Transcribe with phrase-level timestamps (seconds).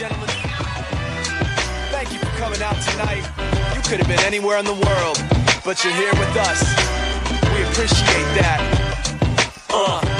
[0.00, 0.30] gentlemen,
[1.90, 3.22] thank you for coming out tonight.
[3.74, 5.22] You could have been anywhere in the world,
[5.62, 6.62] but you're here with us.
[7.54, 9.66] We appreciate that.
[9.68, 10.19] Uh.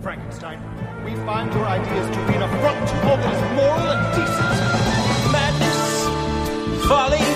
[0.00, 0.58] Frankenstein,
[1.04, 4.60] we find your ideas to be an affront to all that is moral and decent.
[5.32, 5.82] madness,
[6.88, 7.26] folly,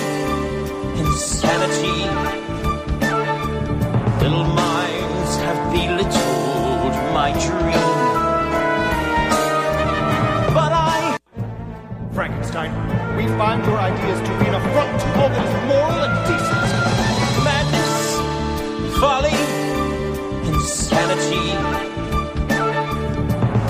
[1.01, 1.99] insanity.
[4.23, 7.89] Little minds have belittled my dream.
[10.53, 11.19] But I,
[12.13, 12.73] Frankenstein,
[13.17, 16.71] we find your ideas to be an affront to all that is moral and decent.
[17.49, 17.95] madness,
[19.01, 19.37] folly,
[20.53, 21.74] insanity.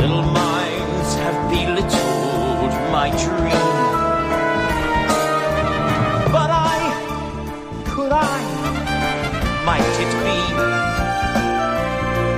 [0.04, 3.72] Little minds have belittled my dream.
[6.30, 6.78] But I,
[7.86, 8.38] could I,
[9.64, 10.40] might it be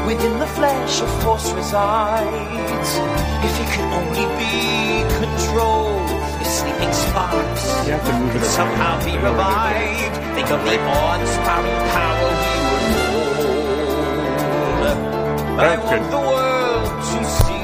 [0.06, 2.92] Within the flesh, a force resides.
[3.48, 4.52] If it could only be
[7.12, 7.64] sparks
[8.32, 13.60] could somehow be revived, think of the awe-inspiring power we would hold.
[15.60, 17.60] I want the world to see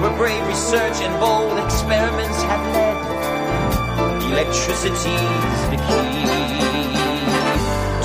[0.00, 2.98] where brave research and bold experiments have led.
[4.32, 6.24] Electricity's the key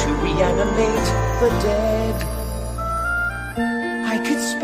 [0.01, 1.07] to reanimate
[1.39, 2.42] the dead.
[4.23, 4.63] Could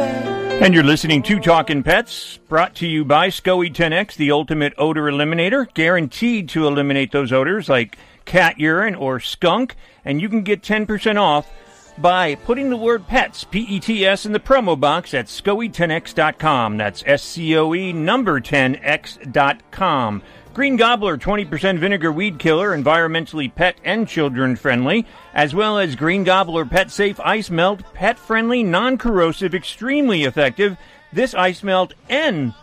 [0.63, 5.03] And you're listening to Talking Pets, brought to you by SCOE 10X, the ultimate odor
[5.03, 9.75] eliminator, guaranteed to eliminate those odors like cat urine or skunk.
[10.05, 11.51] And you can get 10% off
[11.97, 16.77] by putting the word pets, P E T S, in the promo box at SCOE10X.com.
[16.77, 20.21] That's S C O E number 10X.com.
[20.53, 26.23] Green Gobbler 20% vinegar weed killer, environmentally pet and children friendly, as well as Green
[26.23, 30.75] Gobbler pet safe ice melt, pet friendly, non corrosive, extremely effective.
[31.13, 32.53] This ice melt and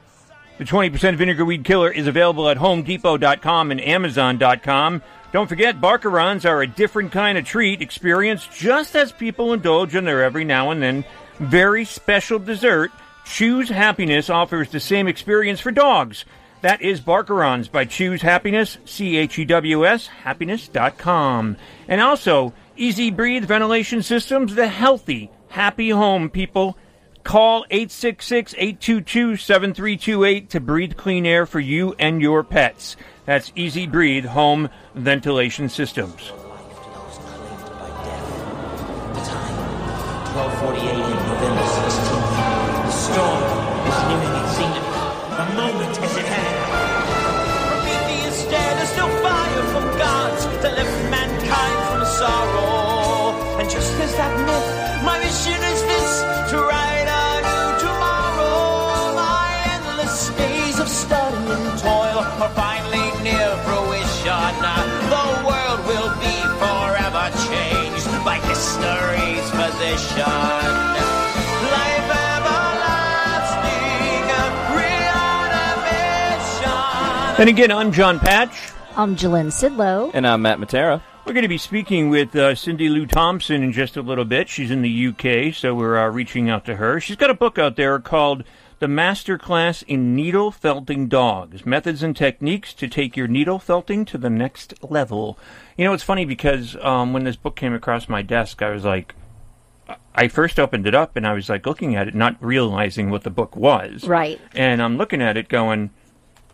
[0.58, 5.02] the 20% vinegar weed killer is available at homedepot.com and amazon.com.
[5.32, 10.04] Don't forget, Barkarons are a different kind of treat experience, just as people indulge in
[10.04, 11.04] their every now and then
[11.38, 12.90] very special dessert.
[13.26, 16.24] Chews Happiness offers the same experience for dogs.
[16.62, 21.56] That is Barkarons by Chews Happiness, C H E W S, happiness.com.
[21.86, 26.78] And also, Easy Breathe Ventilation Systems, the healthy, happy home people.
[27.22, 32.96] Call 866-822-7328 to breathe clean air for you and your pets.
[33.24, 36.30] That's Easy Breathe Home Ventilation Systems.
[40.36, 41.05] 1248
[53.66, 54.68] And just as that myth,
[55.02, 56.12] my mission is this
[56.54, 59.10] to write a new tomorrow.
[59.18, 64.54] My endless days of study and toil are finally near fruition.
[65.10, 70.30] The world will be forever changed by history's position.
[71.74, 72.06] Life.
[77.38, 78.70] And again, I'm Jon Patch.
[78.96, 80.12] I'm Jillian Sidlow.
[80.14, 81.02] And I'm Matt Matera.
[81.26, 84.48] We're going to be speaking with uh, Cindy Lou Thompson in just a little bit.
[84.48, 87.00] She's in the UK, so we're uh, reaching out to her.
[87.00, 88.44] She's got a book out there called
[88.78, 94.04] the master class in needle felting dogs, methods and techniques to take your needle felting
[94.04, 95.36] to the next level.
[95.76, 98.84] You know, it's funny because um, when this book came across my desk, I was
[98.84, 99.12] like,
[100.14, 103.24] I first opened it up and I was like looking at it, not realizing what
[103.24, 104.06] the book was.
[104.06, 104.40] Right.
[104.54, 105.90] And I'm looking at it going,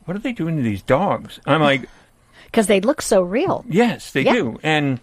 [0.07, 1.41] what are they doing to these dogs?
[1.45, 1.91] I'm like,
[2.52, 3.64] Because they look so real.
[3.69, 4.32] yes, they Yeah.
[4.34, 4.60] do.
[4.62, 5.00] And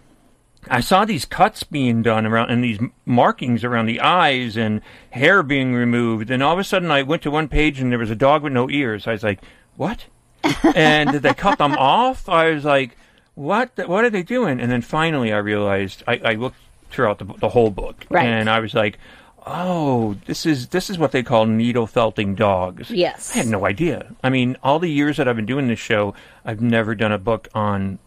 [0.68, 4.80] I saw these cuts being done around and these markings around the eyes and
[5.10, 6.30] hair being removed.
[6.30, 8.42] And all of a sudden I went to one page and there was a dog
[8.42, 9.06] with no ears.
[9.08, 9.40] I was like,
[9.76, 10.06] what?
[10.76, 12.28] and did they cut them off?
[12.28, 12.96] I was like,
[13.34, 13.74] what?
[13.76, 14.60] the- What are they doing?
[14.60, 16.56] And then finally I realized I, I looked
[16.90, 18.26] throughout the, the whole book Right.
[18.26, 18.98] and I was like,
[19.46, 22.90] oh, this is this is what they call needle felting dogs.
[22.90, 23.34] Yes.
[23.34, 24.14] I had no idea.
[24.22, 26.14] I mean, all the years that I've been doing this show,
[26.44, 27.98] I've never done a book on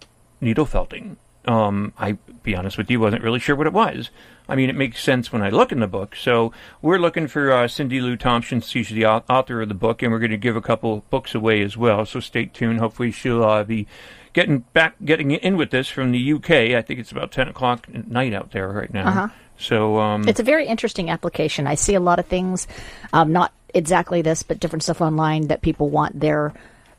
[0.42, 1.18] needle felting.
[1.46, 2.14] Um, I
[2.44, 4.10] be honest with you, wasn't really sure what it was.
[4.48, 6.16] I mean, it makes sense when I look in the book.
[6.16, 6.52] So
[6.82, 8.62] we're looking for uh, Cindy Lou Thompson.
[8.62, 11.62] She's the author of the book, and we're going to give a couple books away
[11.62, 12.06] as well.
[12.06, 12.80] So stay tuned.
[12.80, 13.88] Hopefully, she'll uh, be
[14.34, 16.52] getting back, getting in with this from the UK.
[16.52, 19.08] I think it's about ten o'clock at night out there right now.
[19.08, 19.28] Uh-huh.
[19.58, 21.68] So um, It's a very interesting application.
[21.68, 22.68] I see a lot of things,
[23.14, 26.54] um, not exactly this, but different stuff online that people want their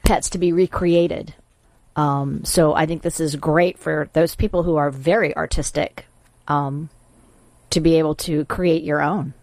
[0.04, 1.34] pets to be recreated.
[1.96, 6.06] Um, so I think this is great for those people who are very artistic
[6.48, 6.90] um,
[7.70, 9.34] to be able to create your own.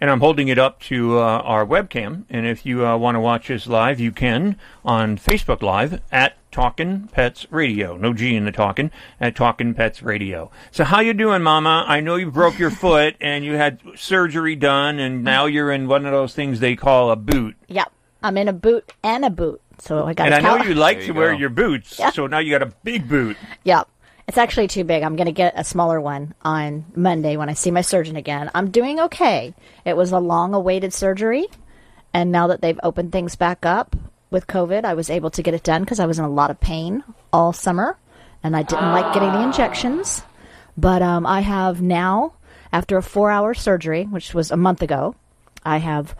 [0.00, 2.24] And I'm holding it up to uh, our webcam.
[2.28, 6.36] And if you uh, want to watch us live, you can on Facebook Live at
[6.52, 7.96] Talkin' Pets Radio.
[7.96, 8.90] No G in the talking
[9.20, 10.50] at Talking Pets Radio.
[10.70, 11.84] So how you doing, Mama?
[11.88, 15.88] I know you broke your foot and you had surgery done, and now you're in
[15.88, 17.56] one of those things they call a boot.
[17.68, 17.90] Yep,
[18.22, 20.26] I'm in a boot and a boot, so I got.
[20.26, 21.38] And I know cal- you like There to you wear go.
[21.38, 22.10] your boots, Yeah.
[22.10, 23.36] so now you got a big boot.
[23.64, 23.88] Yep.
[24.28, 25.02] It's actually too big.
[25.02, 28.50] I'm going to get a smaller one on Monday when I see my surgeon again.
[28.54, 29.52] I'm doing okay.
[29.84, 31.46] It was a long awaited surgery.
[32.14, 33.96] And now that they've opened things back up
[34.32, 36.50] with COVID, I was able to get it done because I was in a lot
[36.50, 37.96] of pain all summer
[38.42, 40.22] and I didn't like getting the injections.
[40.76, 42.32] But um, I have now,
[42.72, 45.14] after a four hour surgery, which was a month ago,
[45.64, 46.16] I have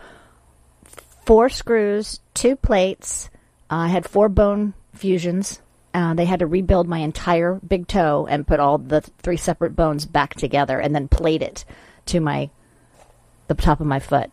[1.25, 3.29] four screws, two plates.
[3.69, 5.61] I had four bone fusions.
[5.93, 9.75] Uh, they had to rebuild my entire big toe and put all the three separate
[9.75, 11.65] bones back together and then plate it
[12.07, 12.49] to my
[13.47, 14.31] the top of my foot.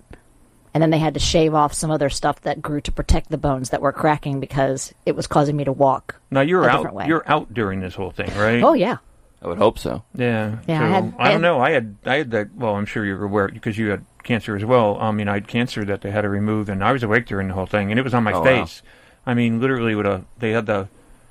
[0.73, 3.39] And then they had to shave off some other stuff that grew to protect the
[3.39, 6.21] bones that were cracking because it was causing me to walk.
[6.31, 6.77] Now you're A out.
[6.77, 7.07] different way.
[7.09, 8.63] You're out during this whole thing, right?
[8.63, 8.99] Oh yeah.
[9.43, 10.05] I would hope so.
[10.15, 10.59] Yeah.
[10.69, 11.61] Yeah, So, I I, had- don't I had- know.
[11.61, 12.55] I had I had that.
[12.55, 14.97] Well, I'm sure you're aware because you had cancer as well.
[15.01, 17.49] I mean, I had cancer that they had to remove, and I was awake during
[17.49, 18.45] the whole thing, and it was on my Oh, wow.
[18.45, 18.83] face.
[19.27, 20.89] I mean, literally, with a they had the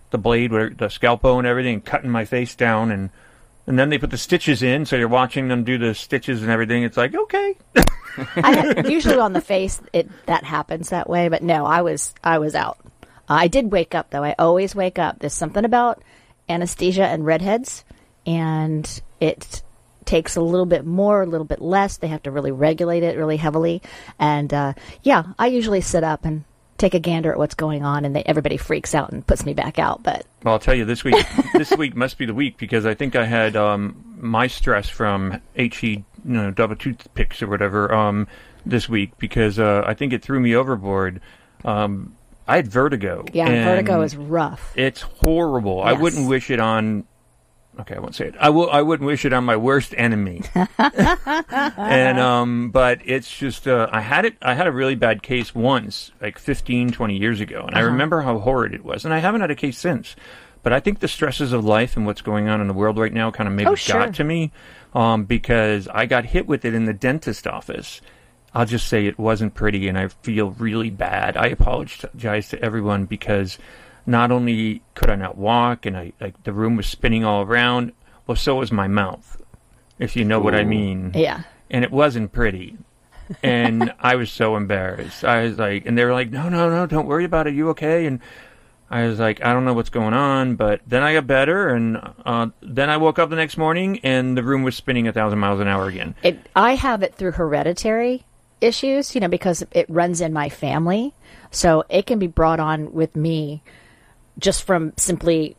[0.09, 3.09] the blade, with the scalpel and everything, cutting my face down, and
[3.67, 6.49] and then they put the stitches in, so you're watching them do the stitches and
[6.51, 6.81] everything.
[6.83, 7.55] It's like okay.
[8.35, 12.39] I usually on the face it that happens that way, but no, I was I
[12.39, 12.77] was out.
[13.27, 14.23] I did wake up though.
[14.23, 15.19] I always wake up.
[15.19, 16.03] There's something about
[16.47, 17.83] anesthesia and redheads,
[18.25, 19.61] and it
[20.05, 21.97] takes a little bit more, a little bit less.
[21.97, 23.81] They have to really regulate it really heavily,
[24.17, 24.73] and uh,
[25.03, 26.43] yeah, I usually sit up and
[26.79, 29.53] take a gander at what's going on, and they, everybody freaks out and puts me
[29.53, 30.01] back out.
[30.01, 31.15] But Well, I'll tell you this week.
[31.53, 35.41] this week must be the week because I think I had um, my stress from
[35.55, 38.27] he, you know, double toothpicks or whatever um,
[38.65, 41.21] this week because uh, I think it threw me overboard.
[41.63, 42.15] Um,
[42.47, 43.25] I had vertigo.
[43.31, 44.73] yeah, and vertigo is rough.
[44.75, 45.81] It's horrible.
[45.81, 47.05] I wouldn't wish it on.
[47.79, 48.35] Okay, I won't say it.
[48.39, 48.69] I will.
[48.69, 50.41] I wouldn't wish it on my worst enemy.
[50.77, 54.35] and um, but it's just uh, I had it.
[54.41, 57.91] I had a really bad case once, like 15, 20 years ago, and I Uh-huh.
[57.91, 59.05] remember how horrid it was.
[59.05, 60.15] And I haven't had a case since.
[60.61, 63.13] But I think the stresses of life and what's going on in the world right
[63.13, 63.97] now kind of maybe Oh, sure.
[64.07, 64.51] got to me
[64.93, 68.01] um, because I got hit with it in the dentist office.
[68.53, 71.37] I'll just say it wasn't pretty, and I feel really bad.
[71.37, 73.57] I apologize to everyone because
[74.05, 77.93] not only could I not walk, and I like the room was spinning all around.
[78.27, 79.41] Well, so was my mouth,
[79.97, 81.11] if you know what I mean.
[81.15, 81.43] Yeah.
[81.69, 82.77] And it wasn't pretty,
[83.43, 85.23] and I was so embarrassed.
[85.23, 87.53] I was like, and they were like, "No, no, no, don't worry about it.
[87.53, 88.19] You okay?" And
[88.91, 91.97] I was like, I don't know what's going on, but then I got better, and
[92.25, 95.37] uh, then I woke up the next morning, and the room was spinning a thousand
[95.37, 96.15] miles an hour again.
[96.23, 98.25] It, I have it through hereditary
[98.61, 101.13] issues, you know, because it runs in my family.
[101.51, 103.61] So it can be brought on with me
[104.37, 105.55] just from simply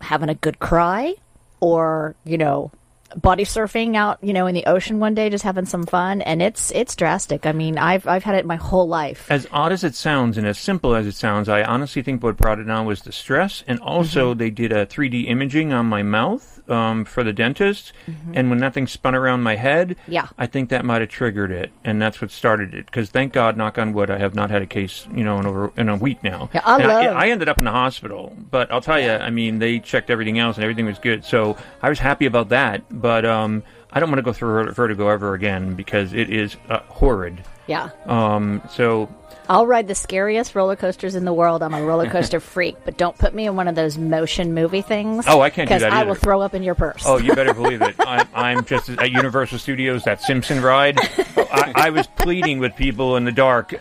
[0.00, 1.14] having a good cry
[1.60, 2.70] or, you know,
[3.16, 6.42] body surfing out, you know, in the ocean one day, just having some fun, and
[6.42, 7.46] it's it's drastic.
[7.46, 9.30] I mean, I've I've had it my whole life.
[9.30, 12.36] As odd as it sounds and as simple as it sounds, I honestly think what
[12.36, 14.38] brought it on was the stress, and also Mm-hmm.
[14.38, 17.92] they did a 3D imaging on my mouth um, for the dentist,
[18.34, 20.12] and when that thing spun around my head, Mm-hmm.
[20.12, 20.28] Yeah.
[20.36, 22.86] I think that might have triggered it, and that's what started it.
[22.86, 25.46] Because thank God, knock on wood, I have not had a case, you know, in
[25.46, 26.50] over in a week now.
[26.52, 29.58] Yeah, I love- I, ended up in the hospital, but I'll tell you, I mean,
[29.60, 32.82] they checked everything else and everything was good, so I was happy about that.
[32.90, 36.80] But um, I don't want to go through vertigo ever again because it is uh,
[36.88, 37.42] horrid.
[37.66, 37.90] Yeah.
[38.06, 39.08] Um, so
[39.48, 41.62] I'll ride the scariest roller coasters in the world.
[41.62, 44.82] I'm a roller coaster freak, but don't put me in one of those motion movie
[44.82, 45.24] things.
[45.26, 46.08] Oh, I can't do because that I either.
[46.08, 47.02] will throw up in your purse.
[47.06, 47.94] Oh, you better believe it.
[48.00, 50.98] I, I'm just at Universal Studios, that Simpson ride.
[51.36, 53.74] I, I was pleading with people in the dark,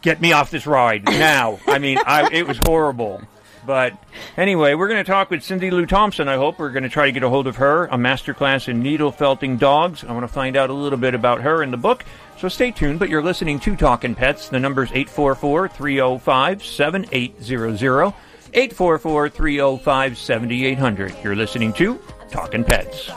[0.00, 1.58] get me off this ride now.
[1.66, 3.22] I mean, I, it was horrible.
[3.64, 3.96] But
[4.36, 6.28] anyway, we're going to talk with Cindy Lou Thompson.
[6.28, 8.82] I hope we're going to try to get a hold of her, a masterclass in
[8.82, 10.04] needle felting dogs.
[10.04, 12.04] I want to find out a little bit about her in the book.
[12.38, 12.98] So stay tuned.
[12.98, 14.48] But you're listening to Talking Pets.
[14.48, 18.14] The number's 844 305 7800.
[18.54, 21.14] 844 305 7800.
[21.22, 22.00] You're listening to
[22.30, 23.10] Talking Pets.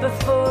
[0.00, 0.46] Before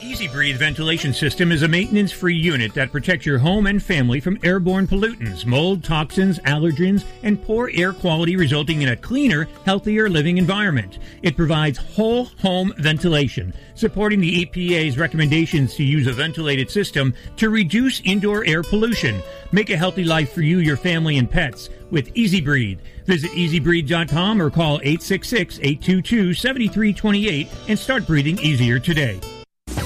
[0.00, 4.20] Easy Breathe ventilation system is a maintenance free unit that protects your home and family
[4.20, 10.08] from airborne pollutants, mold, toxins, allergens, and poor air quality, resulting in a cleaner, healthier
[10.08, 11.00] living environment.
[11.22, 17.50] It provides whole home ventilation, supporting the EPA's recommendations to use a ventilated system to
[17.50, 19.20] reduce indoor air pollution.
[19.50, 22.78] Make a healthy life for you, your family, and pets with Easy Breathe.
[23.06, 29.18] Visit easybreathe.com or call 866 822 7328 and start breathing easier today.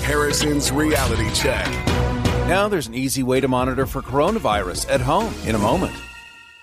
[0.03, 1.67] Harrison's Reality Check.
[2.49, 5.95] Now there's an easy way to monitor for coronavirus at home in a moment.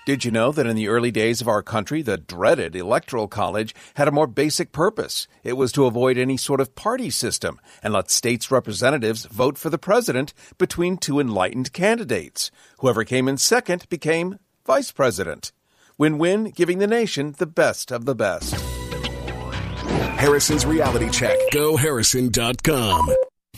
[0.04, 3.74] Did you know that in the early days of our country, the dreaded Electoral College
[3.94, 5.26] had a more basic purpose?
[5.42, 9.70] It was to avoid any sort of party system and let states' representatives vote for
[9.70, 12.50] the president between two enlightened candidates.
[12.80, 15.52] Whoever came in second became vice president.
[15.96, 18.54] Win win, giving the nation the best of the best.
[20.18, 21.38] Harrison's Reality Check.
[21.52, 23.14] GoHarrison.com.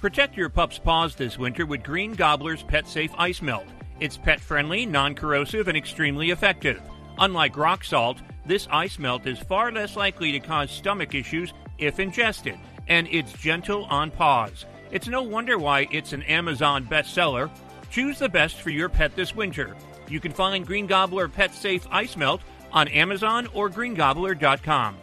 [0.00, 3.66] Protect your pup's paws this winter with Green Gobbler's Pet Safe Ice Melt.
[4.00, 6.80] It's pet friendly, non corrosive, and extremely effective.
[7.18, 8.16] Unlike rock salt,
[8.46, 13.34] this ice melt is far less likely to cause stomach issues if ingested, and it's
[13.34, 14.64] gentle on paws.
[14.90, 17.50] It's no wonder why it's an Amazon bestseller.
[17.90, 19.76] Choose the best for your pet this winter.
[20.08, 22.40] You can find Green Gobbler Pet Safe Ice Melt
[22.72, 24.96] on Amazon or greengobbler.com.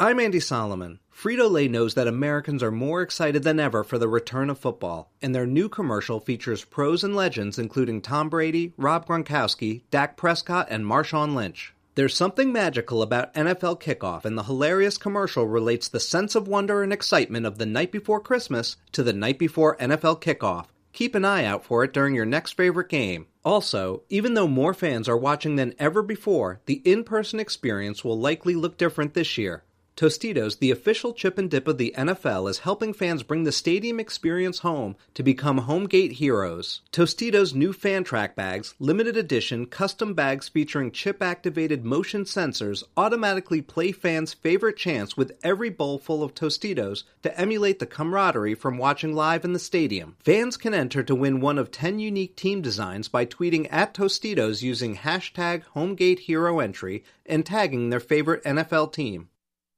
[0.00, 0.98] I'm Andy Solomon.
[1.14, 5.12] Frito Lay knows that Americans are more excited than ever for the return of football,
[5.22, 10.66] and their new commercial features pros and legends including Tom Brady, Rob Gronkowski, Dak Prescott,
[10.68, 11.74] and Marshawn Lynch.
[11.94, 16.82] There's something magical about NFL kickoff, and the hilarious commercial relates the sense of wonder
[16.82, 20.66] and excitement of the night before Christmas to the night before NFL kickoff.
[20.92, 23.28] Keep an eye out for it during your next favorite game.
[23.44, 28.18] Also, even though more fans are watching than ever before, the in person experience will
[28.18, 29.62] likely look different this year.
[29.96, 34.00] Tostitos, the official chip and dip of the NFL, is helping fans bring the stadium
[34.00, 36.82] experience home to become homegate heroes.
[36.90, 43.62] Tostitos' new fan track bags, limited edition custom bags featuring chip activated motion sensors, automatically
[43.62, 48.78] play fans' favorite chants with every bowl full of Tostitos to emulate the camaraderie from
[48.78, 50.16] watching live in the stadium.
[50.18, 54.60] Fans can enter to win one of 10 unique team designs by tweeting at Tostitos
[54.60, 59.28] using hashtag HomeGateHeroEntry Hero Entry and tagging their favorite NFL team.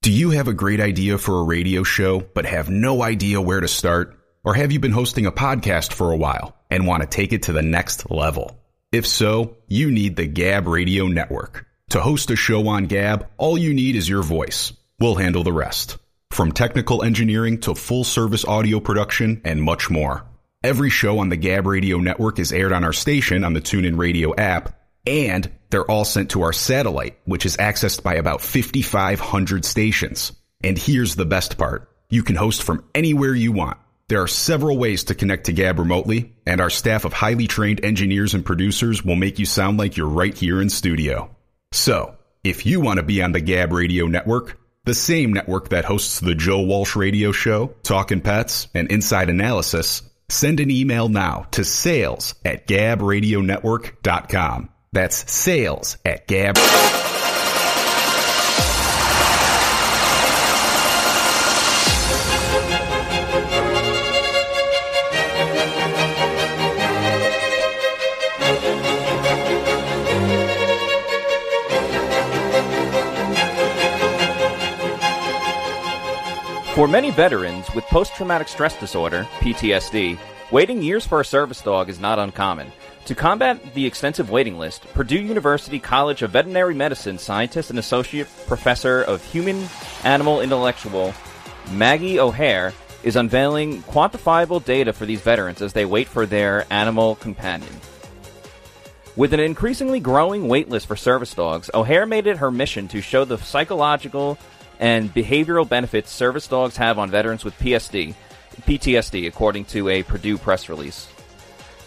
[0.07, 3.59] Do you have a great idea for a radio show, but have no idea where
[3.59, 4.17] to start?
[4.45, 7.43] Or have you been hosting a podcast for a while and want to take it
[7.43, 8.57] to the next level?
[8.93, 11.67] If so, you need the Gab Radio Network.
[11.91, 14.73] To host a show on Gab, all you need is your voice.
[15.01, 15.97] We'll handle the rest.
[16.31, 20.25] From technical engineering to full service audio production and much more.
[20.63, 23.99] Every show on the Gab Radio Network is aired on our station on the TuneIn
[23.99, 24.73] Radio app,
[25.07, 30.33] and they're all sent to our satellite, which is accessed by about 5,500 stations.
[30.63, 33.79] And here's the best part you can host from anywhere you want.
[34.09, 37.85] There are several ways to connect to Gab remotely, and our staff of highly trained
[37.85, 41.35] engineers and producers will make you sound like you're right here in studio.
[41.73, 45.85] So, if you want to be on the Gab Radio Network, the same network that
[45.85, 51.49] hosts the Joe Walsh Radio Show, Talking Pets, and Inside Analysis, send an email now
[51.51, 54.69] to sales at gabradionetwork.com.
[54.97, 56.57] That's sales at gab.
[76.75, 80.19] For many veterans with post traumatic stress disorder, PTSD,
[80.51, 82.73] waiting years for a service dog is not uncommon.
[83.07, 88.27] To combat the extensive waiting list, Purdue University College of Veterinary Medicine scientist and associate
[88.49, 89.69] professor of human
[90.03, 91.15] animal intellectual
[91.71, 97.15] Maggie O'Haire is unveiling quantifiable data for these veterans as they wait for their animal
[97.15, 97.73] companion.
[99.15, 103.25] With an increasingly growing waitlist for service dogs, O'Haire made it her mission to show
[103.25, 104.37] the psychological
[104.81, 108.17] and behavioral benefits service dogs have on veterans with PSD,
[108.63, 111.07] PTSD, according to a Purdue press release.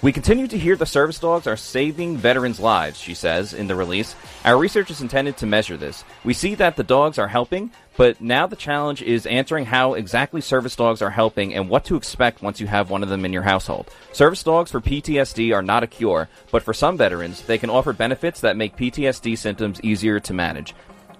[0.02, 3.76] We continue to hear the service dogs are saving veterans' lives, she says in the
[3.76, 4.16] release.
[4.46, 6.06] Our research is intended to measure this.
[6.24, 10.40] We see that the dogs are helping, but now the challenge is answering how exactly
[10.40, 13.34] service dogs are helping and what to expect once you have one of them in
[13.34, 13.90] your household.
[14.14, 17.92] Service dogs for PTSD are not a cure, but for some veterans, they can offer
[17.92, 20.74] benefits that make PTSD symptoms easier to manage.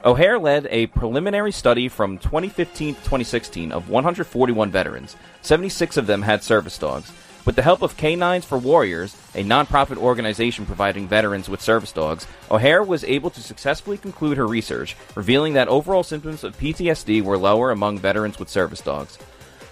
[0.06, 5.18] O'Haire led a preliminary study from 2015 to 2016 of 141 veterans.
[5.42, 7.12] 76 of them had service dogs.
[7.50, 12.28] With the help of K9s For Warriors, a nonprofit organization providing veterans with service dogs,
[12.52, 17.40] O'Haire was able to successfully conclude her research, revealing that overall symptoms of PTSD were
[17.40, 19.18] lower among veterans with service dogs.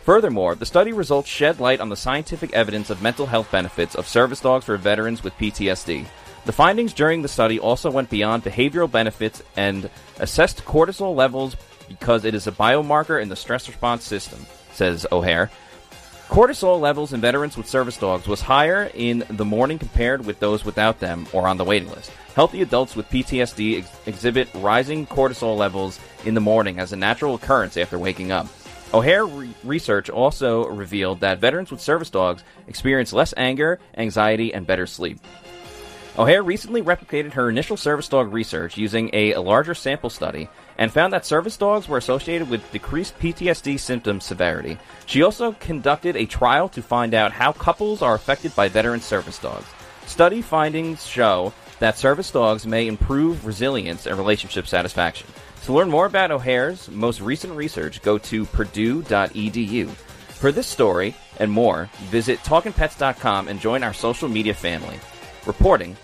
[0.04, 4.08] Furthermore, the study results shed light on the scientific evidence of mental health benefits of
[4.08, 6.08] service dogs for veterans with PTSD.
[6.48, 11.56] The findings during the study also went beyond behavioral benefits and assessed cortisol levels
[11.88, 15.52] because it is a biomarker in the stress response system, says O'Haire.
[16.30, 20.66] Cortisol levels in veterans with service dogs was higher in the morning compared with those
[20.66, 22.12] without them or on the waiting list.
[22.36, 27.36] Healthy adults with PTSD ex- exhibit rising cortisol levels in the morning as a natural
[27.36, 28.48] occurrence after waking up.
[28.94, 34.68] O'Haire re- research also revealed that veterans with service dogs experience less anger, anxiety, and
[34.68, 35.20] better sleep.
[36.20, 40.92] O'Haire recently replicated her initial service dog research using a, a larger sample study and
[40.92, 44.78] found that service dogs were associated with decreased PTSD symptom severity.
[45.06, 49.40] She also conducted a trial to find out how couples are affected by veteran service
[49.40, 49.68] dogs.
[50.06, 55.28] Study findings show that service dogs may improve resilience and relationship satisfaction.
[55.64, 59.90] To learn more about O'Haire's most recent research, go to purdue.edu.
[59.90, 65.00] For this story and more, visit talkingpets.com and join our social media family.
[65.46, 65.98] Reporting,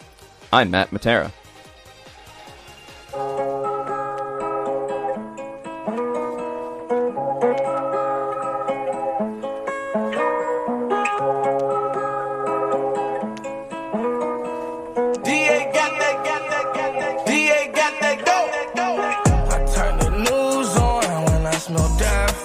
[0.52, 1.32] I'm Matt Matera.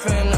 [0.09, 0.38] Death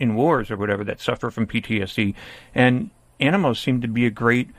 [0.00, 2.14] in wars or whatever that suffer from PTSD.
[2.56, 4.50] And animals seem to be a great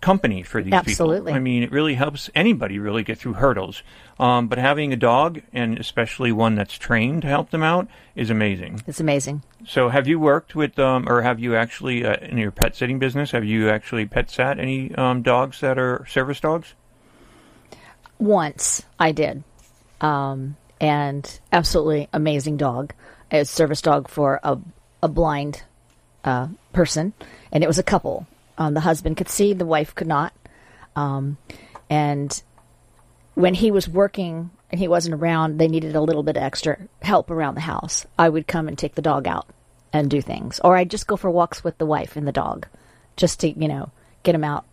[0.00, 1.30] company for these Absolutely.
[1.30, 1.34] people.
[1.34, 3.82] I mean, it really helps anybody really get through hurdles.
[4.18, 8.30] Um, but having a dog, and especially one that's trained to help them out, is
[8.30, 8.82] amazing.
[8.86, 9.42] It's amazing.
[9.66, 12.98] So, have you worked with, um, or have you actually, uh, in your pet sitting
[12.98, 16.74] business, have you actually pet sat any um, dogs that are service dogs?
[18.18, 19.42] Once I did,
[20.00, 22.92] um, and absolutely amazing dog.
[23.30, 24.58] It's service dog for a
[25.02, 25.62] a blind
[26.24, 27.12] uh, person,
[27.52, 28.26] and it was a couple.
[28.60, 30.34] Um, the husband could see, the wife could not.
[30.94, 31.38] Um,
[31.88, 32.42] and
[33.34, 36.76] when he was working and he wasn't around, they needed a little bit of extra
[37.00, 38.04] help around the house.
[38.18, 39.48] I would come and take the dog out
[39.94, 42.68] and do things, or I'd just go for walks with the wife and the dog,
[43.16, 43.90] just to you know
[44.22, 44.66] get him out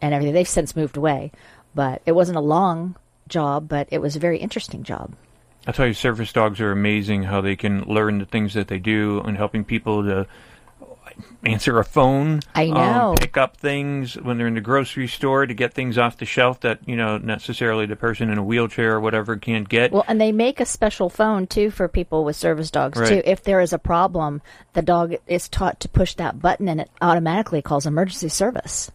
[0.00, 0.32] and everything.
[0.32, 1.30] They've since moved away,
[1.74, 2.96] but it wasn't a long
[3.28, 5.14] job, but it was a very interesting job.
[5.66, 8.78] I tell you, service dogs are amazing how they can learn the things that they
[8.78, 10.26] do and helping people to
[11.44, 12.40] answer a phone.
[12.54, 13.10] I know.
[13.10, 16.24] Um, pick up things when they're in the grocery store to get things off the
[16.24, 19.92] shelf that, you know, necessarily the person in a wheelchair or whatever can't get.
[19.92, 23.08] Well, and they make a special phone too for people with service dogs Right.
[23.08, 23.22] too.
[23.24, 26.90] If there is a problem, the dog is taught to push that button and it
[27.00, 28.90] automatically calls emergency service.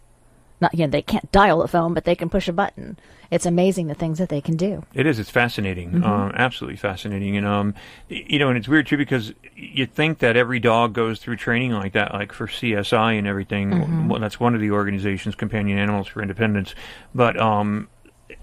[0.62, 2.98] Not you know they can't dial the phone, but they can push a button.
[3.32, 4.84] It's amazing the things that they can do.
[4.93, 5.17] It is.
[5.17, 5.91] It's fascinating.
[5.91, 6.04] Mhm.
[6.04, 7.38] Um, absolutely fascinating.
[7.38, 7.76] And um,
[8.10, 11.72] you know, and it's weird too because you think that every dog goes through training
[11.72, 13.72] like that, like for CSI and everything.
[13.72, 14.08] Mhm.
[14.08, 16.74] Well, that's one of the organizations, Companion Animals for Independence.
[17.13, 17.88] But um,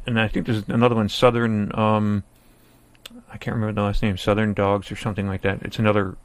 [0.06, 1.70] and I think there's another one, Southern.
[1.78, 2.22] Um,
[3.32, 5.62] I can't remember the last name, Southern Dogs or something like that.
[5.62, 6.16] It's another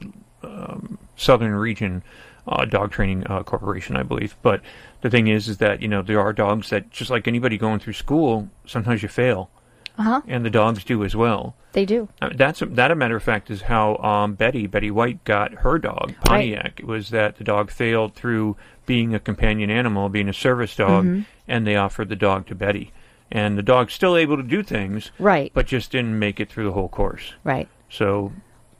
[0.42, 2.02] um, Southern region
[2.46, 4.36] uh, dog training uh, corporation, I believe.
[4.42, 4.60] But
[5.00, 7.80] the thing is, is that you know there are dogs that just like anybody going
[7.80, 9.50] through school, sometimes you fail,
[9.98, 10.20] Uh huh.
[10.26, 11.54] and the dogs do as well.
[11.72, 12.08] They do.
[12.20, 12.90] Uh, That's a, that.
[12.90, 16.80] A matter of fact is how um, Betty Betty White got her dog Pontiac.
[16.80, 21.04] It was that the dog failed through being a companion animal, being a service dog,
[21.04, 21.24] Mhm.
[21.48, 22.90] and they offered the dog to Betty,
[23.30, 25.50] and the dog's still able to do things, Right.
[25.54, 27.34] But just didn't make it through the whole course.
[27.44, 27.68] Right.
[27.88, 28.32] So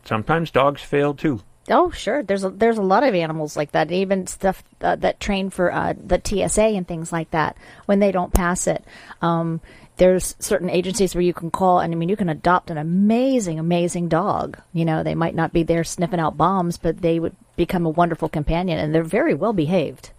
[0.04, 1.40] sometimes dogs fail too.
[1.70, 2.24] Oh, sure.
[2.24, 3.92] There's a, there's a lot of animals like that.
[3.92, 7.56] Even stuff uh, that train for uh, the TSA and things like that.
[7.86, 8.84] When they don't pass it,
[9.22, 9.60] um,
[9.98, 13.58] there's certain agencies where you can call, and I mean, you can adopt an amazing,
[13.58, 14.58] amazing dog.
[14.72, 17.90] You know, they might not be there sniffing out bombs, but they would become a
[17.90, 20.10] wonderful companion, and they're very well behaved.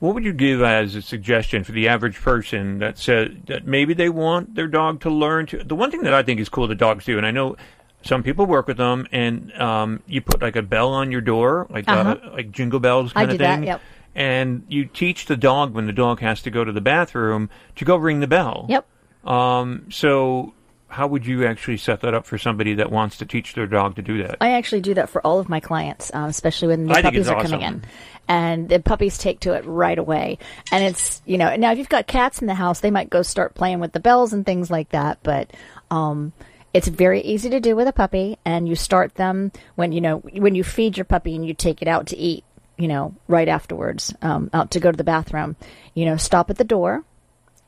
[0.00, 3.92] What would you give as a suggestion for the average person that says that maybe
[3.92, 5.62] they want their dog to learn to?
[5.62, 7.56] The one thing that I think is cool that dogs do, and I know
[8.02, 11.66] some people work with them, and um, you put like a bell on your door,
[11.68, 12.16] like Uh-huh.
[12.24, 13.64] uh, like jingle bells I kind of do that, thing.
[13.66, 13.80] yep.
[14.14, 17.84] And you teach the dog when the dog has to go to the bathroom to
[17.84, 18.66] go ring the bell.
[18.68, 18.86] Yep.
[19.24, 20.54] Um, so
[20.90, 23.96] how would you actually set that up for somebody that wants to teach their dog
[23.96, 24.36] to do that?
[24.40, 27.28] I actually do that for all of my clients, um, especially when the I puppies
[27.28, 27.84] are coming in.
[28.26, 30.38] And the puppies take to it right away.
[30.70, 33.22] And it's, you know, now if you've got cats in the house, they might go
[33.22, 35.18] start playing with the bells and things like that.
[35.22, 35.52] But
[35.90, 36.32] um,
[36.72, 38.38] it's very easy to do with a puppy.
[38.44, 41.82] And you start them when, you know, when you feed your puppy and you take
[41.82, 42.44] it out to eat,
[42.80, 45.56] you know, right afterwards, um, out to go to the bathroom.
[45.94, 47.04] You know, stop at the door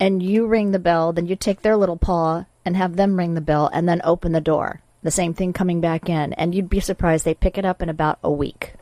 [0.00, 3.34] and you ring the bell, then you take their little paw and have them ring
[3.34, 4.80] the bell and then open the door.
[5.02, 6.32] The same thing coming back in.
[6.32, 8.74] And you'd be surprised they pick it up in about a week.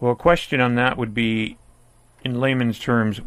[0.00, 1.56] Well, a question on that would be,
[2.24, 3.20] in layman's terms,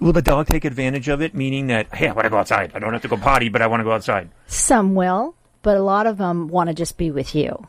[0.00, 1.34] will the dog take advantage of it?
[1.34, 2.72] Meaning that, hey, I want to go outside.
[2.74, 4.30] I don't have to go potty, but I want to go outside.
[4.46, 7.66] Some will, but a lot of them want to just be with you.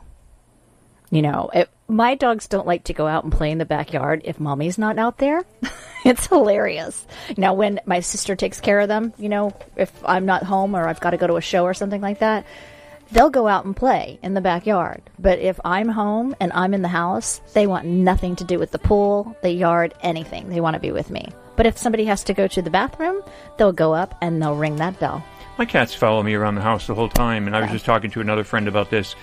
[1.10, 4.22] You know, it, my dogs don't like to go out and play in the backyard
[4.24, 5.42] if mommy's not out there.
[6.04, 7.04] it's hilarious.
[7.36, 10.86] Now, when my sister takes care of them, you know, if I'm not home or
[10.86, 12.46] I've got to go to a show or something like that,
[13.10, 15.02] they'll go out and play in the backyard.
[15.18, 18.70] But if I'm home and I'm in the house, they want nothing to do with
[18.70, 20.48] the pool, the yard, anything.
[20.48, 21.28] They want to be with me.
[21.56, 23.20] But if somebody has to go to the bathroom,
[23.58, 25.24] they'll go up and they'll ring that bell.
[25.58, 28.10] My cats follow me around the house the whole time, and I was just talking
[28.12, 29.14] to another friend about this.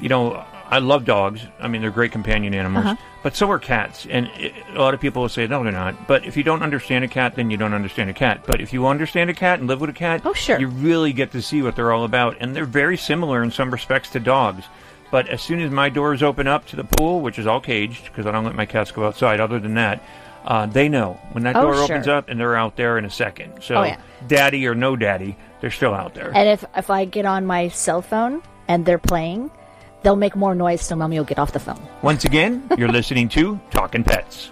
[0.00, 0.42] You know,
[0.72, 1.42] I love dogs.
[1.60, 2.96] I mean, they're great companion animals, Uh-huh.
[3.22, 4.06] but so are cats.
[4.10, 6.08] And it, a lot of people will say, no, they're not.
[6.08, 8.40] But if you don't understand a cat, then you don't understand a cat.
[8.46, 10.58] But if you understand a cat and live with a cat, oh, sure.
[10.58, 12.38] you really get to see what they're all about.
[12.40, 14.64] And they're very similar in some respects to dogs.
[15.10, 18.04] But as soon as my doors open up to the pool, which is all caged
[18.06, 20.02] because I don't let my cats go outside, other than that,
[20.46, 21.84] uh, they know when that Oh, door sure.
[21.84, 23.60] opens up and they're out there in a second.
[23.62, 23.98] So, Oh, yeah.
[24.26, 26.32] daddy or no daddy, they're still out there.
[26.34, 29.50] And if if I get on my cell phone and they're playing,
[30.02, 31.80] they'll make more noise so mommy will get off the phone.
[32.02, 34.50] Once again, you're listening to Talking Pets.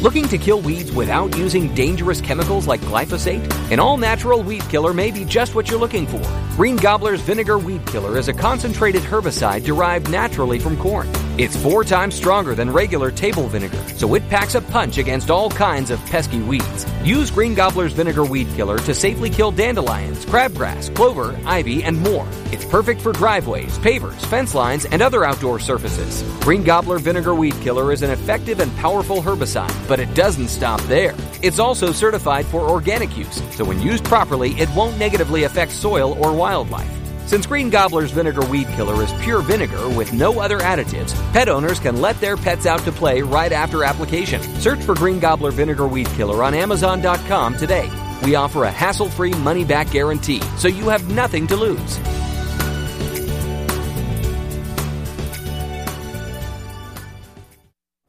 [0.00, 3.52] Looking to kill weeds without using dangerous chemicals like glyphosate?
[3.72, 6.22] An all natural weed killer may be just what you're looking for.
[6.54, 11.08] Green Gobbler's Vinegar Weed Killer is a concentrated herbicide derived naturally from corn.
[11.38, 15.50] It's four times stronger than regular table vinegar, so it packs a punch against all
[15.50, 16.84] kinds of pesky weeds.
[17.04, 22.26] Use Green Gobbler's Vinegar Weed Killer to safely kill dandelions, crabgrass, clover, ivy, and more.
[22.50, 26.24] It's perfect for driveways, pavers, fence lines, and other outdoor surfaces.
[26.40, 30.80] Green Gobbler Vinegar Weed Killer is an effective and powerful herbicide, but it doesn't stop
[30.82, 31.14] there.
[31.42, 36.16] It's also certified for organic use, so when used properly, it won't negatively affect soil
[36.24, 36.90] or wildlife.
[37.26, 41.78] Since Green Gobbler's Vinegar Weed Killer is pure vinegar with no other additives, pet owners
[41.78, 44.40] can let their pets out to play right after application.
[44.60, 47.90] Search for Green Gobbler Vinegar Weed Killer on Amazon.com today.
[48.24, 51.98] We offer a hassle free money back guarantee, so you have nothing to lose.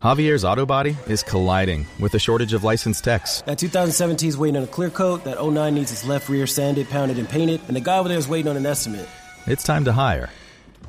[0.01, 3.41] Javier's Auto Body is colliding with a shortage of licensed techs.
[3.41, 6.87] That 2017 is waiting on a clear coat, that 09 needs its left rear sanded,
[6.87, 9.09] pounded, and painted, and the guy over there is waiting on an estimate.
[9.45, 10.29] It's time to hire.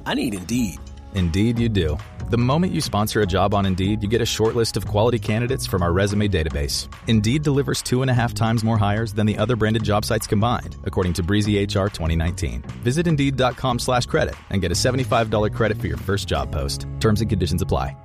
[0.06, 0.78] I need Indeed.
[1.14, 1.98] Indeed, you do.
[2.28, 5.18] The moment you sponsor a job on Indeed, you get a short list of quality
[5.18, 6.86] candidates from our resume database.
[7.08, 10.28] Indeed delivers two and a half times more hires than the other branded job sites
[10.28, 12.62] combined, according to Breezy HR 2019.
[12.84, 16.86] Visit Indeed.com slash credit and get a $75 credit for your first job post.
[17.00, 17.96] Terms and conditions apply.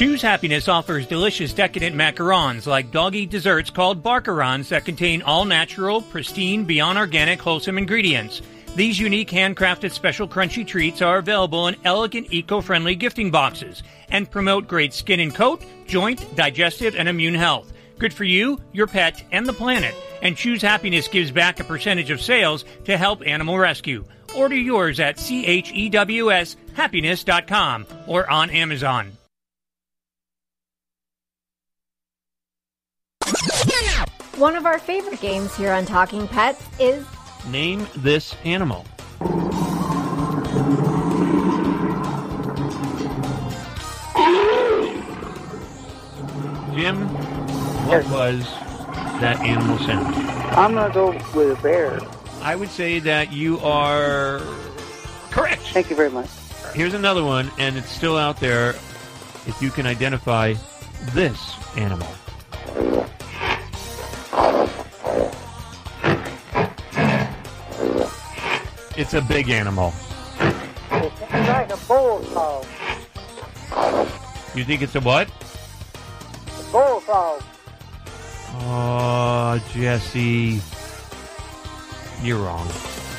[0.00, 6.00] Chews Happiness offers delicious decadent macarons like doggy desserts called Barkarons that contain all natural,
[6.00, 8.40] pristine, beyond organic, wholesome ingredients.
[8.76, 14.66] These unique handcrafted special crunchy treats are available in elegant eco-friendly gifting boxes and promote
[14.66, 17.70] great skin and coat, joint, digestive, and immune health.
[17.98, 19.94] Good for you, your pet, and the planet.
[20.22, 24.06] And Chews Happiness gives back a percentage of sales to help animal rescue.
[24.34, 29.12] Order yours at chews happiness.com or on Amazon.
[34.40, 37.06] One of our favorite games here on Talking Pets is
[37.50, 38.86] Name this animal.
[46.74, 47.06] Jim,
[47.86, 48.46] what was
[49.20, 50.14] that animal sound?
[50.56, 52.00] I'm gonna go with a bear.
[52.40, 54.40] I would say that you are
[55.30, 55.60] correct.
[55.74, 56.30] Thank you very much.
[56.72, 58.70] Here's another one, and it's still out there.
[59.46, 60.54] If you can identify
[61.12, 62.08] this animal.
[68.96, 69.92] It's a big animal.
[70.38, 72.66] It's like a bullfrog.
[74.54, 75.28] You think it's a what?
[75.28, 77.42] A bullfrog.
[78.62, 80.60] Oh, Jesse.
[82.22, 82.68] You're wrong.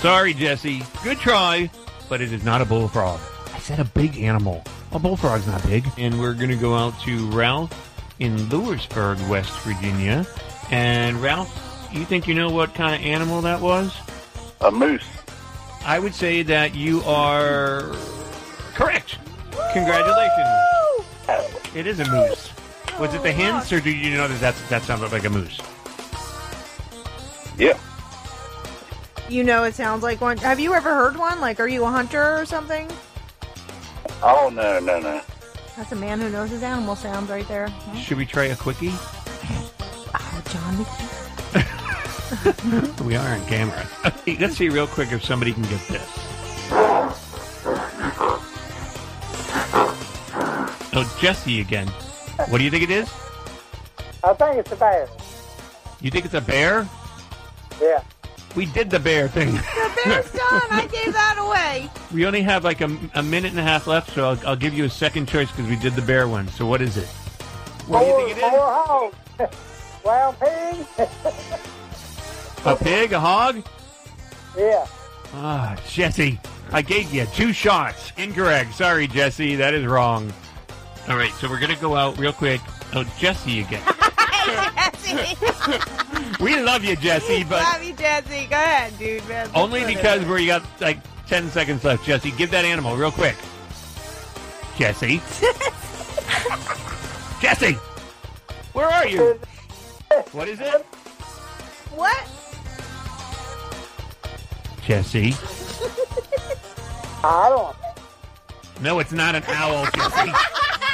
[0.02, 0.84] Sorry, Jesse.
[1.04, 1.69] Good try,
[2.10, 3.19] but it is not a bullfrog.
[3.54, 4.63] I said a big animal.
[4.91, 5.86] A bullfrog's not big.
[5.97, 7.74] And we're going to go out to Ralph
[8.19, 10.28] in Lewisburg, West Virginia.
[10.71, 13.95] And Ralph, you think you know what kind of animal that was?
[14.62, 15.05] A moose.
[15.86, 17.93] I would say that you are
[18.73, 19.17] correct.
[19.73, 20.47] Congratulations.
[21.75, 22.51] It is a moose.
[22.99, 25.29] Was it the oh, hints, or do you know that that's, that sounded like a
[25.29, 25.60] moose?
[27.57, 27.77] Yeah.
[29.29, 30.38] You know, it sounds like one.
[30.38, 31.39] Have you ever heard one?
[31.39, 32.89] Like, are you a hunter or something?
[34.23, 35.21] Oh no no no.
[35.75, 37.73] That's a man who knows his animal sounds right there.
[37.95, 38.93] Should we try a quickie?
[40.13, 40.86] Oh, Jon, we
[43.06, 43.86] we are on camera.
[44.39, 46.08] Let's see real quick if somebody can get this.
[50.93, 51.88] Oh, Jesse again.
[52.47, 53.10] What do you think it is?
[54.24, 55.08] I think it's a bear.
[56.02, 56.88] You think it's a bear?
[57.82, 58.04] Yeah.
[58.56, 59.54] We did the bear thing.
[59.54, 60.62] The bear's done.
[60.69, 61.89] I gave that away.
[62.13, 64.74] We only have like a, a minute and a half left, so I'll, I'll give
[64.74, 66.47] you a second choice because we did the bear one.
[66.50, 67.08] So what is it?
[67.88, 69.58] What do you think it is?
[70.01, 70.11] Four.
[70.11, 70.85] Wild pig.
[72.65, 73.13] A pig?
[73.13, 73.63] A hog?
[74.57, 74.85] yeah.
[75.33, 76.39] Ah, Jesse,
[76.71, 78.11] I gave you two shots.
[78.17, 78.73] Incorrect.
[78.73, 79.55] Sorry, Jesse.
[79.55, 80.31] That is wrong.
[81.07, 82.61] All right, so we're going to go out real quick.
[82.93, 83.81] Oh, Jesse again.
[84.45, 85.35] Jesse.
[86.43, 88.45] we love you, Jesse, but Love you, Jesse.
[88.47, 89.27] Go ahead, dude.
[89.27, 89.49] Man.
[89.55, 92.05] only because we got like 10 seconds left.
[92.05, 93.35] Jesse, give that animal real quick.
[94.77, 95.17] Jesse.
[97.41, 97.73] Jesse!
[98.73, 99.39] Where are you?
[100.32, 100.86] What is it?
[101.95, 102.28] What?
[104.86, 105.34] Jesse.
[107.24, 107.76] I don't.
[108.84, 110.32] No, it's not an owl, Jesse.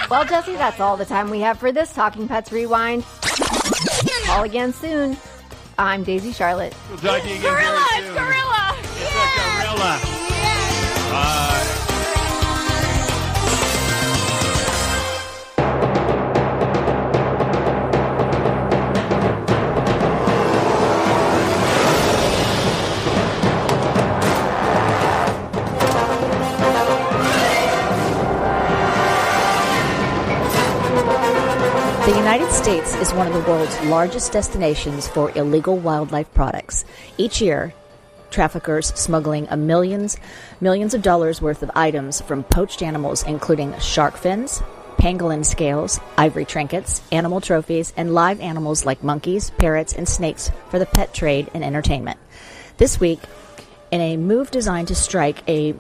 [0.10, 3.04] Well, Jesse, that's all the time we have for this Talking Pets Rewind.
[4.26, 5.18] Call again soon.
[5.78, 6.74] I'm Daisy Charlotte.
[6.90, 8.16] We'll talk to you again Gorilla, very it's soon.
[8.16, 8.76] gorilla.
[8.80, 10.00] It's a gorilla.
[11.12, 11.57] Bye.
[32.08, 36.86] The United States is one of the world's largest destinations for illegal wildlife products.
[37.18, 37.74] Each year,
[38.32, 40.16] traffickers smuggling a millions
[40.62, 44.64] millions of dollars worth of items from poached animals including shark fins,
[44.96, 50.80] pangolin scales, ivory trinkets, animal trophies, and live animals like monkeys, parrots, and snakes for
[50.80, 52.18] the pet trade and entertainment.
[52.78, 53.20] This week,
[53.92, 55.76] in a move designed to strike a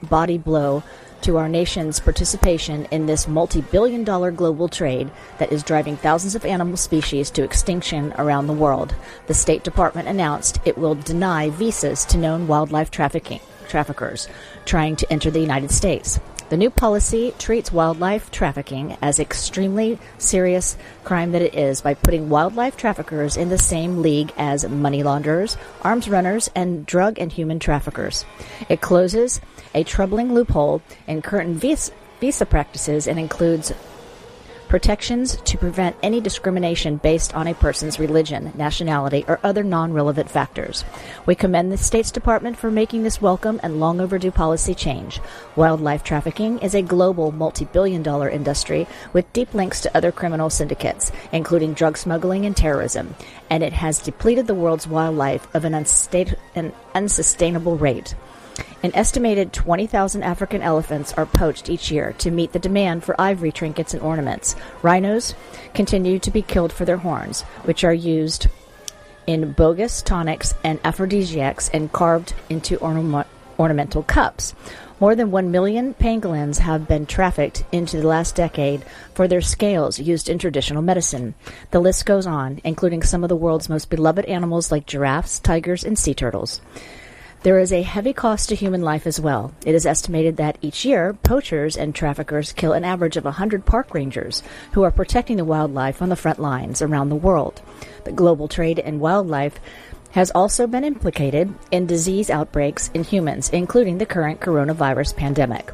[0.00, 0.84] body blow
[1.22, 6.34] to our nation's participation in this multi billion dollar global trade that is driving thousands
[6.34, 8.94] of animal species to extinction around the world.
[9.26, 14.28] The State Department announced it will deny visas to known wildlife trafficking traffickers
[14.64, 16.20] trying to enter the United States.
[16.52, 22.28] The new policy treats wildlife trafficking as extremely serious crime that it is by putting
[22.28, 27.58] wildlife traffickers in the same league as money launderers, arms runners, and drug and human
[27.58, 28.26] traffickers.
[28.68, 29.40] It closes
[29.74, 33.72] a troubling loophole in current visa, practices and includes
[34.72, 40.30] protections to prevent any discrimination based on a person's religion, nationality, or other non relevant
[40.30, 40.82] factors.
[41.26, 45.20] We commend the State's Department for making this welcome and long overdue policy change.
[45.56, 50.48] Wildlife trafficking is a global multi billion dollar industry with deep links to other criminal
[50.48, 53.14] syndicates, including drug smuggling and terrorism,
[53.50, 58.14] and it has depleted the world's wildlife of an, unstat- an unsustainable rate.
[58.82, 63.52] An estimated 20,000 African elephants are poached each year to meet the demand for ivory
[63.52, 64.56] trinkets and ornaments.
[64.82, 65.34] Rhinos
[65.72, 68.48] continue to be killed for their horns, which are used
[69.26, 74.54] in bogus tonics and aphrodisiacs and carved into ornament- ornamental cups.
[74.98, 78.84] More than 1 million pangolins have been trafficked into the last decade
[79.14, 81.34] for their scales used in traditional medicine.
[81.70, 85.84] The list goes on, including some of the world's most beloved animals like giraffes, tigers,
[85.84, 86.60] and sea turtles.
[87.42, 89.52] There is a heavy cost to human life as well.
[89.66, 93.92] It is estimated that each year, poachers and traffickers kill an average of 100 park
[93.94, 97.60] rangers who are protecting the wildlife on the front lines around the world.
[98.04, 99.58] The global trade in wildlife
[100.12, 105.72] has also been implicated in disease outbreaks in humans, including the current coronavirus pandemic.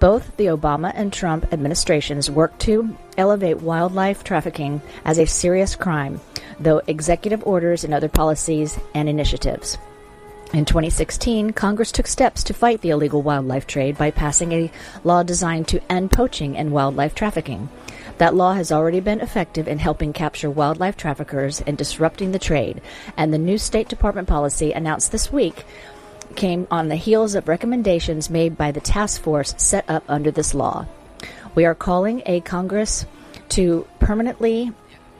[0.00, 6.22] Both the Obama and Trump administrations worked to elevate wildlife trafficking as a serious crime,
[6.58, 9.76] though executive orders and other policies and initiatives.
[10.52, 14.70] In 2016, Congress took steps to fight the illegal wildlife trade by passing a
[15.02, 17.70] law designed to end poaching and wildlife trafficking.
[18.18, 22.82] That law has already been effective in helping capture wildlife traffickers and disrupting the trade,
[23.16, 25.64] and the new State Department policy announced this week
[26.36, 30.52] came on the heels of recommendations made by the task force set up under this
[30.52, 30.86] law.
[31.54, 33.06] We are calling a Congress
[33.50, 34.70] to permanently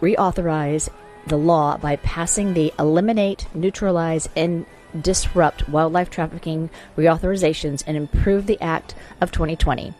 [0.03, 0.91] reauthorize
[1.27, 4.67] the law by passing the Eliminate, Neutralize, and
[5.01, 9.95] disrupt wildlife trafficking reauthorizations and improve the Act of 2020.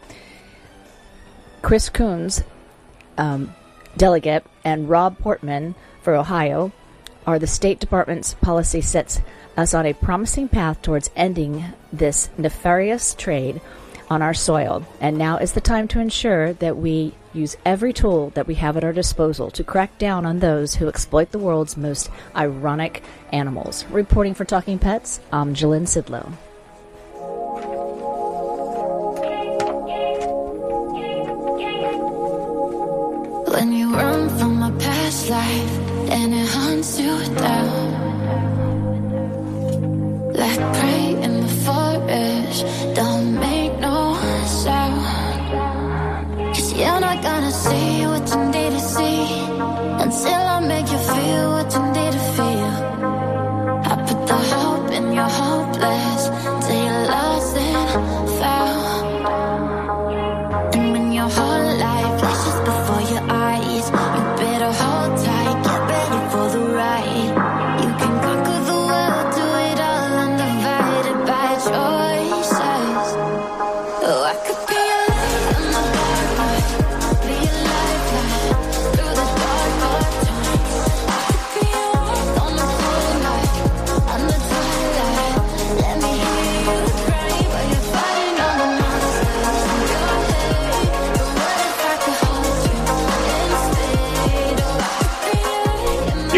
[1.63, 2.43] Chris Coons,
[3.17, 3.55] um,
[3.97, 6.73] Delaware, and Rob Portman for Ohio
[7.27, 9.21] are the State Department's policy sets
[9.57, 13.61] us on a promising path towards ending this nefarious trade
[14.13, 14.87] on our soil.
[15.01, 18.77] And now is the time to ensure that we use every tool that we have
[18.77, 23.85] at our disposal to crack down on those who exploit the world's most ironic animals.
[23.87, 26.31] Reporting for Talking Pets, I'm Jillian Sidlow.
[33.49, 35.71] When you run from past life
[36.11, 37.93] and it hunts you down
[40.35, 41.15] Like prey
[41.67, 44.15] forest, don't make no
[44.47, 45.03] sound.
[46.55, 49.23] Cause you're not gonna see what you need to see
[50.05, 52.73] Until I make you feel what you need to feel.
[53.91, 55.52] I put the hope in your hopeless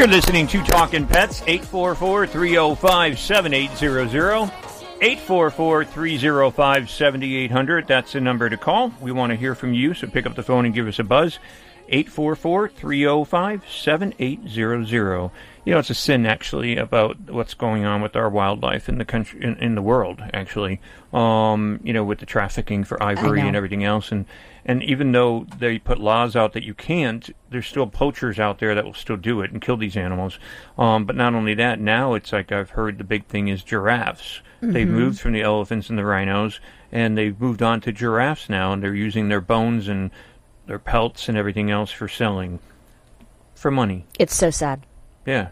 [0.05, 4.53] You're listening to Talking Pets, 844 305 7800.
[5.01, 7.89] 844 305 7800.
[7.89, 8.93] That's the number to call.
[9.01, 11.05] We want to hear from you, so pick up the phone and give us a
[11.05, 11.39] buzz.
[11.89, 15.31] 844 305 7800.
[15.65, 19.07] You know, it's a sin actually about what's going on with our wildlife in the
[19.07, 20.83] country, in, in the world, actually.
[21.15, 24.13] Um, you know, with the trafficking for ivory and everything else.
[24.13, 24.27] And,
[24.65, 28.75] and even though they put laws out that you can't, there's still poachers out there
[28.75, 30.39] that will still do it and kill these animals.
[30.79, 34.41] Um, but not only that, now it's like I've heard the big thing is giraffes.
[34.61, 34.91] They've Mhm.
[34.91, 36.61] moved from the elephants and the rhinos,
[36.91, 40.11] and they've moved on to giraffes now, and they're using their bones and
[40.67, 42.59] their pelts and everything else for selling
[43.55, 44.07] for money.
[44.19, 44.81] It's so sad.
[45.27, 45.49] Yeah.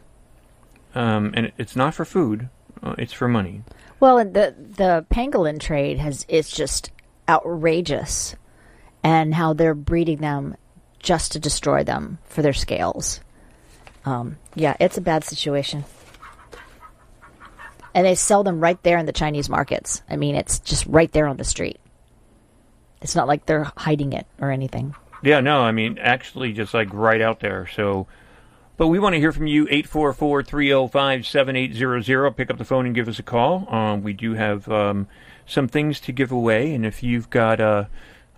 [0.94, 2.48] Um, and it's not for food,
[2.82, 3.62] uh, it's for money.
[4.00, 6.90] Well, and the the pangolin trade has is just
[7.28, 8.36] outrageous,
[9.03, 10.57] and how they're breeding them
[10.98, 13.20] just to destroy them for their scales.
[14.05, 15.84] Um, yeah, it's a bad situation,
[17.94, 20.03] and they sell them right there in the Chinese markets.
[20.09, 21.78] I mean, it's just right there on the street.
[23.00, 24.94] It's not like they're hiding it or anything.
[25.22, 27.68] Yeah, no, I mean, actually, just like right out there.
[27.68, 28.07] So,
[28.76, 29.64] but we want to hear from you.
[29.68, 32.30] 844 305 7800.
[32.32, 33.72] Pick up the phone and give us a call.
[33.72, 35.07] Um, we do have um,
[35.46, 36.74] some things to give away.
[36.74, 37.84] And if you've got, uh,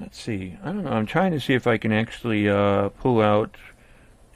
[0.01, 3.21] let's see, I don't know, I'm trying to see if I can actually uh, pull
[3.21, 3.57] out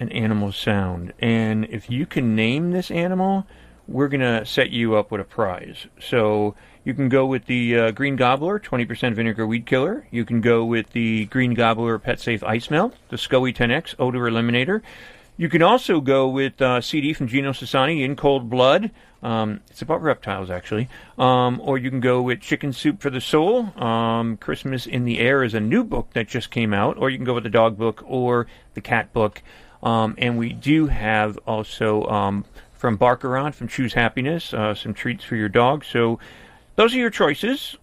[0.00, 1.12] an animal sound.
[1.18, 3.46] And if you can name this animal,
[3.86, 5.86] we're going to set you up with a prize.
[5.98, 6.54] So
[6.84, 10.06] you can go with the uh, Green Gobbler 20% vinegar weed killer.
[10.10, 14.20] You can go with the Green Gobbler Pet Safe Ice Melt, the SCOE 10X odor
[14.20, 14.82] eliminator.
[15.38, 18.90] You can also go with uh, CD from Gino Sassani in Cold Blood.
[19.22, 20.88] Um, it's about reptiles, actually.
[21.16, 23.72] Um, or you can go with Chicken Soup for the Soul.
[23.80, 26.98] Um, Christmas in the Air is a new book that just came out.
[26.98, 29.40] Or you can go with the dog book or the cat book.
[29.80, 35.22] Um, and we do have also um, from Barkaron, from Chews Happiness, uh, some treats
[35.22, 35.84] for your dog.
[35.84, 36.18] So
[36.74, 37.76] those are your choices.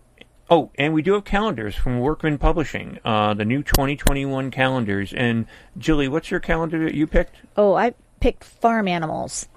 [0.50, 5.12] Oh, and we do have calendars from Workman Publishing, uh, the new 2021 calendars.
[5.14, 7.36] And Jilly, what's your calendar that you picked?
[7.58, 9.48] Oh, I picked farm animals.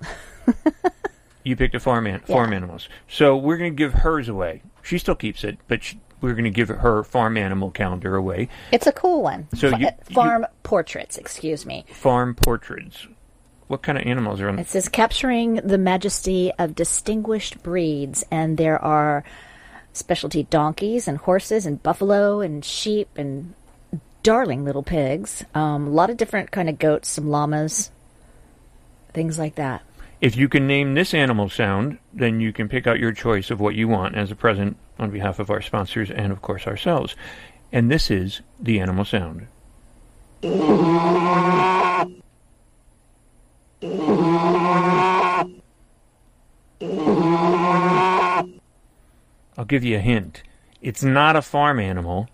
[1.45, 2.91] You picked a farm an- farm animals.
[3.09, 4.62] So we're going to give hers away.
[4.82, 8.49] She still keeps it, but sh we're going to give her farm animal calendar away.
[8.70, 9.49] It's a cool one.
[9.55, 11.86] So Fa- you- farm portraits, excuse me.
[11.91, 13.07] Farm portraits.
[13.68, 14.59] What kind of animals are on?
[14.59, 19.24] It says capturing the majesty of distinguished breeds, and there are
[19.93, 23.55] specialty donkeys and horses and buffalo and sheep and
[24.22, 25.45] darling little pigs.
[25.55, 27.91] Um, a lot of different kind of goats, some llamas,
[29.12, 29.82] things like that.
[30.20, 33.61] If you can name this animal sound, then you can pick out your choice of
[33.61, 37.14] what you want as a present on behalf of our sponsors and, of course, ourselves.
[37.70, 39.47] And this is the animal sound.
[49.59, 50.44] I'll give you a hint.
[50.80, 52.28] It's not a farm animal.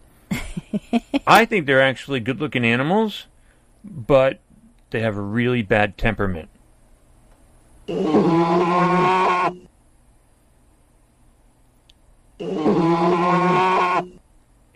[1.27, 3.27] I think they're actually good looking animals,
[3.83, 4.41] but
[4.91, 6.51] they have a really bad temperament.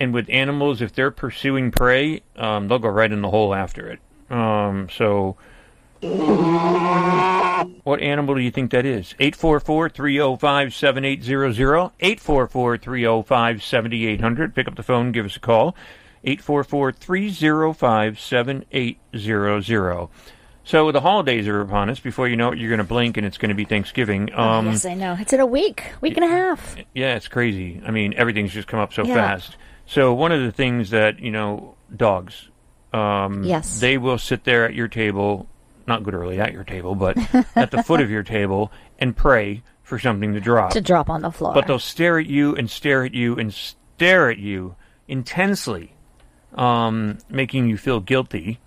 [0.01, 3.91] And with animals, if they're pursuing prey, um, they'll go right in the hole after
[3.91, 4.01] it.
[4.31, 5.37] Um, so,
[7.85, 9.15] what animal do you think that is?
[9.19, 11.91] 844 305 7800.
[12.01, 14.55] 844 305 7800.
[14.55, 15.75] Pick up the phone, give us a call.
[16.25, 20.09] 844 305 7800.
[20.65, 21.99] So, the holidays are upon us.
[21.99, 24.31] Before you know it, you're going to blink and it's going to be Thanksgiving.
[24.35, 25.17] Um, yes, I know.
[25.19, 26.77] It's in a week, week and a half.
[26.95, 27.81] yeah, it's crazy.
[27.87, 29.15] I mean, everything's just come up so Yeah.
[29.15, 29.57] fast.
[29.87, 32.49] So one of the things that you know, dogs,
[32.93, 33.81] um, Yes.
[33.81, 35.49] they will sit there at your table,
[35.89, 37.17] not literally at your table, but
[37.57, 40.71] at the foot of your table and pray for something to drop.
[40.73, 41.55] To drop on the floor.
[41.55, 44.77] But they'll stare at you and stare at you and stare at you
[45.09, 45.95] intensely,
[46.55, 48.61] um, making you feel guilty.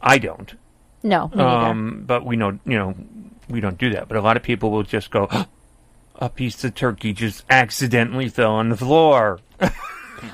[0.00, 0.54] I don't.
[1.02, 1.30] No.
[1.32, 2.94] Um, but we know, you know,
[3.48, 4.08] we don't do that.
[4.08, 5.28] But a lot of people will just go,
[6.16, 9.40] a piece of turkey just accidentally fell on the floor.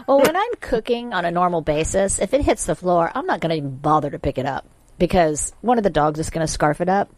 [0.07, 3.41] well, when I'm cooking on a normal basis, if it hits the floor, I'm not
[3.41, 4.67] going to even bother to pick it up
[4.99, 7.11] because one of the dogs is going to scarf it up.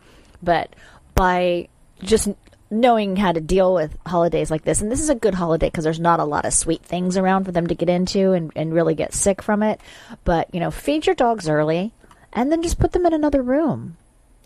[0.43, 0.75] But
[1.15, 1.69] by
[2.03, 2.29] just
[2.71, 5.85] knowing how to deal with holidays like this, and this is a good holiday because
[5.85, 8.75] there's not a lot of sweet things around for them to get into and, and
[8.75, 9.81] really get sick from it.
[10.25, 11.93] But, you know, feed your dogs early
[12.33, 13.97] and then just put them in another room.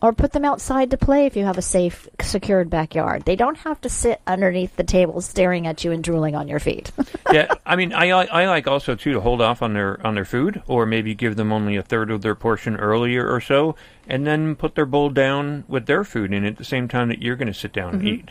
[0.01, 3.25] Or put them outside to play if you have a safe, secured backyard.
[3.25, 6.61] They don't have to sit underneath the table staring at you and drooling on your
[6.61, 6.93] feet.
[7.33, 10.25] yeah, I mean, I I like also too to hold off on their on their
[10.25, 13.75] food, or maybe give them only a third of their portion earlier or so,
[14.07, 17.09] and then put their bowl down with their food in it at the same time
[17.09, 18.07] that you're going to sit down and Mhm.
[18.07, 18.29] eat.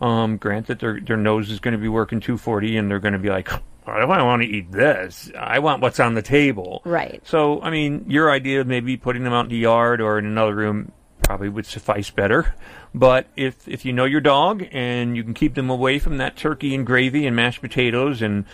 [0.00, 3.12] Um, grant that their their nose is going to be working 240, and they're going
[3.12, 3.52] to be like,
[3.86, 5.30] I don't want to eat this.
[5.38, 6.80] I want what's on the table.
[6.86, 7.20] Right.
[7.26, 10.24] So, I mean, your idea of maybe putting them out in the yard or in
[10.24, 10.92] another room
[11.30, 12.56] probably would suffice better.
[12.92, 16.34] But if if you know your dog and you can keep them away from that
[16.34, 18.46] turkey and gravy and mashed potatoes and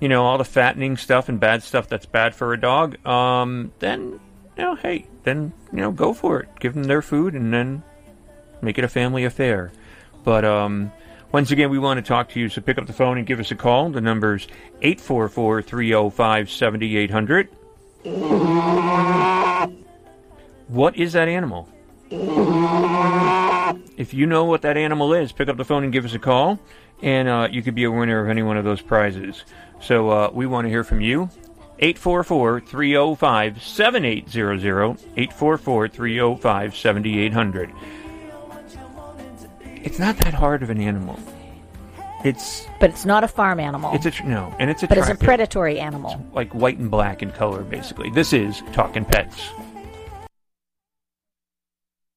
[0.00, 3.72] you know all the fattening stuff and bad stuff that's bad for a dog, um,
[3.80, 4.18] then
[4.56, 6.48] you know, hey, then you know, go for it.
[6.60, 7.82] Give them their food and then
[8.62, 9.70] make it a family affair.
[10.24, 10.92] But um,
[11.30, 13.38] once again, we want to talk to you, so pick up the phone and give
[13.38, 13.90] us a call.
[13.90, 14.48] The number's
[14.80, 17.48] 844 305 7800.
[20.68, 21.68] What is that animal?
[23.96, 26.18] If you know what that animal is, pick up the phone and give us a
[26.18, 26.58] call,
[27.02, 29.44] and uh, you could be a winner of any one of those prizes.
[29.80, 31.28] So uh, we want to hear from you.
[31.78, 34.90] 844 305 7800.
[35.16, 37.72] 844 305 7800.
[39.82, 41.18] It's not that hard of an animal.
[42.24, 43.92] It's But it's not a farm animal.
[43.94, 46.24] it's a tr- no, and it's a but it's a predatory animal.
[46.32, 48.08] like white and black in color, basically.
[48.10, 49.50] This is Talking Pets.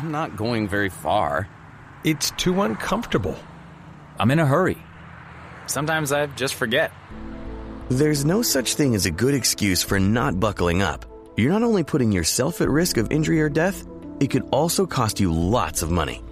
[0.00, 1.46] I'm not going very far.
[2.04, 3.36] It's too uncomfortable.
[4.18, 4.78] I'm in a hurry.
[5.66, 6.90] Sometimes I just forget.
[7.90, 11.04] There's no such thing as a good excuse for not buckling up.
[11.36, 13.86] You're not only putting yourself at risk of injury or death,
[14.20, 16.22] it could also cost you lots of money.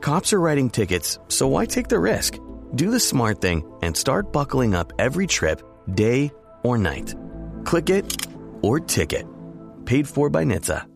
[0.00, 2.38] Cops are writing tickets, so why take the risk?
[2.76, 5.62] Do the smart thing and start buckling up every trip,
[5.94, 6.30] day
[6.62, 7.16] or night.
[7.64, 8.28] Click it
[8.62, 9.26] or ticket.
[9.84, 10.95] Paid for by NHTSA.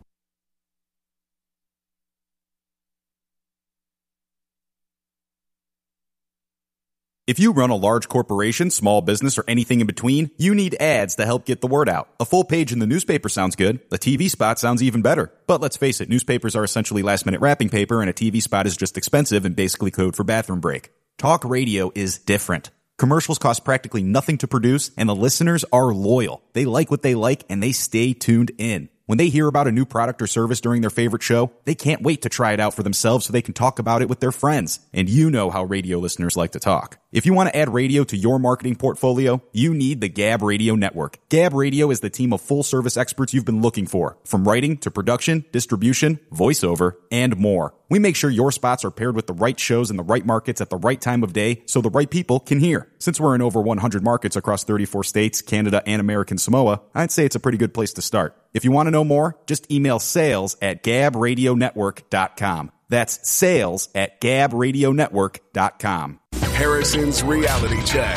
[7.27, 11.15] If you run a large corporation, small business, or anything in between, you need ads
[11.15, 12.09] to help get the word out.
[12.19, 13.79] A full page in the newspaper sounds good.
[13.91, 15.31] A TV spot sounds even better.
[15.45, 18.65] But let's face it, newspapers are essentially last minute wrapping paper and a TV spot
[18.65, 20.89] is just expensive and basically code for bathroom break.
[21.19, 22.71] Talk radio is different.
[22.97, 26.41] Commercials cost practically nothing to produce and the listeners are loyal.
[26.53, 28.89] They like what they like and they stay tuned in.
[29.05, 32.01] When they hear about a new product or service during their favorite show, they can't
[32.01, 34.31] wait to try it out for themselves so they can talk about it with their
[34.31, 34.79] friends.
[34.91, 36.97] And you know how radio listeners like to talk.
[37.11, 40.75] If you want to add radio to your marketing portfolio, you need the Gab Radio
[40.75, 41.17] Network.
[41.27, 44.77] Gab Radio is the team of full service experts you've been looking for, from writing
[44.77, 47.75] to production, distribution, voiceover, and more.
[47.89, 50.61] We make sure your spots are paired with the right shows in the right markets
[50.61, 52.89] at the right time of day so the right people can hear.
[52.97, 57.25] Since we're in over 100 markets across 34 states, Canada, and American Samoa, I'd say
[57.25, 58.41] it's a pretty good place to start.
[58.53, 62.71] If you want to know more, just email sales at gabradionetwork.com.
[62.87, 66.20] That's sales at gabradionetwork.com.
[66.61, 68.15] Harrison's Reality Check.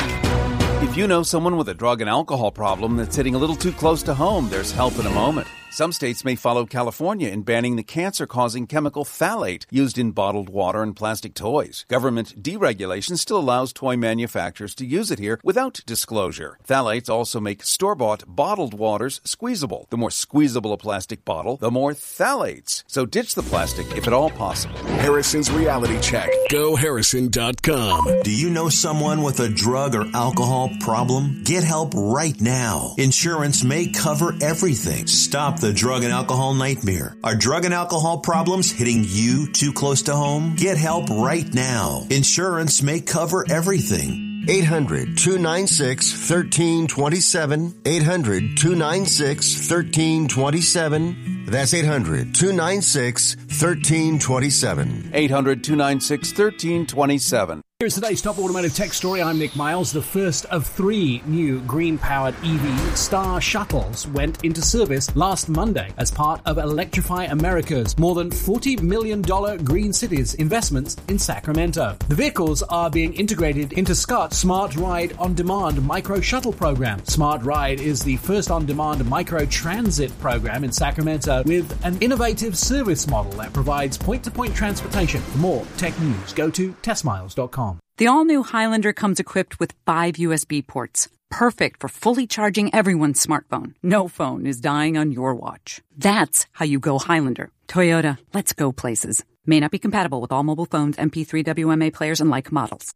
[0.83, 3.71] If you know someone with a drug and alcohol problem that's hitting a little too
[3.71, 5.47] close to home, there's help in a moment.
[5.75, 10.47] Some states may follow California in banning the cancer causing chemical phthalate used in bottled
[10.47, 11.83] water and plastic toys.
[11.89, 16.57] Government deregulation still allows toy manufacturers to use it here without disclosure.
[16.65, 19.87] Phthalates also make store bought bottled waters squeezable.
[19.89, 22.85] The more squeezable a plastic bottle, the more phthalates.
[22.87, 24.77] So ditch the plastic if at all possible.
[25.03, 26.29] Harrison's Reality Check.
[26.51, 28.21] GoHarrison.com.
[28.23, 31.43] Do you know someone with a drug or alcohol problem?
[31.43, 32.95] Get help right now.
[32.97, 35.07] Insurance may cover everything.
[35.07, 37.15] Stop the drug and alcohol nightmare.
[37.23, 40.55] Are drug and alcohol problems hitting you too close to home?
[40.55, 42.05] Get help right now.
[42.09, 44.45] Insurance may cover everything.
[44.47, 47.81] 800 296 1327.
[47.85, 51.45] 800 296 1327.
[51.47, 55.11] That's 800 296 1327.
[55.13, 57.61] 800 296 1327.
[57.85, 59.21] Here's today's top automotive tech story.
[59.21, 59.91] I'm Nick Miles.
[59.91, 65.93] The first of three new green powered EV Star Shuttles went into service last Monday
[65.97, 69.21] as part of Electrify America's more than $40 million
[69.63, 71.95] Green Cities investments in Sacramento.
[72.07, 77.05] The vehicles are being integrated into Scott's Smart Ride on Demand micro shuttle program.
[77.05, 82.57] Smart Ride is the first on demand micro transit program in Sacramento with an innovative
[82.57, 85.21] service model that provides point to point transportation.
[85.21, 87.74] For more tech news, go to testmiles.com.
[87.97, 93.25] The all new Highlander comes equipped with five USB ports, perfect for fully charging everyone's
[93.25, 93.73] smartphone.
[93.81, 95.81] No phone is dying on your watch.
[95.97, 97.51] That's how you go Highlander.
[97.67, 99.23] Toyota, let's go places.
[99.45, 102.93] May not be compatible with all mobile phones, MP3 WMA players, and like models.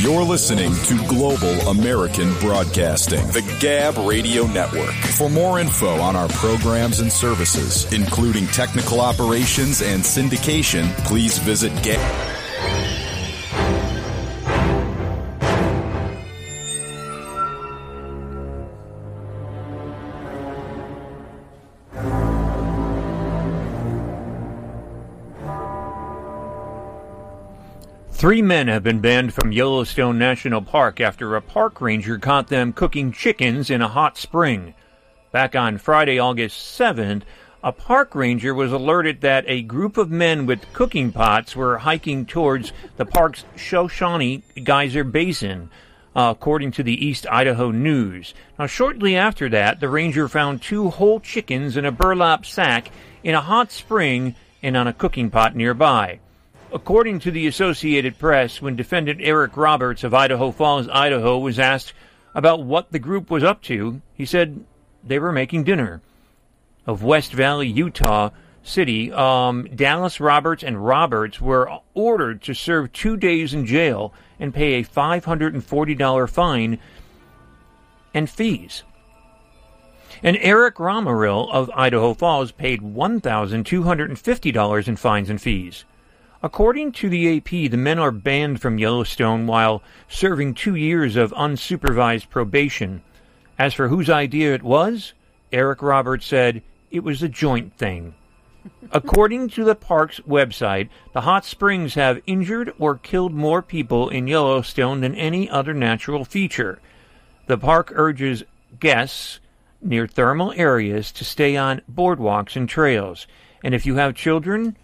[0.00, 4.92] You're listening to Global American Broadcasting, the Gab Radio Network.
[5.16, 11.72] For more info on our programs and services, including technical operations and syndication, please visit
[11.82, 12.35] Gab.
[28.16, 32.72] Three men have been banned from Yellowstone National Park after a park ranger caught them
[32.72, 34.72] cooking chickens in a hot spring.
[35.32, 37.24] Back on Friday, August 7th,
[37.62, 42.24] a park ranger was alerted that a group of men with cooking pots were hiking
[42.24, 45.68] towards the park's Shoshone Geyser Basin,
[46.16, 48.32] uh, according to the East Idaho News.
[48.58, 52.90] Now, shortly after that, the ranger found two whole chickens in a burlap sack
[53.22, 56.20] in a hot spring and on a cooking pot nearby.
[56.76, 61.94] According to the Associated Press, when defendant Eric Roberts of Idaho Falls, Idaho, was asked
[62.34, 64.62] about what the group was up to, he said
[65.02, 66.02] they were making dinner.
[66.86, 68.28] Of West Valley, Utah
[68.62, 74.52] City, um, Dallas Roberts and Roberts were ordered to serve two days in jail and
[74.52, 76.78] pay a $540 fine
[78.12, 78.82] and fees.
[80.22, 85.86] And Eric Romrell of Idaho Falls paid $1,250 in fines and fees.
[86.46, 91.32] According to the AP, the men are banned from Yellowstone while serving two years of
[91.32, 93.02] unsupervised probation.
[93.58, 95.12] As for whose idea it was,
[95.50, 98.14] Eric Roberts said it was a joint thing.
[98.92, 104.28] According to the park's website, the hot springs have injured or killed more people in
[104.28, 106.78] Yellowstone than any other natural feature.
[107.48, 108.44] The park urges
[108.78, 109.40] guests
[109.82, 113.26] near thermal areas to stay on boardwalks and trails.
[113.64, 114.76] And if you have children,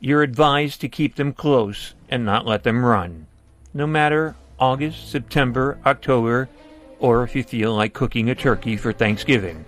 [0.00, 3.26] you're advised to keep them close and not let them run.
[3.74, 6.48] No matter August, September, October,
[6.98, 9.64] or if you feel like cooking a turkey for Thanksgiving.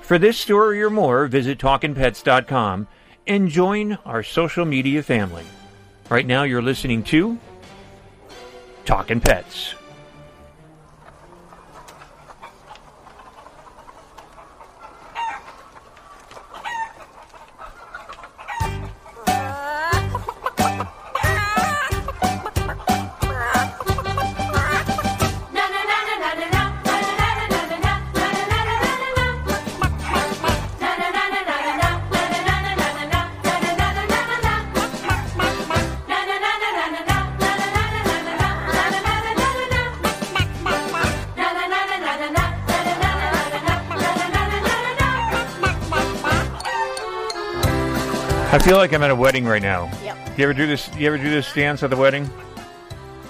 [0.00, 2.86] For this story or more, visit TalkinPets.com
[3.26, 5.44] and join our social media family.
[6.08, 7.38] Right now, you're listening to
[8.84, 9.74] Talking Pets.
[48.62, 49.90] Feel like I'm at a wedding right now.
[50.04, 50.38] Yep.
[50.38, 50.88] You ever do this?
[50.96, 52.28] You ever do this dance at the wedding?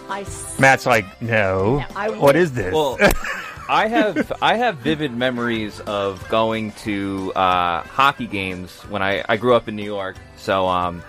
[0.09, 1.85] I s- Matt's like, no.
[1.95, 2.73] I what is this?
[2.75, 2.99] Well,
[3.69, 9.37] I have I have vivid memories of going to uh, hockey games when I, I
[9.37, 10.17] grew up in New York.
[10.37, 11.03] So um,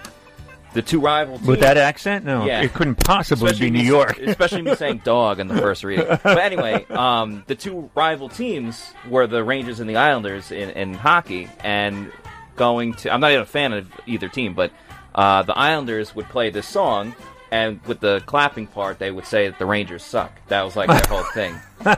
[0.74, 2.24] the two rival teams, With that accent?
[2.24, 2.62] No, yeah.
[2.62, 4.20] it couldn't possibly Especially be New York.
[4.20, 6.06] especially me saying dog in the first reading.
[6.08, 10.94] But anyway, um, the two rival teams were the Rangers and the Islanders in, in
[10.94, 12.12] hockey, and
[12.56, 14.72] going to I'm not even a fan of either team, but
[15.16, 17.16] uh, the Islanders would play this song,
[17.52, 20.32] and with the clapping part, they would say that the Rangers suck.
[20.48, 21.56] That was like their whole thing.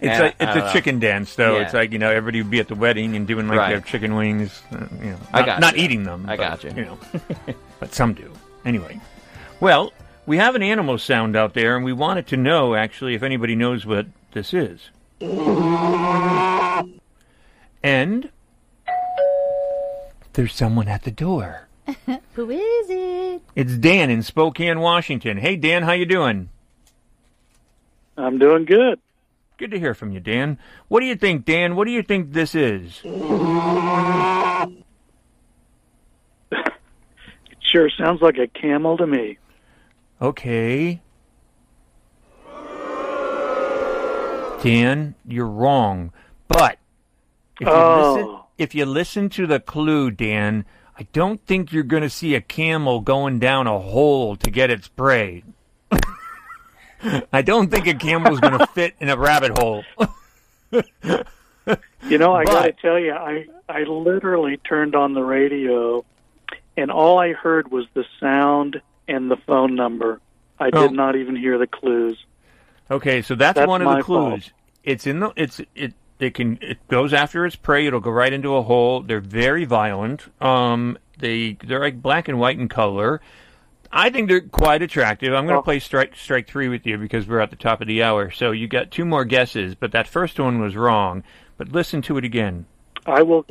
[0.00, 1.56] It's I it's a chicken dance, though.
[1.56, 1.62] Yeah.
[1.62, 3.68] It's like you know everybody would be at the wedding and doing like Right.
[3.70, 4.62] their chicken wings.
[4.70, 5.84] Uh, you know, I not, got not you.
[5.84, 6.26] eating them.
[6.28, 6.70] I but, got you.
[6.76, 6.98] You know,
[7.80, 8.30] but some do.
[8.64, 9.00] Anyway,
[9.60, 9.92] well,
[10.26, 13.54] we have an animal sound out there, and we wanted to know actually if anybody
[13.54, 14.90] knows what this is.
[17.82, 18.30] And
[20.36, 21.66] there's someone at the door.
[22.34, 23.42] Who is it?
[23.54, 25.38] It's Dan in Spokane, Washington.
[25.38, 26.50] Hey, Dan, how you doing?
[28.18, 29.00] I'm doing good.
[29.56, 30.58] Good to hear from you, Dan.
[30.88, 31.74] What do you think, Dan?
[31.74, 33.00] What do you think this is?
[36.52, 39.38] It sure sounds like a camel to me.
[40.22, 41.00] Okay.
[44.62, 46.12] Dan, you're wrong.
[46.48, 46.78] But
[47.60, 48.14] if you, Oh.
[48.14, 50.64] listen, if you listen to the clue, Dan,
[50.98, 54.70] I don't think you're going to see a camel going down a hole to get
[54.70, 55.44] its prey.
[57.32, 59.84] I don't think a camel is going to fit in a rabbit hole.
[62.08, 66.04] You know, I got to tell you, I I literally turned on the radio,
[66.76, 70.20] and all I heard was the sound and the phone number.
[70.60, 70.82] I Oh.
[70.88, 72.24] did not even hear the clues.
[72.90, 74.44] Okay, so that's, That's one of the clues.
[74.46, 74.52] fault.
[74.84, 77.86] It's in the it's it it can it goes after its prey.
[77.86, 79.02] It'll go right into a hole.
[79.02, 80.26] They're very violent.
[80.42, 83.20] Um, they they're like black and white in color.
[83.92, 85.32] I think they're quite attractive.
[85.32, 87.86] I'm going to play strike strike three with you because we're at the top of
[87.86, 88.30] the hour.
[88.30, 91.22] So you got two more guesses, but that first one was wrong.
[91.56, 92.66] But listen to it again.
[93.06, 93.42] I will.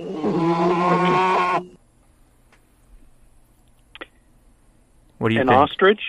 [5.18, 5.58] What do you An think?
[5.58, 6.02] ostrich.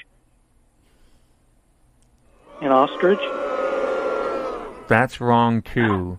[2.61, 3.21] An ostrich.
[4.89, 6.19] That's wrong too.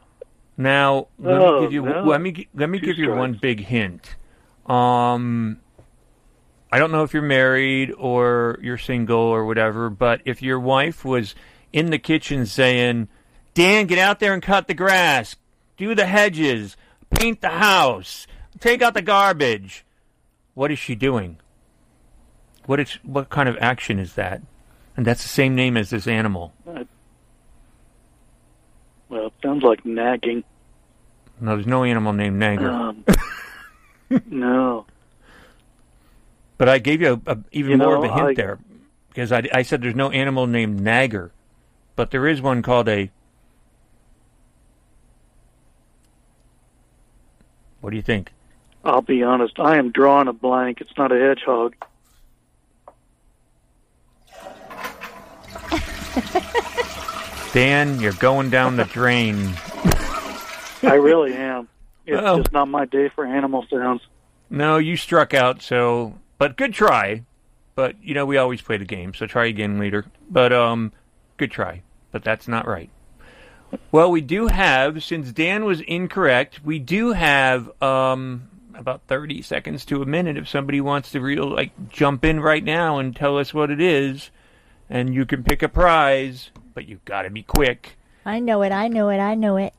[0.56, 2.04] now let Oh, me give you no.
[2.04, 3.18] let me let me Two give you strikes.
[3.18, 4.16] one big hint.
[4.66, 5.58] Um,
[6.70, 11.04] I don't know if you're married or you're single or whatever, but if your wife
[11.04, 11.34] was
[11.72, 13.08] in the kitchen saying,
[13.54, 15.36] "Dan, get out there and cut the grass,
[15.76, 16.76] do the hedges,
[17.10, 18.26] paint the house,
[18.60, 19.84] take out the garbage,"
[20.54, 21.38] what is she doing?
[22.66, 24.40] What is what kind of action is that?
[24.96, 26.52] And that's the same name as this animal.
[29.12, 30.42] Well, it sounds like nagging.
[31.38, 32.70] No, there's no animal named Nagger.
[32.70, 33.04] Um,
[34.26, 34.86] no.
[36.56, 38.58] But I gave you a, a, even You more know, of a hint I- there
[39.08, 41.30] because I, I said there's no animal named Nagger,
[41.94, 43.10] but there is one called a.
[47.82, 48.32] What do you think?
[48.82, 49.60] I'll be honest.
[49.60, 50.80] I am drawing a blank.
[50.80, 51.74] It's not a hedgehog.
[57.52, 59.54] Dan, you're going down the drain.
[60.82, 61.68] I really am.
[62.06, 64.00] It's just not my day for animal sounds.
[64.48, 66.18] No, you struck out, so.
[66.38, 67.24] But good try.
[67.74, 70.06] But, you know, we always play the game, so try again later.
[70.30, 70.92] But, um,
[71.36, 71.82] good try.
[72.10, 72.90] But that's not right.
[73.90, 79.84] Well, we do have, since Dan was incorrect, we do have, um, about 30 seconds
[79.86, 83.38] to a minute if somebody wants to real, like, jump in right now and tell
[83.38, 84.30] us what it is.
[84.90, 87.96] And you can pick a prize, but you've got to be quick.
[88.24, 88.72] I know it.
[88.72, 89.18] I know it.
[89.18, 89.72] I know it.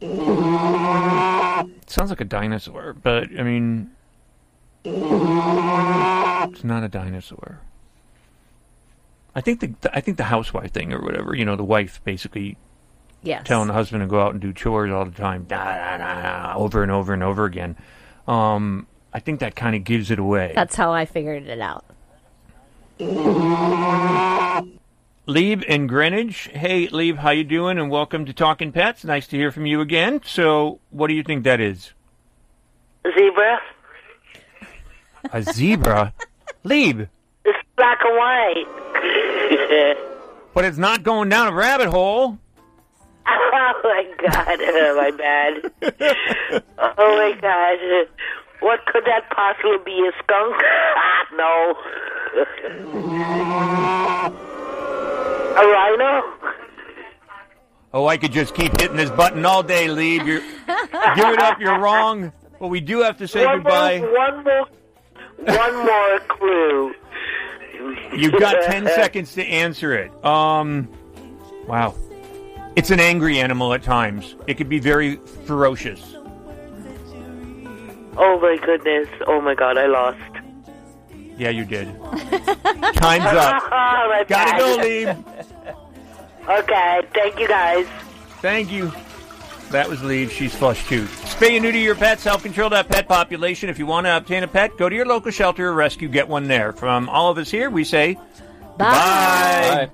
[0.00, 3.90] It sounds like a dinosaur, but, I mean,
[4.84, 7.60] it's not a dinosaur.
[9.34, 12.56] I think the I think the housewife thing or whatever, you know, the wife basically
[13.22, 13.42] Yes.
[13.44, 16.22] telling the husband to go out and do chores all the time, da, da, da,
[16.22, 17.76] da, over and over and over again.
[18.28, 20.52] Um, I think that kind of gives it away.
[20.54, 21.84] That's how I figured it out.
[25.28, 26.48] Lieb in Greenwich.
[26.54, 27.76] Hey, Lieb, how you doing?
[27.78, 29.04] And welcome to Talking Pets.
[29.04, 30.22] Nice to hear from you again.
[30.24, 31.92] So, what do you think that is?
[33.06, 33.60] Zebra.
[35.30, 36.14] A zebra?
[36.64, 37.10] Lieb,
[37.44, 38.64] It's black and white.
[40.54, 42.38] but it's not going down a rabbit hole.
[43.26, 45.70] oh my god, oh, my bad.
[46.78, 48.08] oh my god.
[48.60, 50.08] What could that possibly be?
[50.08, 50.56] A skunk?
[51.36, 51.76] no.
[55.58, 56.22] A rhino?
[57.92, 60.24] Oh, I could just keep hitting this button all day, Lieb.
[60.24, 61.58] You're, give it up.
[61.58, 62.32] You're wrong.
[62.60, 63.98] Well, we do have to say one goodbye.
[63.98, 64.66] More, one more,
[65.56, 66.94] one more clue.
[68.16, 70.24] You've got 10 seconds to answer it.
[70.24, 70.88] Um,
[71.66, 71.94] wow.
[72.76, 74.36] It's an angry animal at times.
[74.46, 76.14] It could be very ferocious.
[78.16, 79.08] Oh my goodness.
[79.26, 80.18] Oh my god, I lost.
[81.38, 81.86] Yeah, you did.
[82.94, 83.62] Time's up.
[83.70, 85.24] My Gotta go, Lieb.
[86.48, 87.86] Okay, thank you guys.
[88.40, 88.90] Thank you.
[89.70, 90.30] That was Lieb.
[90.30, 91.04] She's flush too.
[91.04, 92.24] Spay and neuter your pets.
[92.24, 93.68] Help control that pet population.
[93.68, 96.08] If you want to obtain a pet, go to your local shelter or rescue.
[96.08, 96.72] Get one there.
[96.72, 98.14] From all of us here, we say
[98.78, 98.78] bye.
[98.78, 99.90] Bye.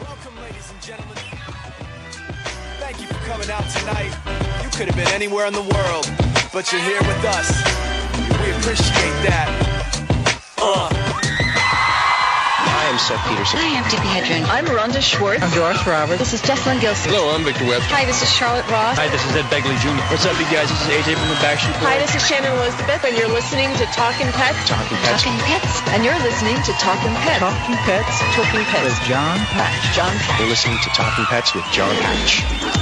[0.00, 1.16] Welcome, ladies and gentlemen.
[2.80, 4.12] Thank you for coming out tonight.
[4.64, 6.10] You could have been anywhere in the world,
[6.52, 8.01] but you're here with us.
[8.42, 9.46] We appreciate that.
[10.58, 10.90] Uh.
[10.90, 13.62] I am so Peterson.
[13.62, 14.42] I'm Tippi Hedren.
[14.50, 15.46] I'm Rhonda Schwartz.
[15.46, 16.18] I'm Doris Roberts.
[16.18, 17.14] This is Jessalyn Gilsig.
[17.14, 17.86] Hello, I'm Victor Webb.
[17.94, 18.98] Hi, this is Charlotte Ross.
[18.98, 19.94] Hi, this is Ed Begley Jr.
[20.10, 20.66] What's up, you guys?
[20.66, 21.86] This is AJ from the Backstreet Boys.
[21.86, 24.58] Hi, this is Shannon Elizabeth, and you're listening to Talking Pets.
[24.66, 25.22] Talking Pets.
[25.22, 25.78] Talking Pets.
[25.94, 27.46] And you're listening to Talking Pets.
[27.46, 28.14] Talking Pets.
[28.34, 28.90] Talking Pets.
[28.90, 29.94] With Jon Patch.
[29.94, 30.42] Jon Patch.
[30.42, 32.81] You're listening to Talking Pets with Jon Patch.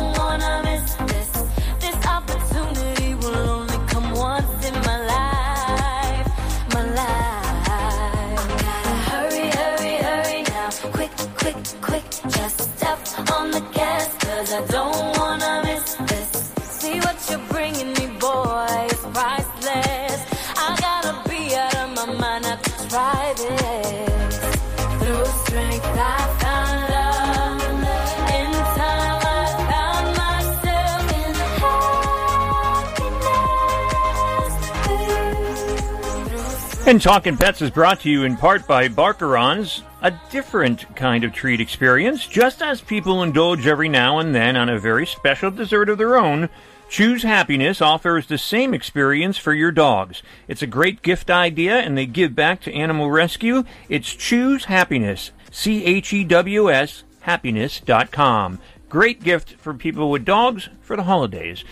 [36.89, 41.31] And Talking Pets is brought to you in part by Barkarons, a different kind of
[41.31, 42.25] treat experience.
[42.25, 46.17] Just as people indulge every now and then on a very special dessert of their
[46.17, 46.49] own,
[46.89, 50.23] Chews Happiness offers the same experience for your dogs.
[50.47, 53.65] It's a great gift idea and they give back to animal rescue.
[53.87, 58.57] It's Choose Happiness, C H E W S, happiness.com.
[58.89, 61.63] Great gift for people with dogs for the holidays.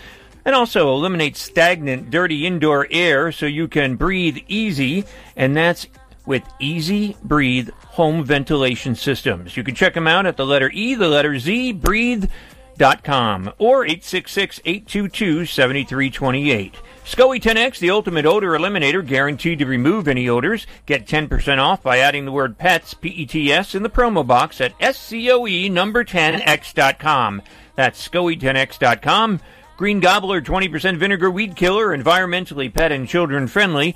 [0.48, 5.04] And also eliminate stagnant, dirty indoor air so you can breathe easy,
[5.36, 5.86] and that's
[6.24, 9.58] with EZ Breathe home ventilation systems.
[9.58, 16.72] You can check them out at the letter E, the letter Z, breathe.com, or 866-822-7328.
[17.04, 20.66] SCOE 10X, the ultimate odor eliminator, guaranteed to remove any odors.
[20.86, 25.70] Get 10% off by adding the word PETS, P-E-T-S, in the promo box at SCOE
[25.70, 27.42] number 10X.com.
[27.74, 29.40] That's SCOE10X.com.
[29.78, 33.94] Green Gobbler 20% vinegar weed killer, environmentally pet and children friendly.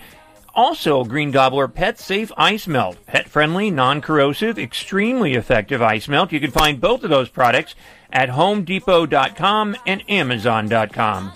[0.55, 3.05] Also, Green Gobbler Pet Safe Ice Melt.
[3.07, 6.31] Pet friendly, non corrosive, extremely effective ice melt.
[6.31, 7.75] You can find both of those products
[8.13, 11.33] at HomeDepot.com and Amazon.com.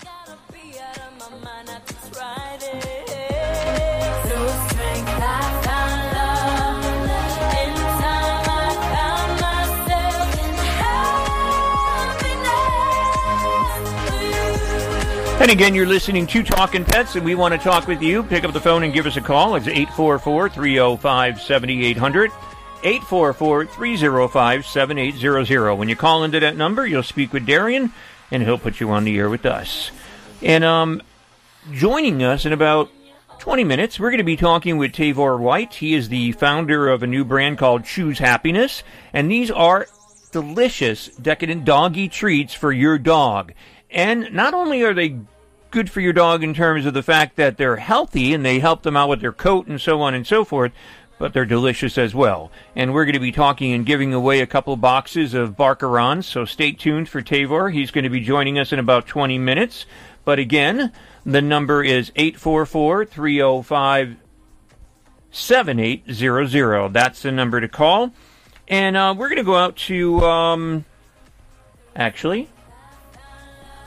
[15.39, 18.23] And again, you're listening to Talking Pets, and we want to talk with you.
[18.23, 19.55] Pick up the phone and give us a call.
[19.55, 22.31] It's 844 305 7800.
[22.83, 25.75] 844 305 7800.
[25.75, 27.93] When you call into that number, you'll speak with Darian,
[28.31, 29.91] and he'll put you on the air with us.
[30.41, 31.03] And um,
[31.71, 32.89] joining us in about
[33.37, 35.75] 20 minutes, we're going to be talking with Tavor White.
[35.75, 38.83] He is the founder of a new brand called Chews Happiness,
[39.13, 39.87] and these are
[40.31, 43.53] delicious, decadent doggy treats for your dog.
[43.89, 45.19] And not only are they
[45.71, 48.83] good for your dog in terms of the fact that they're healthy and they help
[48.83, 50.71] them out with their coat and so on and so forth,
[51.19, 52.51] but they're delicious as well.
[52.75, 56.45] And we're going to be talking and giving away a couple boxes of Barkarons, so
[56.45, 57.73] stay tuned for Tavor.
[57.73, 59.85] He's going to be joining us in about 20 minutes.
[60.25, 60.91] But again,
[61.25, 64.17] the number is 844 305
[65.31, 66.93] 7800.
[66.93, 68.13] That's the number to call.
[68.67, 70.85] And uh, we're going to go out to, um,
[71.95, 72.49] actually,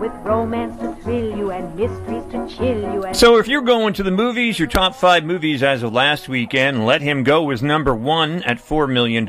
[0.00, 3.92] With romance to thrill you and mysteries to chill you and So if you're going
[3.92, 7.62] to the movies, your top five movies as of last weekend, Let Him Go was
[7.62, 9.26] number one at $4 million.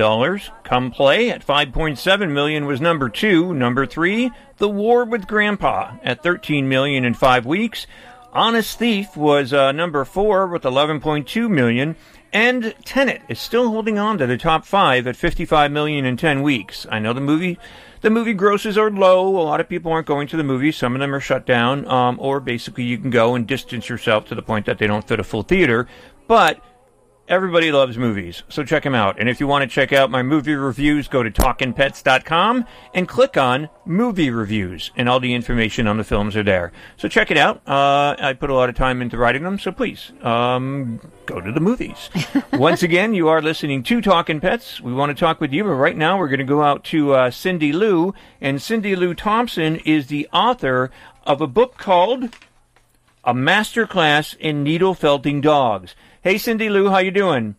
[0.64, 3.54] Come Play at 5.7 million was number two.
[3.54, 7.86] Number three, The War with Grandpa at 13 million in five weeks.
[8.32, 11.98] Honest Thief was uh, number four with 11.2 million.
[12.32, 16.42] And Tenet is still holding on to the top five at 55 million in 10
[16.42, 16.88] weeks.
[16.90, 17.60] I know the movie,
[18.02, 19.28] the movie grosses are low.
[19.38, 20.76] A lot of people aren't going to the movies.
[20.76, 21.88] Some of them are shut down.
[21.88, 25.08] Um, or basically you can go and distance yourself to the point that they don't
[25.08, 25.88] fit a full theater.
[26.28, 26.64] But
[27.32, 29.18] Everybody loves movies, so check them out.
[29.18, 33.38] And if you want to check out my movie reviews, go to talkinpets.com and click
[33.38, 36.74] on movie reviews, and all the information on the films are there.
[36.98, 37.66] So check it out.
[37.66, 41.54] Uh, I put a lot of time into writing them, so please um, go to
[41.54, 42.10] the movies.
[42.52, 44.82] Once again, you are listening to Talking Pets.
[44.82, 47.14] We want to talk with you, but right now we're going to go out to
[47.14, 50.92] uh, Cindy Lou, and Cindy Lou Thompson is the author
[51.26, 52.36] of a book called
[53.24, 55.96] A Master Class in Needle Felting Dogs.
[56.24, 57.56] Hey, Cindy Lou, how you doing?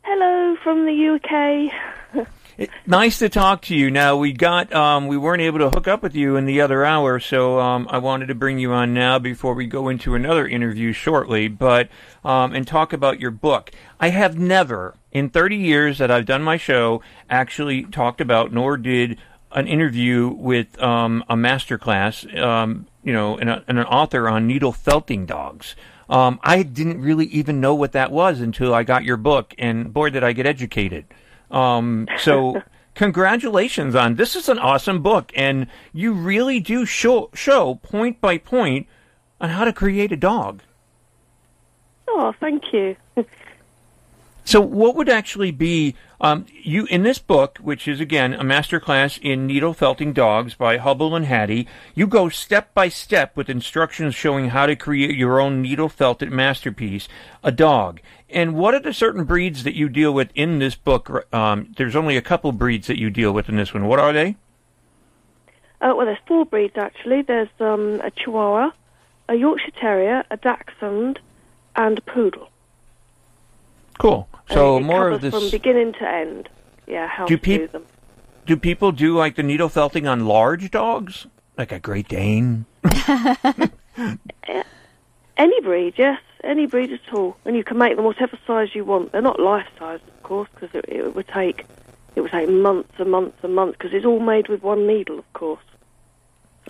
[0.00, 2.26] Hello from the UK.
[2.56, 3.90] It, nice to talk to you.
[3.90, 6.86] Now we got um, we weren't able to hook up with you in the other
[6.86, 10.48] hour, so um, I wanted to bring you on now before we go into another
[10.48, 11.90] interview shortly, but
[12.24, 13.70] um, and talk about your book.
[13.98, 18.78] I have never, in 30 years that I've done my show, actually talked about nor
[18.78, 19.18] did
[19.52, 24.30] an interview with um, a master class, um, you know, and, a, and an author
[24.30, 25.76] on needle felting dogs.
[26.10, 29.92] Um, I didn't really even know what that was until I got your book, and
[29.92, 31.06] boy, did I get educated.
[31.52, 32.62] Um, so,
[32.96, 34.34] congratulations on this.
[34.34, 38.88] Is an awesome book, and you really do show show point by point
[39.40, 40.62] on how to create a dog.
[42.08, 42.96] Oh, thank you.
[44.44, 49.18] So, what would actually be um, you in this book, which is again a masterclass
[49.20, 51.68] in needle felting dogs by Hubble and Hattie?
[51.94, 56.32] You go step by step with instructions showing how to create your own needle felted
[56.32, 57.08] masterpiece,
[57.44, 58.00] a dog.
[58.28, 61.26] And what are the certain breeds that you deal with in this book?
[61.34, 63.86] Um, there's only a couple breeds that you deal with in this one.
[63.86, 64.36] What are they?
[65.80, 67.22] Uh, well, there's four breeds actually.
[67.22, 68.70] There's um, a Chihuahua,
[69.28, 71.18] a Yorkshire Terrier, a Dachshund,
[71.74, 72.50] and a Poodle.
[73.98, 74.28] Cool.
[74.52, 75.34] So it more of this.
[75.34, 76.48] from beginning to end.
[76.86, 77.86] Yeah, how Do to do them.
[78.46, 81.26] Do people do like the needle felting on large dogs,
[81.56, 82.66] like a Great Dane?
[85.36, 88.84] Any breed, yes, any breed at all, and you can make them whatever size you
[88.84, 89.12] want.
[89.12, 91.64] They're not life size, of course, because it, it would take
[92.14, 95.18] it would take months and months and months because it's all made with one needle,
[95.18, 95.64] of course.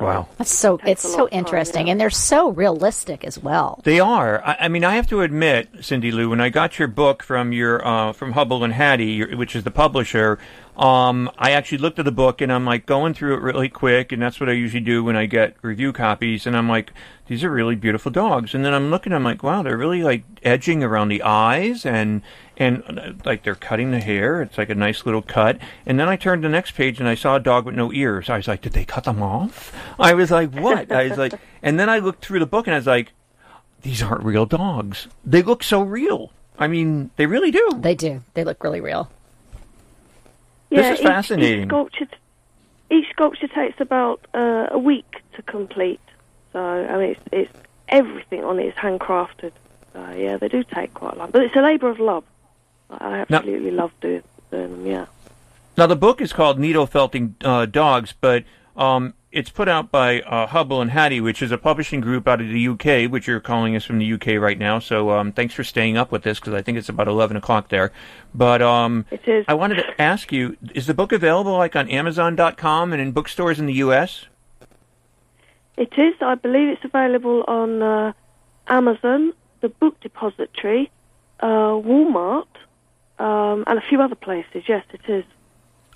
[0.00, 0.28] Wow.
[0.38, 1.92] That's so Takes it's so lot of time, interesting, yeah.
[1.92, 3.80] and they're so realistic as well.
[3.84, 4.42] They are.
[4.44, 7.52] I, I mean, I have to admit, Cindy Lou, when I got your book from
[7.52, 10.38] your uh, from Hubble and Hattie, your, which is the publisher,
[10.80, 14.12] um, I actually looked at the book and I'm like going through it really quick,
[14.12, 16.46] and that's what I usually do when I get review copies.
[16.46, 16.94] And I'm like,
[17.26, 18.54] these are really beautiful dogs.
[18.54, 22.22] And then I'm looking, I'm like, wow, they're really like edging around the eyes and
[22.56, 24.40] and uh, like they're cutting the hair.
[24.40, 25.58] It's like a nice little cut.
[25.84, 27.92] And then I turned to the next page and I saw a dog with no
[27.92, 28.30] ears.
[28.30, 29.74] I was like, did they cut them off?
[29.98, 30.90] I was like, what?
[30.90, 33.12] I was like, and then I looked through the book and I was like,
[33.82, 35.08] these aren't real dogs.
[35.26, 36.32] They look so real.
[36.58, 37.80] I mean, they really do.
[37.80, 38.22] They do.
[38.32, 39.10] They look really real.
[40.70, 41.60] This Yeah, is each- fascinating.
[41.62, 42.06] Each sculpture,
[42.90, 46.00] each sculpture takes about uh, a week to complete.
[46.52, 47.52] So I mean, it's, it's
[47.88, 49.52] everything on it is handcrafted.
[49.92, 52.24] So yeah, they do take quite a long, but it's a labour of love.
[52.90, 54.86] I Now- absolutely love doing, doing them.
[54.86, 55.06] Yeah.
[55.76, 58.44] Now, the book is called Needle Felting uh, Dogs, but
[58.76, 62.40] um, it's put out by uh, Hubble and Hattie, which is a publishing group out
[62.40, 64.78] of the UK, which you're calling us from the UK right now.
[64.80, 67.68] So um, thanks for staying up with this because I think it's about 11 o'clock
[67.68, 67.92] there.
[68.34, 69.44] But um, it is.
[69.46, 73.60] I wanted to ask you is the book available like on Amazon.com and in bookstores
[73.60, 74.26] in the US?
[75.76, 76.14] It is.
[76.20, 78.12] I believe it's available on uh,
[78.66, 80.90] Amazon, the Book Depository,
[81.38, 82.48] uh, Walmart,
[83.18, 84.64] um, and a few other places.
[84.66, 85.24] Yes, it is.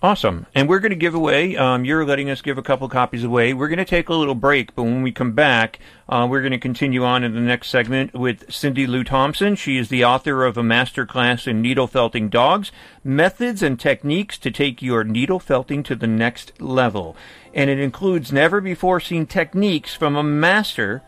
[0.02, 0.46] Awesome.
[0.54, 3.54] And we're going to give away, um, you're letting us give a couple copies away.
[3.54, 5.78] We're going to take a little break, but when we come back,
[6.10, 9.54] uh, we're going to continue on in the next segment with Cindy Lou Thompson.
[9.54, 12.70] She is the author of a master class in needle felting dogs,
[13.02, 17.16] methods and techniques to take your needle felting to the next level.
[17.54, 21.00] And it includes never before seen techniques from a master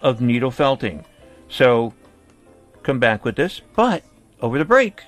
[0.00, 1.04] of needle felting.
[1.48, 1.94] So
[2.84, 4.04] come back with this, but
[4.40, 5.02] over the break,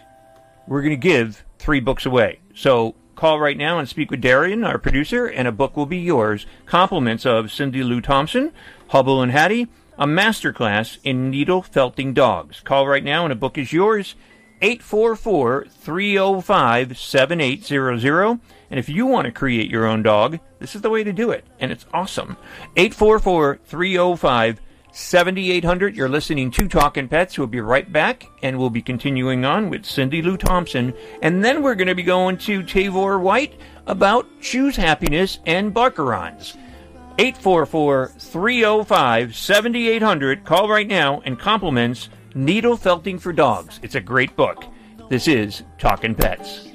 [0.67, 2.41] we're going to give three books away.
[2.55, 5.97] So call right now and speak with Darian, our producer, and a book will be
[5.97, 6.45] yours.
[6.67, 8.51] Compliments of Cindy Lou Thompson,
[8.89, 12.59] Hubble and Hattie, a masterclass in needle felting dogs.
[12.59, 14.17] Call right now and a book is yours.
[14.61, 18.41] 844 305 7800.
[18.71, 21.31] And if you want to create your own dog, this is the way to do
[21.31, 21.45] it.
[21.61, 22.37] And it's awesome.
[22.77, 24.61] 844 305
[24.93, 25.97] 7800.
[25.97, 27.39] You're listening to Talking Pets.
[27.39, 30.93] We'll be right back and we'll be continuing on with Cindy Lou Thompson.
[31.23, 36.57] And then we're going to be going to Tavor White about Chews Happiness and Barkarons.
[37.19, 40.45] 844 305 7800.
[40.45, 43.81] Call right now and compliments Needle Felting for Dogs.
[43.83, 44.65] It's a great book.
[45.09, 46.69] This is Talking Pets.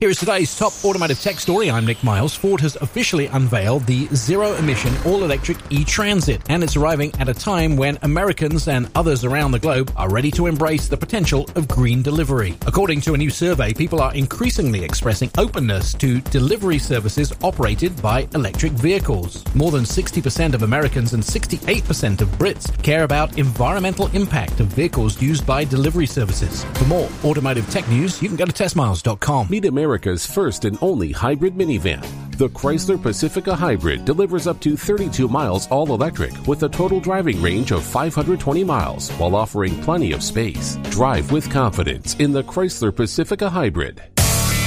[0.00, 1.70] Here is today's top automotive tech story.
[1.70, 2.34] I'm Nick Miles.
[2.34, 7.28] Ford has officially unveiled the zero emission all electric e Transit, and it's arriving at
[7.28, 11.48] a time when Americans and others around the globe are ready to embrace the potential
[11.54, 12.56] of green delivery.
[12.66, 18.26] According to a new survey, people are increasingly expressing openness to delivery services operated by
[18.34, 19.44] electric vehicles.
[19.54, 25.22] More than 60% of Americans and 68% of Brits care about environmental impact of vehicles
[25.22, 26.64] used by delivery services.
[26.74, 29.46] For more automotive tech news, you can go to testmiles.com.
[29.50, 32.00] Meet America's first and only hybrid minivan.
[32.38, 37.42] The Chrysler Pacifica Hybrid delivers up to 32 miles all electric with a total driving
[37.42, 40.76] range of 520 miles while offering plenty of space.
[40.84, 44.00] Drive with confidence in the Chrysler Pacifica Hybrid.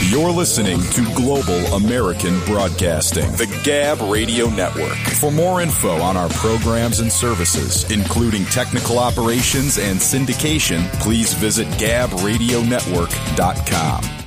[0.05, 4.95] You're listening to Global American Broadcasting, the Gab Radio Network.
[5.19, 11.65] For more info on our programs and services, including technical operations and syndication, please visit
[11.79, 14.26] gabradionetwork.com.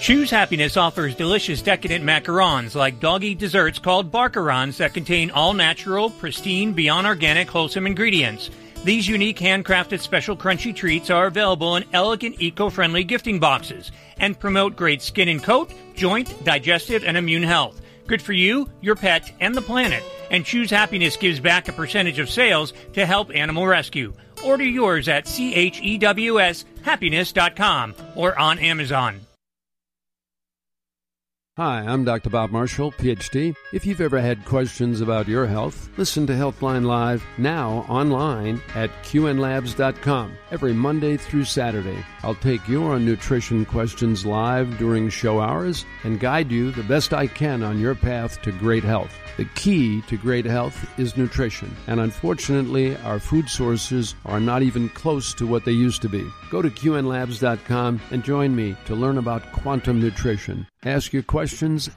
[0.00, 6.10] Chews Happiness offers delicious decadent macarons like doggy desserts called Barkarons that contain all natural,
[6.10, 8.50] pristine, beyond organic, wholesome ingredients.
[8.84, 14.76] These unique handcrafted special crunchy treats are available in elegant eco-friendly gifting boxes and promote
[14.76, 17.80] great skin and coat, joint, digestive, and immune health.
[18.06, 20.02] Good for you, your pet, and the planet.
[20.30, 24.12] And Chews Happiness gives back a percentage of sales to help animal rescue.
[24.44, 29.20] Order yours at chewshappiness.com or on Amazon.
[31.56, 32.30] Hi, I'm Dr.
[32.30, 33.54] Bob Marshall, PhD.
[33.72, 38.90] If you've ever had questions about your health, listen to Healthline Live now online at
[39.04, 42.04] qnlabs.com every Monday through Saturday.
[42.24, 47.28] I'll take your nutrition questions live during show hours and guide you the best I
[47.28, 49.14] can on your path to great health.
[49.36, 54.88] The key to great health is nutrition, and unfortunately, our food sources are not even
[54.88, 56.24] close to what they used to be.
[56.50, 60.68] Go to qnlabs.com and join me to learn about quantum nutrition.
[60.84, 61.43] Ask your questions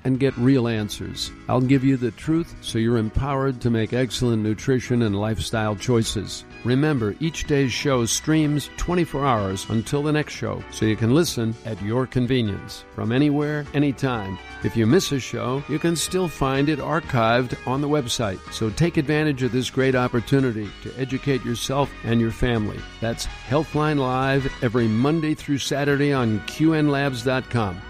[0.03, 1.31] and get real answers.
[1.47, 6.45] I'll give you the truth so you're empowered to make excellent nutrition and lifestyle choices.
[6.63, 11.55] Remember, each day's show streams 24 hours until the next show, so you can listen
[11.65, 14.37] at your convenience from anywhere, anytime.
[14.63, 18.39] If you miss a show, you can still find it archived on the website.
[18.51, 22.79] So take advantage of this great opportunity to educate yourself and your family.
[22.99, 27.81] That's Healthline Live every Monday through Saturday on QNLabs.com.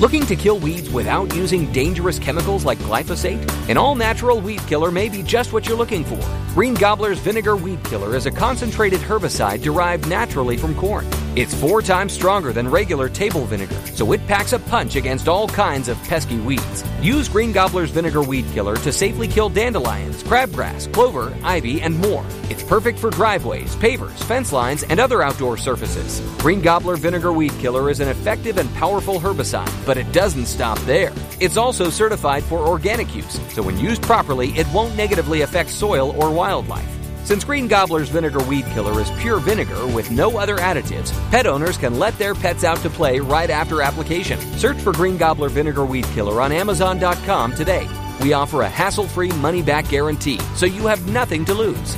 [0.00, 3.48] Looking to kill weeds without using dangerous chemicals like glyphosate?
[3.68, 6.20] An all natural weed killer may be just what you're looking for.
[6.48, 11.06] Green Gobbler's Vinegar Weed Killer is a concentrated herbicide derived naturally from corn.
[11.36, 15.48] It's four times stronger than regular table vinegar, so it packs a punch against all
[15.48, 16.84] kinds of pesky weeds.
[17.02, 22.24] Use Green Gobbler's Vinegar Weed Killer to safely kill dandelions, crabgrass, clover, ivy, and more.
[22.50, 26.20] It's perfect for driveways, pavers, fence lines, and other outdoor surfaces.
[26.38, 30.78] Green Gobbler Vinegar Weed Killer is an effective and powerful herbicide, but it doesn't stop
[30.82, 31.12] there.
[31.40, 36.14] It's also certified for organic use, so when used properly, it won't negatively affect soil
[36.16, 37.03] or wildlife.
[37.24, 41.78] Since Green Gobbler's Vinegar Weed Killer is pure vinegar with no other additives, pet owners
[41.78, 44.38] can let their pets out to play right after application.
[44.58, 47.88] Search for Green Gobbler Vinegar Weed Killer on Amazon.com today.
[48.20, 51.96] We offer a hassle free money back guarantee, so you have nothing to lose.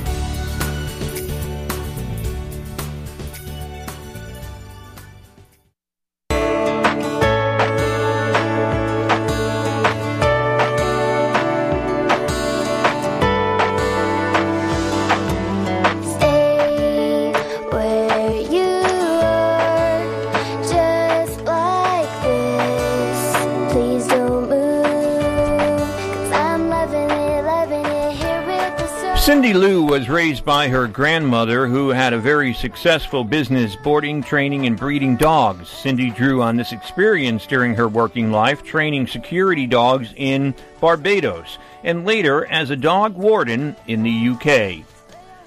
[30.27, 35.69] Raised by her grandmother, who had a very successful business boarding, training, and breeding dogs.
[35.69, 42.05] Cindy drew on this experience during her working life, training security dogs in Barbados, and
[42.05, 44.85] later as a dog warden in the UK.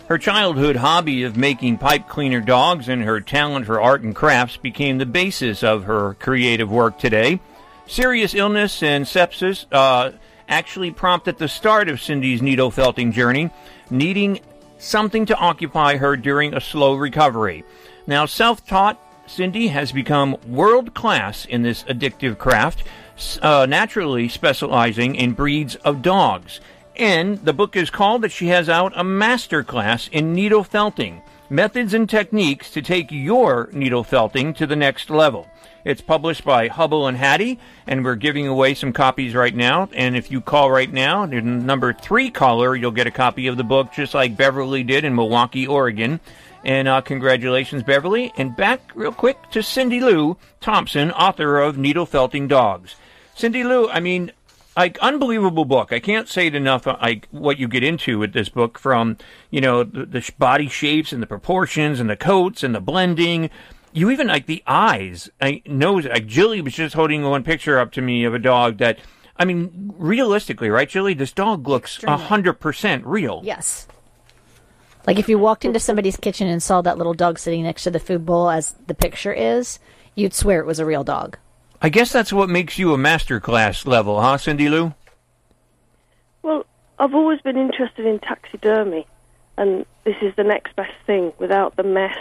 [0.09, 4.57] Her childhood hobby of making pipe cleaner dogs and her talent for art and crafts
[4.57, 7.39] became the basis of her creative work today.
[7.87, 10.13] Serious illness and sepsis uh,
[10.49, 13.51] actually prompted the start of Cindy's needle felting journey,
[13.91, 14.41] needing
[14.81, 17.65] something to occupy her during a slow recovery.
[18.07, 22.83] Now, self taught, Cindy has become world class in this addictive craft,
[23.43, 26.61] uh, naturally specializing in breeds of dogs.
[26.97, 31.23] And the book is called that she has out a master class in needle felting
[31.51, 35.49] methods and techniques to take your needle felting to the next level.
[35.85, 39.89] It's published by Hubble and Hattie, and we're giving away some copies right now.
[39.95, 43.57] And if you call right now, the number three caller, you'll get a copy of
[43.57, 46.21] the book, just like Beverly did in Milwaukie, Oregon.
[46.65, 48.33] And uh, congratulations, Beverly.
[48.37, 52.95] And back real quick to Cindy Lou Thompson, author of Needle Felting Dogs.
[53.35, 54.33] Cindy Lou, I mean,
[54.81, 55.93] like unbelievable book.
[55.93, 56.87] I can't say it enough.
[56.87, 59.17] uh, Like what you get into with this book, from
[59.51, 63.51] you know the, the body shapes and the proportions and the coats and the blending.
[63.93, 65.31] You even like the eyes.
[65.41, 66.07] I nose.
[66.07, 68.99] Like Jilly was just holding one picture up to me of a dog that.
[69.37, 71.15] I mean, realistically, right, Jilly?
[71.15, 73.41] This dog looks a hundred percent real.
[73.43, 73.87] Yes.
[75.07, 77.91] Like if you walked into somebody's kitchen and saw that little dog sitting next to
[77.91, 79.79] the food bowl as the picture is,
[80.15, 81.39] you'd swear it was a real dog.
[81.83, 84.95] I guess that's what makes you a master class level, huh, Cindy Lou?
[86.43, 86.67] Well,
[86.99, 89.07] I've always been interested in taxidermy,
[89.57, 92.19] and this is the next best thing without the mess.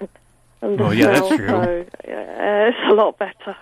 [0.60, 1.48] and the Oh, yeah, that's smell, true.
[1.48, 3.56] So, yeah, it's a lot better.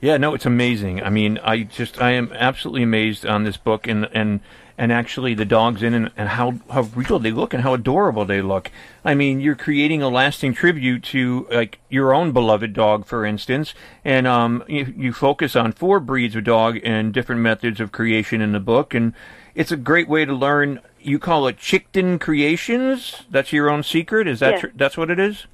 [0.00, 1.02] Yeah, no, it's amazing.
[1.02, 4.40] I mean, I just I am absolutely amazed on this book and and
[4.78, 8.24] and actually the dogs in and, and how how real they look and how adorable
[8.24, 8.70] they look.
[9.04, 13.74] I mean, you're creating a lasting tribute to like your own beloved dog, for instance,
[14.04, 18.40] and um you, you focus on four breeds of dog and different methods of creation
[18.40, 19.12] in the book, and
[19.54, 20.80] it's a great way to learn.
[21.00, 23.22] You call it Chicktin Creations.
[23.30, 24.26] That's your own secret.
[24.26, 24.60] Is that Yeah.
[24.60, 25.46] tr- that's what it is?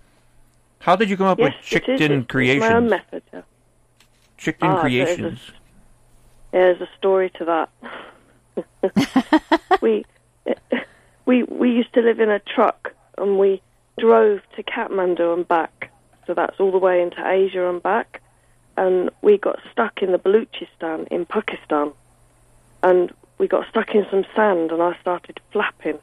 [0.80, 1.84] How did you come up yes, with it.
[1.84, 2.70] Chicktin It's- it's Creations?
[2.70, 3.22] my own method.
[4.38, 5.40] Chicktin Ah, there's a- Creations.
[6.50, 7.68] There's a story to that.
[9.82, 10.04] we
[11.24, 13.62] we we used to live in a truck and we
[13.98, 15.90] drove to Kathmandu and back.
[16.26, 18.20] So that's all the way into Asia and back.
[18.76, 21.92] And we got stuck in the Baluchistan in Pakistan.
[22.82, 25.98] And we got stuck in some sand and I started flapping.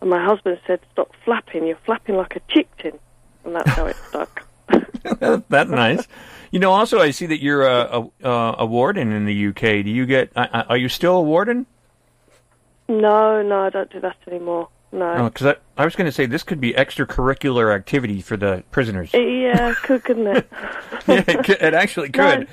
[0.00, 2.98] And my husband said, Stop flapping, you're flapping like a chicktin.
[3.44, 4.46] And that's how it stuck.
[5.48, 6.06] That's nice.
[6.52, 9.84] You know, also I see that you're a, a, a warden in the UK.
[9.84, 10.30] Do you get?
[10.36, 11.66] Uh, uh, are you still a warden?
[12.88, 14.68] No, no, I don't do that anymore.
[14.92, 15.24] No.
[15.30, 19.10] Because I, I was going to say this could be extracurricular activity for the prisoners.
[19.14, 20.48] Yeah, could, couldn't it?
[21.06, 22.46] yeah, it, could, it actually could.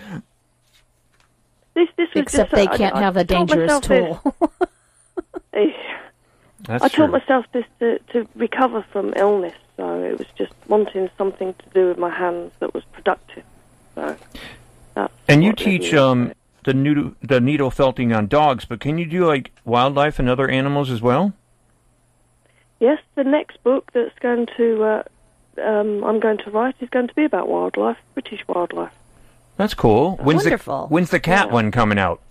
[1.74, 4.18] This, this was Except just, they I- can't I have the told dangerous myself this-
[4.24, 4.54] tool.
[6.64, 7.06] That's I true.
[7.08, 11.66] taught myself this to, to recover from illness, so it was just wanting something to
[11.74, 13.44] do with my hands that was productive.
[13.96, 14.16] So,
[15.28, 16.38] and you what led me teach um it.
[16.66, 20.48] The needle the needle felting on dogs, but can you do like wildlife and other
[20.50, 21.34] animals as well?
[22.80, 25.04] Yes, the next book that's going to uh,
[25.62, 28.94] um, I'm going to write is going to be about wildlife, British wildlife.
[29.58, 30.16] That's cool.
[30.18, 30.82] When's Wonderful.
[30.88, 31.54] the when's the cat Yeah.
[31.54, 32.22] one coming out?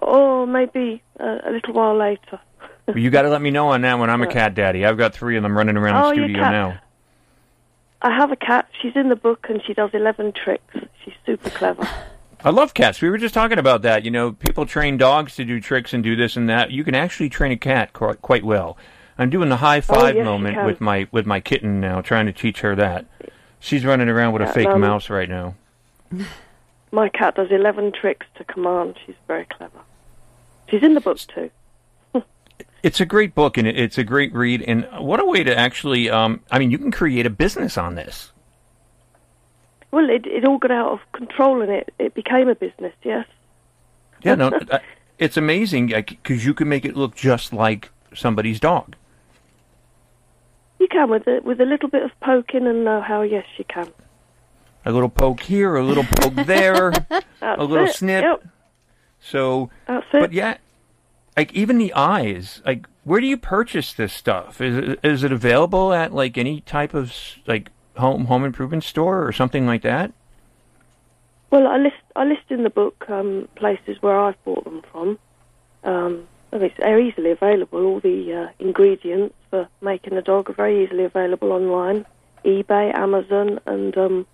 [0.00, 2.40] Or maybe uh, a little while later.
[2.94, 4.08] you got to let me know on that one.
[4.10, 4.84] I'm a cat daddy.
[4.86, 6.80] I've got three of them running around Oh, the studio now.
[8.02, 8.66] I have a cat.
[8.80, 10.74] She's in the book and she does 11 tricks.
[11.04, 11.86] She's super clever.
[12.44, 13.02] I love cats.
[13.02, 14.04] We were just talking about that.
[14.04, 16.70] You know, people train dogs to do tricks and do this and that.
[16.70, 18.76] You can actually train a cat quite, quite well.
[19.18, 22.24] I'm doing the high five Oh, yes, moment with my with my kitten now, trying
[22.26, 23.04] to teach her that.
[23.58, 25.54] She's running around with a fake um, mouse right now.
[26.92, 28.96] My cat does 11 tricks to command.
[29.06, 29.78] She's very clever.
[30.68, 31.50] She's in the book too.
[32.82, 34.62] It's a great book and it's a great read.
[34.62, 37.94] And what a way to actually, um, I mean, you can create a business on
[37.94, 38.32] this.
[39.90, 43.26] Well, it, it all got out of control and it, it became a business, yes.
[44.22, 44.78] Yeah, no, uh,
[45.18, 48.94] it's amazing because you can make it look just like somebody's dog.
[50.78, 53.88] You can with a, with a little bit of poking and know-how, yes, you can.
[54.84, 56.92] A little poke here, a little poke there,
[57.42, 57.94] a little it.
[57.94, 58.22] snip.
[58.22, 58.48] Yep.
[59.20, 60.20] So, That's it.
[60.20, 60.56] but yeah,
[61.36, 62.62] like even the eyes.
[62.64, 64.60] Like, where do you purchase this stuff?
[64.60, 67.14] Is it, is it available at like any type of
[67.46, 67.70] like
[68.00, 70.12] home home improvement store or something like that?
[71.50, 75.18] Well, I list I list in the book um, places where I've bought them from.
[75.84, 77.84] Um, they're easily available.
[77.84, 82.06] All the uh, ingredients for making a dog are very easily available online,
[82.44, 84.26] eBay, Amazon, and um,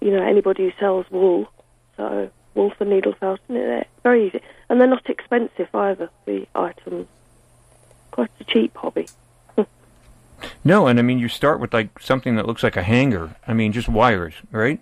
[0.00, 1.50] you know anybody who sells wool.
[1.96, 6.10] So wool for needle felting, they're very easy, and they're not expensive either.
[6.26, 7.06] The items,
[8.10, 9.06] quite a cheap hobby.
[10.64, 13.34] No, and I mean you start with like something that looks like a hanger.
[13.46, 14.80] I mean just wires, right?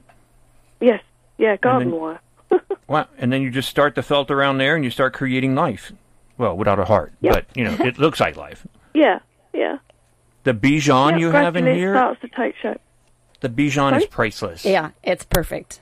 [0.80, 1.02] Yes,
[1.38, 2.20] yeah, garden then- wire.
[2.86, 3.06] Wow.
[3.18, 5.92] And then you just start the felt around there, and you start creating life.
[6.38, 8.66] Well, without a heart, but you know it looks like life.
[8.94, 9.18] Yeah,
[9.52, 9.78] yeah.
[10.44, 12.80] The Bichon yeah, you have in here, starts to take shape.
[13.40, 14.64] the Bichon is priceless.
[14.64, 15.80] Yeah, it's perfect.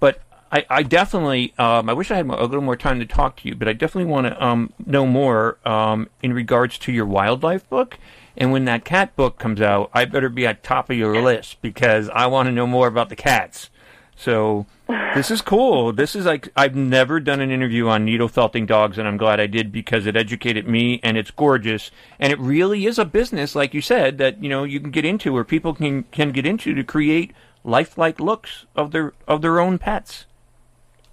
[0.00, 0.20] But
[0.50, 3.48] I, I definitely, um, I wish I had a little more time to talk to
[3.48, 7.68] you, but I definitely want to um, know more um, in regards to your wildlife
[7.68, 7.98] book.
[8.36, 11.62] And when that cat book comes out, I better be at top of your list
[11.62, 13.70] because I want to know more about the cats.
[14.16, 14.66] So
[15.14, 15.92] this is cool.
[15.92, 19.40] This is like I've never done an interview on needle felting dogs, and I'm glad
[19.40, 23.54] I did because it educated me, and it's gorgeous, and it really is a business,
[23.54, 26.46] like you said, that you know you can get into, or people can can get
[26.46, 27.32] into to create
[27.64, 30.26] lifelike looks of their of their own pets.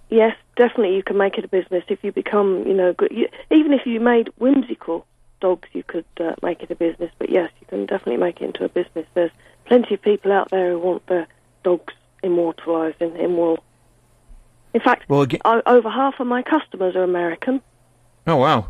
[0.09, 3.11] Yes, definitely you can make it a business if you become, you know, good.
[3.11, 5.05] You, even if you made whimsical
[5.39, 7.11] dogs, you could uh, make it a business.
[7.19, 9.05] But yes, you can definitely make it into a business.
[9.13, 9.31] There's
[9.65, 11.27] plenty of people out there who want their
[11.63, 11.93] dogs
[12.23, 13.63] immortalised in, in wool.
[14.73, 17.61] In fact, Well, again, over half of my customers are American.
[18.27, 18.69] oh wow.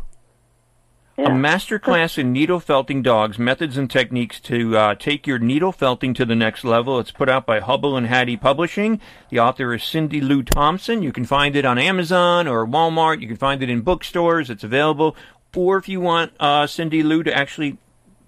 [1.18, 5.70] A master class in needle felting dogs, methods and techniques to uh, take your needle
[5.70, 6.98] felting to the next level.
[6.98, 9.02] It's put out by Hubble and Hattie Publishing.
[9.28, 11.02] The author is Cindy Lou Thompson.
[11.02, 13.20] You can find it on Amazon or Walmart.
[13.20, 14.48] You can find it in bookstores.
[14.48, 15.14] It's available.
[15.54, 17.76] Or if you want uh, Cindy Lou to actually,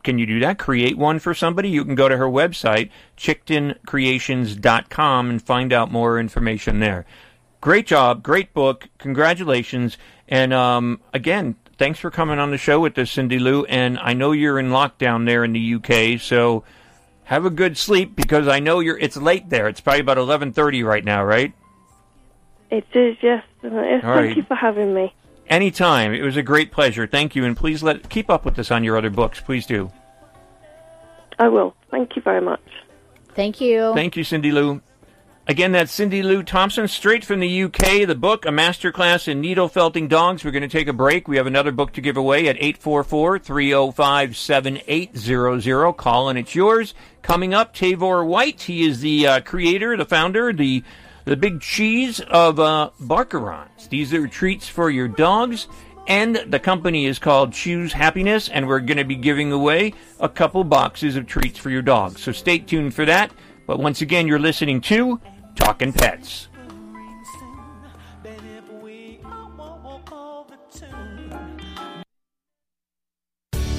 [0.02, 0.58] can you do that?
[0.58, 1.70] Create one for somebody?
[1.70, 7.06] You can go to her website, chicktincreations.com, and find out more information there.
[7.62, 12.98] Great job, great book, congratulations, and um, again, thanks for coming on the show with
[12.98, 13.64] us, Cindy Lou.
[13.66, 16.64] And I know you're in lockdown there in the UK, so
[17.22, 18.98] have a good sleep because I know you're.
[18.98, 19.68] It's late there.
[19.68, 21.52] It's probably about eleven thirty right now, right?
[22.72, 23.44] It is, yes.
[23.62, 24.36] Yes thank right.
[24.36, 25.14] you for having me.
[25.46, 26.12] Anytime.
[26.14, 27.06] It was a great pleasure.
[27.06, 29.40] Thank you, and please let keep up with us on your other books.
[29.40, 29.92] Please do.
[31.38, 31.76] I will.
[31.92, 32.60] Thank you very much.
[33.36, 33.92] Thank you.
[33.94, 34.82] Thank you, Cindy Lou.
[35.48, 38.06] Again, that's Cindy Lou Thompson, straight from the UK.
[38.06, 40.44] The book, A Masterclass in Needle Felting Dogs.
[40.44, 41.26] We're going to take a break.
[41.26, 45.92] We have another book to give away at 844 305 7800.
[45.94, 46.94] Call and it's yours.
[47.22, 48.62] Coming up, Tavor White.
[48.62, 50.84] He is the uh, creator, the founder, the
[51.24, 53.88] the big cheese of uh, Barkarons.
[53.88, 55.66] These are treats for your dogs.
[56.06, 60.28] And the company is called Chews Happiness, and we're going to be giving away a
[60.28, 62.22] couple boxes of treats for your dogs.
[62.22, 63.32] So stay tuned for that.
[63.66, 65.20] But once again, you're listening to
[65.54, 66.48] Talking Pets.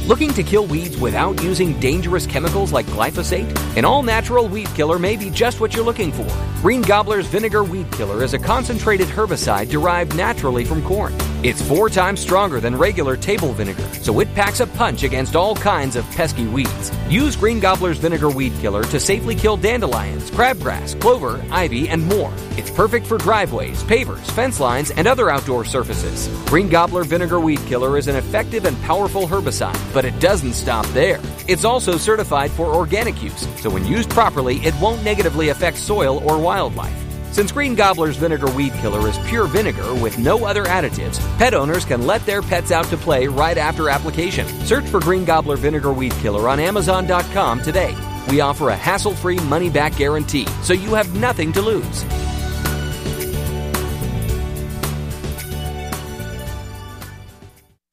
[0.05, 3.57] Looking to kill weeds without using dangerous chemicals like glyphosate?
[3.77, 6.27] An all natural weed killer may be just what you're looking for.
[6.61, 11.13] Green Gobbler's Vinegar Weed Killer is a concentrated herbicide derived naturally from corn.
[11.43, 15.57] It's four times stronger than regular table vinegar, so it packs a punch against all
[15.57, 16.89] kinds of pesky weeds.
[17.09, 22.33] Use Green Gobbler's Vinegar Weed Killer to safely kill dandelions, crabgrass, clover, ivy, and more.
[22.51, 26.29] It's perfect for driveways, pavers, fence lines, and other outdoor surfaces.
[26.45, 30.85] Green Gobbler Vinegar Weed Killer is an effective and powerful herbicide, but it doesn't stop
[30.93, 31.19] there.
[31.49, 36.23] It's also certified for organic use, so when used properly, it won't negatively affect soil
[36.23, 37.02] or wildlife.
[37.33, 41.83] Since Green Gobbler's Vinegar Weed Killer is pure vinegar with no other additives, pet owners
[41.83, 44.47] can let their pets out to play right after application.
[44.67, 47.95] Search for Green Gobbler Vinegar Weed Killer on Amazon.com today.
[48.29, 52.03] We offer a hassle free money back guarantee, so you have nothing to lose.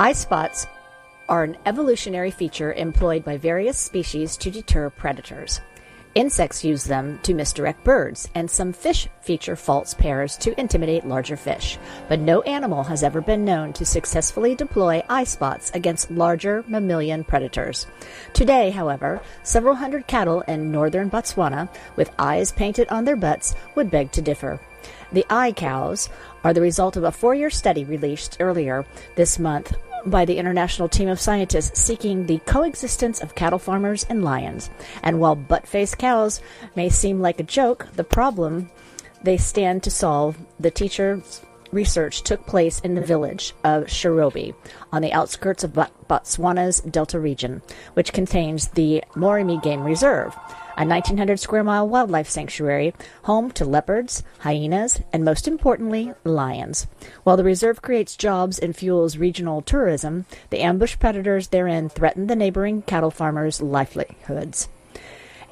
[0.00, 0.68] Eye spots
[1.28, 5.60] are an evolutionary feature employed by various species to deter predators.
[6.14, 11.36] Insects use them to misdirect birds, and some fish feature false pairs to intimidate larger
[11.36, 11.78] fish.
[12.08, 17.24] But no animal has ever been known to successfully deploy eye spots against larger mammalian
[17.24, 17.88] predators.
[18.34, 23.90] Today, however, several hundred cattle in northern Botswana with eyes painted on their butts would
[23.90, 24.60] beg to differ.
[25.10, 26.08] The eye cows
[26.44, 29.74] are the result of a four year study released earlier this month
[30.06, 34.70] by the international team of scientists seeking the coexistence of cattle farmers and lions.
[35.02, 36.40] And while butt faced cows
[36.76, 38.70] may seem like a joke, the problem
[39.22, 41.42] they stand to solve, the teacher's
[41.72, 44.54] research took place in the village of Shorobe
[44.92, 47.62] on the outskirts of Botswana's Delta region,
[47.94, 50.34] which contains the Moremi Game Reserve
[50.78, 52.94] a 1900 square mile wildlife sanctuary
[53.24, 56.86] home to leopards, hyenas, and most importantly, lions.
[57.24, 62.36] While the reserve creates jobs and fuels regional tourism, the ambush predators therein threaten the
[62.36, 64.68] neighboring cattle farmers' livelihoods.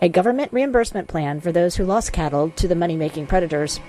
[0.00, 3.80] A government reimbursement plan for those who lost cattle to the money making predators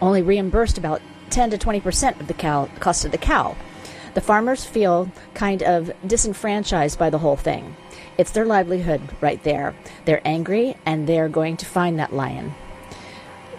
[0.00, 3.54] only reimbursed about 10 to 20 percent of the cow, cost of the cow.
[4.14, 7.76] The farmers feel kind of disenfranchised by the whole thing.
[8.18, 9.74] It's their livelihood right there.
[10.04, 12.54] They're angry and they're going to find that lion.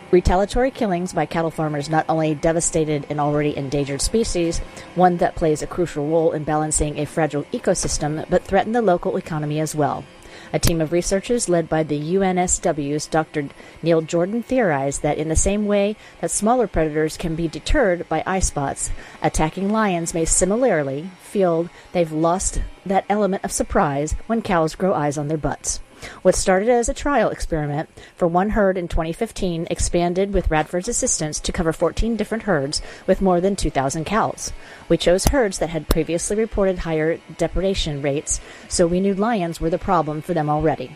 [0.10, 4.60] Retaliatory killings by cattle farmers not only devastated an already endangered species,
[4.96, 9.18] one that plays a crucial role in balancing a fragile ecosystem, but threaten the local
[9.18, 10.06] economy as well.
[10.54, 13.50] A team of researchers led by the UNSW's Dr.
[13.84, 18.24] Neil Jordan theorized that in the same way that smaller predators can be deterred by
[18.26, 18.90] eye spots,
[19.22, 25.20] attacking lions may similarly feel they've lost that element of surprise when cows grow eyes
[25.20, 25.80] on their butts.
[26.24, 31.40] What started as a trial experiment for one herd in 2015 expanded with Radford's assistance
[31.42, 34.52] to cover 14 different herds with more than 2,000 cows.
[34.90, 39.70] We chose herds that had previously reported higher depredation rates, so we knew lions were
[39.70, 40.96] the problem for them already.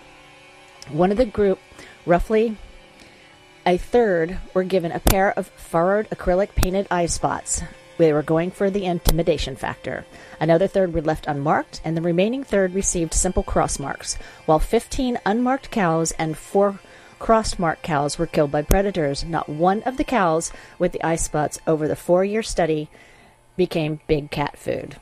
[0.89, 1.59] One of the group,
[2.07, 2.57] roughly
[3.63, 7.61] a third, were given a pair of furrowed acrylic painted eye spots.
[8.01, 10.05] They were going for the intimidation factor.
[10.39, 14.15] Another third were left unmarked, and the remaining third received simple cross marks,
[14.47, 16.79] while 15 unmarked cows and four
[17.19, 19.23] cross marked cows were killed by predators.
[19.23, 22.89] Not one of the cows with the eye spots over the four year study
[23.55, 24.95] became big cat food.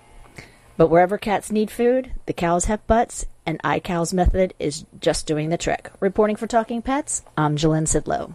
[0.76, 5.48] But wherever cats need food, the cows have butts, and iCow's method is just doing
[5.48, 5.90] the trick.
[6.02, 8.34] Reporting for Talking Pets, I'm Jillian Sidlow.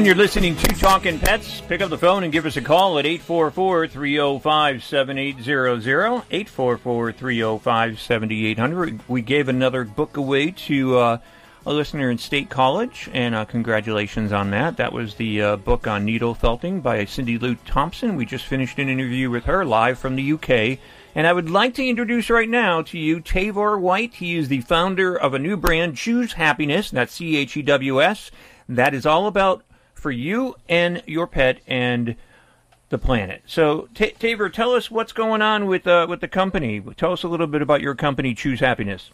[0.00, 1.60] And you're listening to Talking Pets.
[1.60, 6.22] Pick up the phone and give us a call at 844 305 7800.
[6.30, 9.00] 844 305 7800.
[9.08, 11.18] We gave another book away to uh,
[11.66, 14.78] a listener in State College, and uh, congratulations on that.
[14.78, 18.16] That was the uh, book on needle felting by Cindy Lou Thompson.
[18.16, 20.78] We just finished an interview with her live from the UK.
[21.14, 24.14] And I would like to introduce right now to you Tavor White.
[24.14, 26.90] He is the founder of a new brand, Chews Happiness.
[26.90, 28.30] That's C H E W S.
[28.66, 29.62] That is all about
[30.00, 32.16] for you and your pet and
[32.88, 33.42] the planet.
[33.46, 36.80] So, T- Tavor, tell us what's going on with uh, with the company.
[36.96, 39.10] Tell us a little bit about your company, Chews Happiness.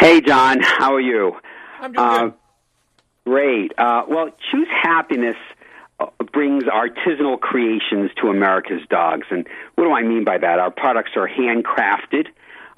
[0.00, 1.36] Hey, Jon, how are you?
[1.80, 2.34] I'm doing uh, good.
[3.26, 3.72] Great.
[3.78, 5.36] Uh, well, Chews Happiness
[6.32, 9.26] brings artisanal creations to America's dogs.
[9.30, 10.58] And what do I mean by that?
[10.58, 12.28] Our products are handcrafted.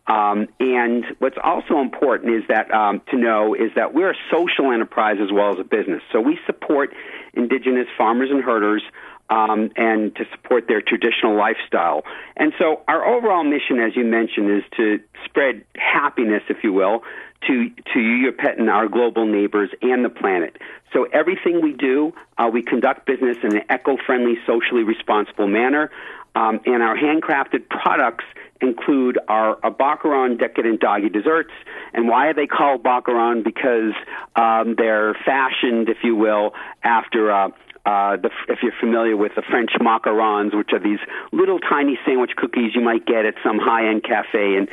[0.06, 4.72] Um, and what's also important is that um, to know is that we're a social
[4.72, 6.02] enterprise as well as a business.
[6.10, 6.92] So we support
[7.34, 8.82] indigenous farmers and herders
[9.30, 12.02] um, and to support their traditional lifestyle.
[12.36, 17.02] And so our overall mission, as you mentioned, is to spread happiness, if you will,
[17.46, 20.56] to to you, your pet, and our global neighbors and the planet.
[20.92, 25.90] So everything we do, uh, we conduct business in an eco-friendly, socially responsible manner,
[26.34, 28.24] um, and our handcrafted products
[28.60, 31.50] include our, our Barkaron decadent doggy desserts.
[31.92, 33.42] And why are they called Barkaron?
[33.42, 33.92] Because
[34.36, 37.48] um, they're fashioned, if you will, after uh,
[37.84, 41.00] uh, the, if you're familiar with the French macarons, which are these
[41.32, 44.68] little tiny sandwich cookies you might get at some high-end cafe and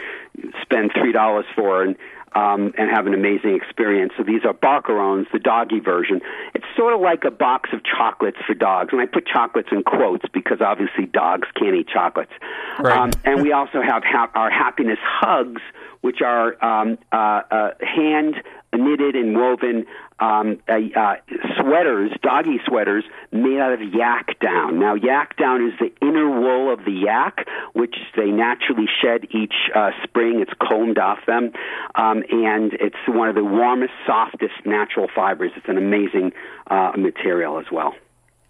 [0.61, 1.95] spend three dollars for, and
[2.33, 4.13] um, and have an amazing experience.
[4.17, 6.21] So these are Barkarons, the doggy version.
[6.53, 9.83] It's sort of like a box of chocolates for dogs, and I put chocolates in
[9.83, 12.31] quotes because obviously dogs can't eat chocolates.
[12.79, 12.97] Right.
[12.97, 15.61] Um, and we also have ha- our happiness hugs,
[16.01, 18.35] which are um, uh, uh, hand
[18.73, 19.85] knitted and woven
[20.19, 21.15] um, uh, uh,
[21.59, 24.79] sweaters, doggy sweaters made out of yak down.
[24.79, 29.53] Now, yak down is the inner wool of the yak, which they naturally shed each
[29.73, 30.41] uh, spring.
[30.41, 31.51] It's combed off them,
[31.95, 35.51] um, and it's one of the warmest, softest natural fibers.
[35.55, 36.33] It's an amazing
[36.67, 37.95] uh, material as well.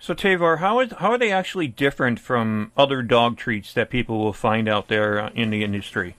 [0.02, 4.20] So Tavor, how is how are they actually different from other dog treats that people
[4.20, 6.16] will find out there in the industry?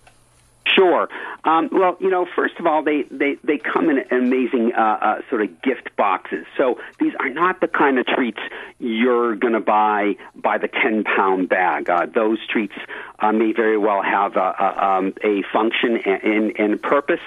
[0.80, 1.10] Sure.
[1.44, 5.20] Um, well, you know, first of all, they, they, they come in amazing uh, uh,
[5.28, 6.46] sort of gift boxes.
[6.56, 8.38] So these are not the kind of treats
[8.78, 11.90] you're going to buy by the 10 pound bag.
[11.90, 12.72] Uh, those treats
[13.18, 17.20] uh, may very well have a, a, um, a function and, and purpose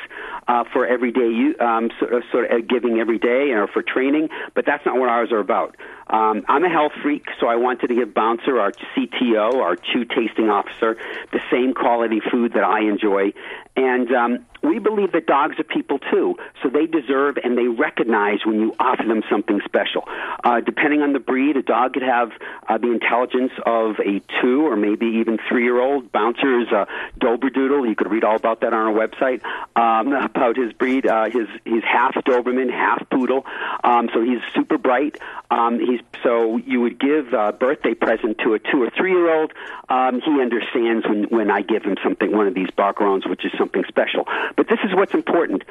[0.48, 4.66] uh, for everyday um, sort of, sort of giving every day or for training, but
[4.66, 5.76] that's not what ours are about.
[6.08, 10.06] Um, I'm a health freak, so I wanted to give Bouncer, our CTO, our chew
[10.06, 10.98] tasting officer,
[11.32, 13.34] the same quality food that I enjoy.
[13.76, 18.46] And um, we believe that dogs are people too, so they deserve and they recognize
[18.46, 20.04] when you offer them something special.
[20.44, 22.32] Uh, depending on the breed, a dog could have
[22.70, 26.12] uh, the intelligence of a two or maybe even three year old.
[26.12, 26.88] Bouncer is a
[27.20, 27.90] Doberdoodle.
[27.90, 29.44] You could read all about that on our website
[29.76, 31.08] um, about his breed.
[31.08, 33.46] Uh, his he's half Doberman, half Poodle,
[33.84, 35.18] um, so he's super bright.
[35.50, 39.36] Um, he's so you would give a birthday present to a two or three year
[39.36, 39.52] old.
[39.90, 43.52] Um, he understands when when I give him something, one of these Barkarons, which is
[43.58, 44.28] something special.
[44.56, 45.64] But this is what's important.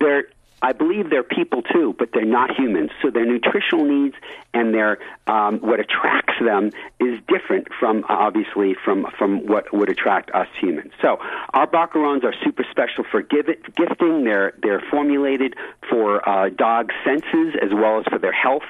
[0.00, 0.24] They're
[0.60, 2.90] I believe they're people too, but they're not humans.
[3.00, 4.16] So their nutritional needs
[4.52, 10.30] and their um, what attracts them is different from obviously from from what would attract
[10.32, 10.92] us humans.
[11.00, 11.18] So
[11.54, 14.24] our Barkarons are super special for give it, gifting.
[14.24, 15.54] They're they're formulated
[15.88, 18.66] for uh, dog senses as well as for their health,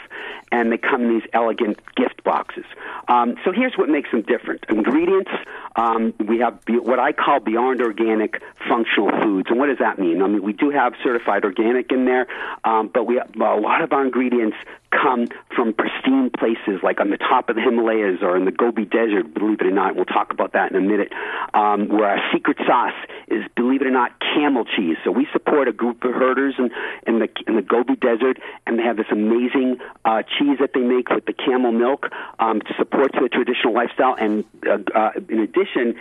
[0.52, 2.64] and they come in these elegant gift boxes.
[3.08, 5.30] Um, so here's what makes them different: ingredients.
[5.76, 10.22] Um, we have what I call beyond organic functional foods, and what does that mean?
[10.22, 12.26] I mean we do have certified organic in there,
[12.64, 14.56] um, but we a lot of our ingredients
[14.90, 18.84] come from pristine places like on the top of the Himalayas or in the Gobi
[18.84, 19.96] Desert, believe it or not.
[19.96, 21.12] We'll talk about that in a minute.
[21.52, 22.96] Um, where our secret sauce
[23.28, 24.96] is, believe it or not, camel cheese.
[25.04, 26.70] So we support a group of herders in,
[27.06, 30.80] in the in the Gobi Desert, and they have this amazing uh, cheese that they
[30.80, 32.06] make with the camel milk
[32.38, 34.14] um, to support the traditional lifestyle.
[34.18, 35.96] And uh, uh, in addition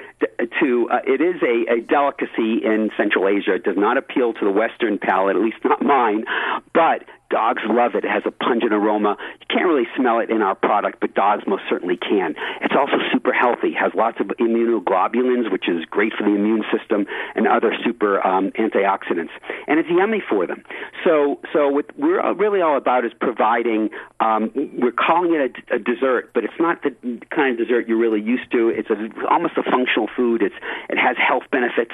[0.59, 3.55] to, uh, it is a, a delicacy in Central Asia.
[3.55, 6.25] It does not appeal to the Western palate, at least not mine,
[6.73, 8.05] but Dogs love it.
[8.05, 9.17] It has a pungent aroma.
[9.41, 12.35] You can't really smell it in our product, but dogs most certainly can.
[12.61, 13.73] It's also super healthy.
[13.73, 17.05] Has lots of immunoglobulins, which is great for the immune system,
[17.35, 19.31] and other super um, antioxidants.
[19.67, 20.63] And it's yummy for them.
[21.03, 23.89] So, so what we're really all about is providing.
[24.19, 26.91] Um, we're calling it a, a dessert, but it's not the
[27.29, 28.69] kind of dessert you're really used to.
[28.69, 30.41] It's a, almost a functional food.
[30.41, 30.55] It's
[30.89, 31.93] it has health benefits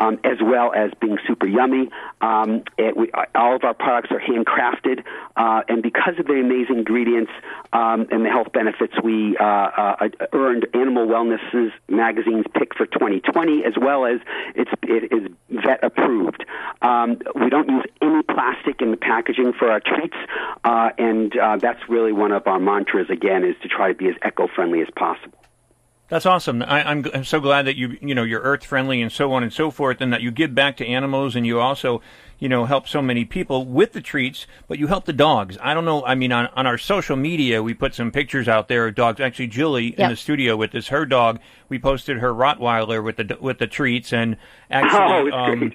[0.00, 1.88] um, as well as being super yummy.
[2.20, 4.73] Um, it, we, all of our products are handcrafted,
[5.36, 7.32] uh, and because of the amazing ingredients
[7.72, 13.64] um, and the health benefits, we uh, uh, earned Animal Wellness's magazine's pick for 2020,
[13.64, 14.20] as well as
[14.54, 16.44] it's, it is vet approved.
[16.82, 20.16] Um, we don't use any plastic in the packaging for our treats,
[20.64, 23.10] uh, and uh, that's really one of our mantras.
[23.10, 25.38] Again, is to try to be as eco-friendly as possible.
[26.08, 26.62] That's awesome.
[26.62, 29.32] I, am I'm, I'm so glad that you you know you're earth friendly and so
[29.32, 32.02] on and so forth, and that you give back to animals and you also
[32.38, 35.56] you know help so many people with the treats, but you help the dogs.
[35.62, 36.04] I don't know.
[36.04, 39.18] I mean, on on our social media, we put some pictures out there of dogs.
[39.18, 39.98] Actually, Julie Yep.
[39.98, 41.40] in the studio with this her dog.
[41.70, 44.36] We posted her Rottweiler with the with the treats, and
[44.70, 45.72] actually, Oh, um,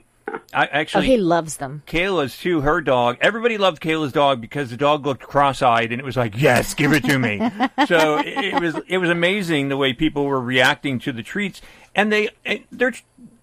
[0.53, 1.83] I Oh, he loves them.
[1.85, 2.61] Kayla's too.
[2.61, 3.17] Her dog.
[3.21, 6.91] Everybody loved Kayla's dog because the dog looked cross-eyed, and it was like, "Yes, give
[6.93, 7.37] it to me."
[7.87, 11.61] so it, it was it was amazing the way people were reacting to the treats,
[11.95, 12.29] and they
[12.71, 12.93] they're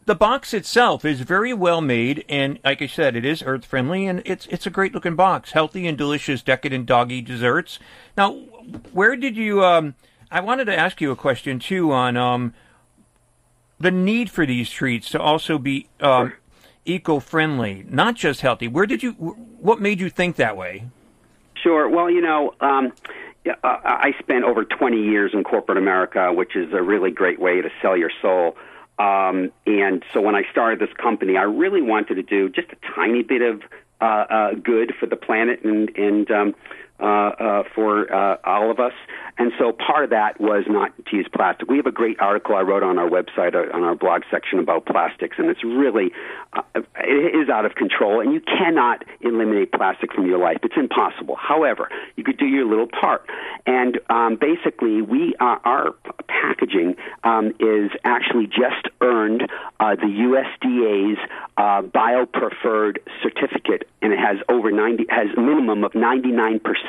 [0.07, 4.07] the box itself is very well made, and like I said, it is earth friendly,
[4.07, 7.79] and it's it's a great looking box, healthy and delicious, decadent doggy desserts.
[8.17, 8.35] Now,
[8.93, 9.65] where did you?
[9.65, 9.95] Um,
[10.31, 12.55] I wanted to ask you a question too on um,
[13.79, 16.33] the need for these treats to also be um,
[16.87, 18.69] eco-friendly, not just healthy.
[18.69, 19.13] Where did you?
[19.61, 20.85] What made you think that way?
[21.63, 21.89] Sure.
[21.89, 22.93] Well, you know, um,
[23.63, 27.71] I spent over 20 years in corporate America, which is a really great way to
[27.83, 28.57] sell your soul.
[28.99, 32.77] Um, and so when I started this company, I really wanted to do just a
[32.95, 33.63] tiny bit of
[34.01, 36.55] uh, uh, good for the planet and and um,
[36.99, 38.95] uh, uh, for uh, all of us.
[39.39, 41.69] And so part of that was not to use plastic.
[41.69, 44.59] We have a great article I wrote on our website, uh, on our blog section
[44.59, 46.13] about plastics, and it's really,
[46.55, 50.57] uh, it is out of control, and you cannot eliminate plastic from your life.
[50.63, 51.37] It's impossible.
[51.37, 53.29] However, you could do your little part.
[53.67, 55.95] And um, basically, we our
[56.29, 59.51] packaging um, is actually just earned
[59.81, 61.19] uh, the USDA's
[61.59, 66.86] uh, bio-preferred certificate, and it has over 90, has a minimum of 99 percent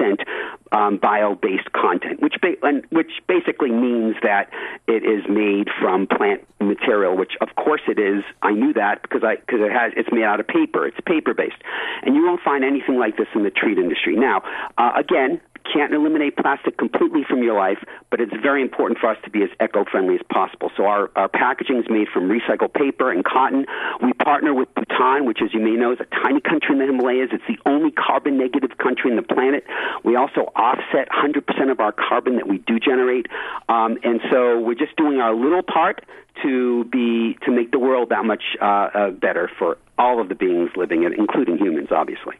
[0.71, 4.49] um, bio-based content, which ba- and, which basically means that
[4.87, 8.23] it is made from plant material, which of course it is.
[8.41, 10.85] I knew that because I because it has it's made out of paper.
[10.87, 11.61] It's paper based,
[12.03, 14.15] and you won't find anything like this in the treat industry.
[14.15, 14.43] Now,
[14.77, 15.41] uh, again,
[15.73, 17.79] can't eliminate plastic completely from your life,
[18.09, 20.71] but it's very important for us to be as eco-friendly as possible.
[20.75, 23.65] So our, our packaging is made from recycled paper and cotton.
[24.01, 26.85] We partner with Bhutan, which, as you may know, is a tiny country in the
[26.85, 27.29] Himalayas.
[27.31, 29.65] It's the only carbon negative country in the planet.
[30.03, 33.27] We also offset 100% of our carbon that we do generate.
[33.69, 36.03] Um, and so we're just doing our little part
[36.43, 40.35] to be to make the world that much uh, uh, better for all of the
[40.35, 42.35] beings living in it, including humans, obviously.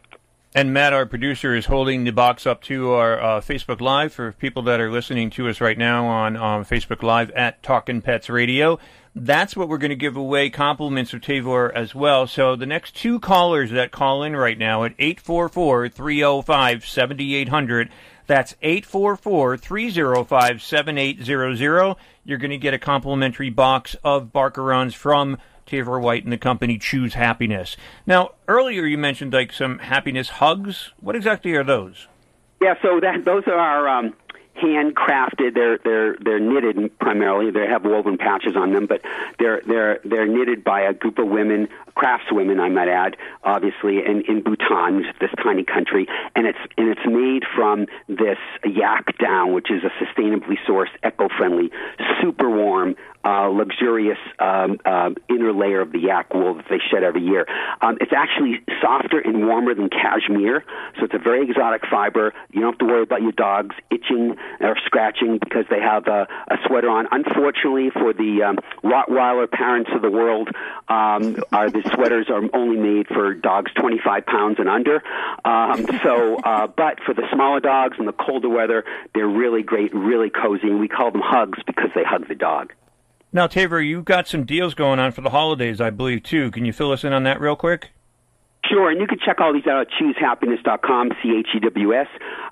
[0.54, 4.32] And Matt, our producer, is holding the box up to our uh, Facebook Live for
[4.32, 8.30] people that are listening to us right now on um, Facebook Live at Talkin' Pets
[8.30, 8.78] Radio.
[9.14, 12.26] That's what we're going to give away compliments of Tavor as well.
[12.26, 17.90] So the next two callers that call in right now at 844 305 7800.
[18.26, 21.96] That's 844 305 7800.
[22.24, 25.36] You're going to get a complimentary box of Barkarons from
[25.68, 27.76] Tavor White and the company Chews Happiness.
[28.06, 30.92] Now, earlier you mentioned like some happiness hugs.
[31.00, 32.08] What exactly are those?
[32.60, 34.14] Yeah, so that those are um,
[34.60, 35.54] handcrafted.
[35.54, 37.50] They're they're they're knitted primarily.
[37.50, 39.02] They have woven patches on them, but
[39.38, 44.22] they're they're they're knitted by a group of women, craftswomen, I might add, obviously, in
[44.22, 49.70] in Bhutan, this tiny country, and it's and it's made from this yak down, which
[49.70, 51.70] is a sustainably sourced, eco-friendly,
[52.20, 57.02] super warm uh, luxurious um, um, inner layer of the yak wool that they shed
[57.02, 57.46] every year.
[57.80, 60.64] Um, it's actually softer and warmer than cashmere,
[60.98, 62.32] so it's a very exotic fiber.
[62.50, 66.28] You don't have to worry about your dogs itching or scratching because they have a,
[66.48, 67.06] a sweater on.
[67.10, 70.48] Unfortunately, for the um, Rottweiler parents of the world,
[70.88, 75.02] um, are the sweaters are only made for dogs 25 pounds and under.
[75.44, 78.84] Um, so, uh, but for the smaller dogs in the colder weather,
[79.14, 82.72] they're really great, really cozy, and we call them hugs because they hug the dog.
[83.30, 86.50] Now, Tavor, you've got some deals going on for the holidays, I believe, too.
[86.50, 87.90] Can you fill us in on that real quick?
[88.68, 92.06] Sure, and you can check all these out at chewshappiness.com, C-H-E-W-S,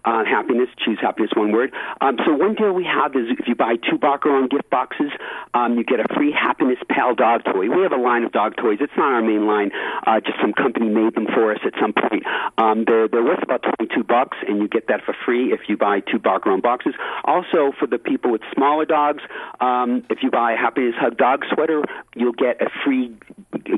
[0.05, 1.74] uh, happiness, chews happiness, one word.
[2.01, 5.10] Um, so one deal we have is if you buy two Barkaron gift boxes,
[5.52, 7.68] um, you get a free Happiness Pal dog toy.
[7.68, 8.78] We have a line of dog toys.
[8.80, 9.72] It's not our main line,
[10.06, 12.24] uh, just some company made them for us at some point.
[12.56, 15.76] Um, they're, they're worth about 22 bucks, and you get that for free if you
[15.76, 16.94] buy two Barkaron boxes.
[17.24, 19.22] Also, for the people with smaller dogs,
[19.60, 21.82] um, if you buy a Happiness Hug dog sweater,
[22.14, 23.14] you'll get a free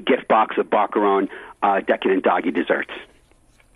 [0.06, 1.28] gift box of Barkaron
[1.62, 2.90] uh, decadent doggy desserts.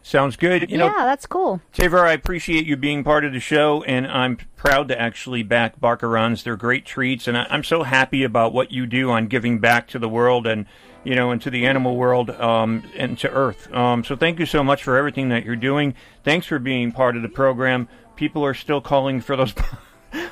[0.05, 0.69] Sounds good.
[0.69, 1.61] You know, yeah, that's cool.
[1.73, 5.81] Tavor, I appreciate you being part of the show, and I'm proud to actually back
[5.81, 6.43] Barkarons.
[6.43, 9.87] They're great treats, and I, I'm so happy about what you do on giving back
[9.89, 10.67] to the world and
[11.05, 13.73] you know, and to the animal world um, and to Earth.
[13.73, 15.95] Um, so thank you so much for everything that you're doing.
[16.25, 17.89] Thanks for being part of the program.
[18.15, 19.55] People are still calling for those.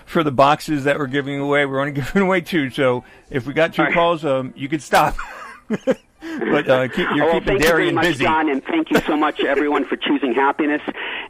[0.05, 2.68] For the boxes that we're giving away, we're only giving away two.
[2.68, 5.16] So if we got two calls, um, you could stop.
[6.51, 8.24] but uh, keep, you're oh, well, keeping thank you very much, busy.
[8.24, 10.82] Jon, and thank you so much, everyone, for choosing happiness.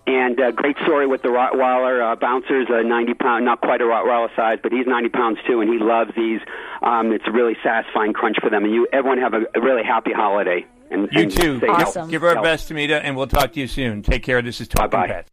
[0.07, 3.85] And uh, great story with the Rottweiler uh, bouncers, uh, 90 pound, not quite a
[3.85, 6.41] Rottweiler size, but he's 90 pounds too, and he loves these.
[6.83, 9.85] Um, it's a really satisfying crunch for them, and you, everyone have a, a really
[9.85, 10.67] happy holiday.
[10.91, 11.59] And, You and too.
[11.59, 12.47] stay Give- Give our Healthy.
[12.49, 14.03] best, Tamita, and we'll talk to you soon.
[14.03, 14.43] Take care.
[14.43, 15.31] This is Talking Pets.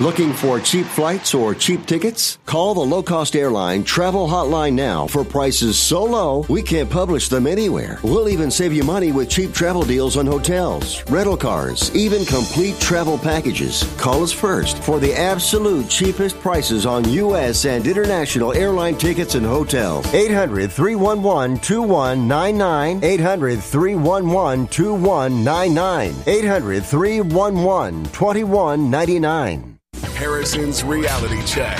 [0.00, 2.38] Looking for cheap flights or cheap tickets?
[2.46, 7.28] Call the low cost airline travel hotline now for prices so low we can't publish
[7.28, 8.00] them anywhere.
[8.02, 12.80] We'll even save you money with cheap travel deals on hotels, rental cars, even complete
[12.80, 13.84] travel packages.
[13.98, 17.66] Call us first for the absolute cheapest prices on U.S.
[17.66, 20.06] and international airline tickets and hotels.
[20.14, 23.04] 800 311 2199.
[23.04, 26.14] 800 311 2199.
[26.26, 29.72] 800 311 2199.
[30.14, 31.78] Harrison's Reality Check.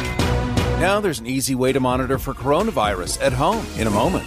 [0.80, 4.26] Now there's an easy way to monitor for coronavirus at home in a moment.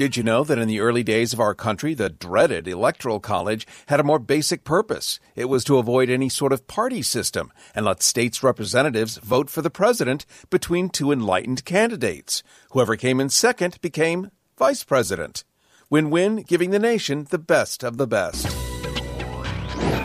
[0.00, 3.66] Did you know that in the early days of our country, the dreaded Electoral College
[3.88, 5.20] had a more basic purpose?
[5.36, 9.60] It was to avoid any sort of party system and let states' representatives vote for
[9.60, 12.42] the president between two enlightened candidates.
[12.70, 15.44] Whoever came in second became vice president.
[15.90, 18.69] Win win, giving the nation the best of the best.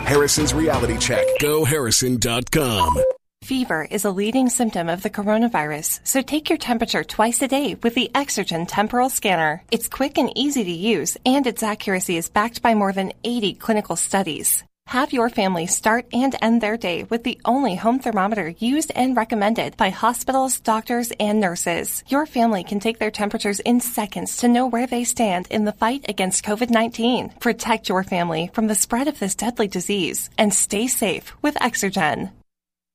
[0.06, 1.26] Harrison's Reality Check.
[1.40, 3.02] GoHarrison.com.
[3.42, 7.74] Fever is a leading symptom of the coronavirus, so take your temperature twice a day
[7.82, 9.62] with the Exergen temporal scanner.
[9.72, 13.54] It's quick and easy to use, and its accuracy is backed by more than 80
[13.54, 14.64] clinical studies.
[14.86, 19.16] Have your family start and end their day with the only home thermometer used and
[19.16, 22.04] recommended by hospitals, doctors, and nurses.
[22.06, 25.72] Your family can take their temperatures in seconds to know where they stand in the
[25.72, 27.40] fight against COVID-19.
[27.40, 32.30] Protect your family from the spread of this deadly disease and stay safe with Exergen.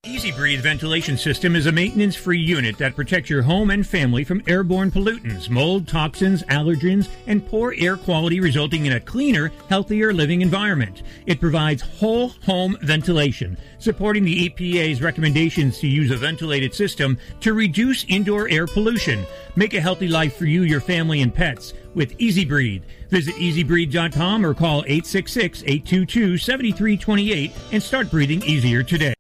[0.04, 4.24] EZ Breathe ventilation system is a maintenance free unit that protects your home and family
[4.24, 10.12] from airborne pollutants, mold, toxins, allergens, and poor air quality, resulting in a cleaner, healthier
[10.12, 11.04] living environment.
[11.28, 17.54] It provides whole home ventilation, supporting the EPA's recommendations to use a ventilated system to
[17.54, 19.24] reduce indoor air pollution.
[19.56, 22.44] Make a healthy life for you, your family, and pets with EZ.
[23.12, 29.14] Visit ezbreathe.com or call 866 822 7328 and start breathing easier today.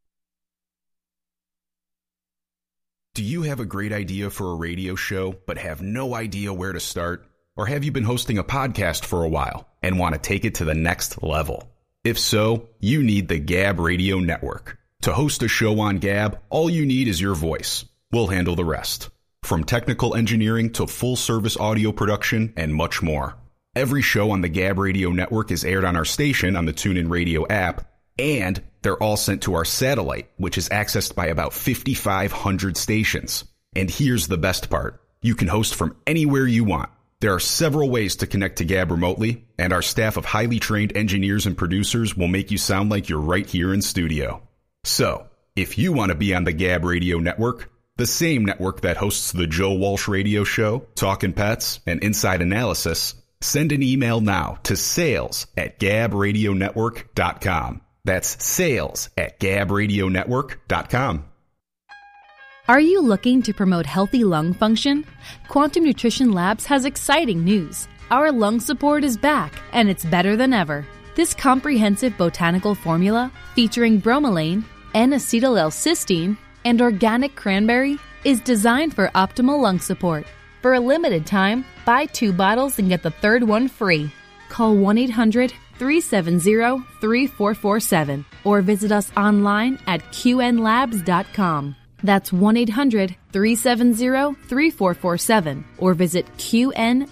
[3.13, 6.71] Do you have a great idea for a radio show but have no idea where
[6.71, 7.27] to start?
[7.57, 10.55] Or have you been hosting a podcast for a while and want to take it
[10.55, 11.69] to the next level?
[12.05, 14.77] If so, you need the Gab Radio Network.
[15.01, 17.83] To host a show on Gab, all you need is your voice.
[18.09, 19.09] We'll handle the rest.
[19.43, 23.35] From technical engineering to full service audio production and much more.
[23.75, 27.09] Every show on the Gab Radio Network is aired on our station on the TuneIn
[27.09, 27.85] Radio app,
[28.17, 33.45] and they're all sent to our satellite, which is accessed by about 5,500 stations.
[33.75, 35.01] And here's the best part.
[35.21, 36.89] You can host from anywhere you want.
[37.19, 40.97] There are several ways to connect to Gab remotely, and our staff of highly trained
[40.97, 44.41] engineers and producers will make you sound like you're right here in studio.
[44.83, 48.97] So, if you want to be on the Gab Radio Network, the same network that
[48.97, 54.57] hosts the Joe Walsh Radio Show, Talkin' Pets, and Inside Analysis, send an email now
[54.63, 57.81] to sales at gabradionetwork.com.
[58.05, 61.25] That's sales at gabradionetwork.com.
[62.67, 65.05] Are you looking to promote healthy lung function?
[65.49, 67.87] Quantum Nutrition Labs has exciting news.
[68.11, 70.85] Our lung support is back, and it's better than ever.
[71.15, 74.63] This comprehensive botanical formula, featuring bromelain,
[74.93, 80.25] N-acetyl L-cysteine, and organic cranberry, is designed for optimal lung support.
[80.61, 84.11] For a limited time, buy two bottles and get the third one free.
[84.49, 91.75] Call 1 800 370 3447 or visit us online at qnlabs.com.
[92.03, 97.09] That's 1 800 370 3447 or visit qnlabs.com.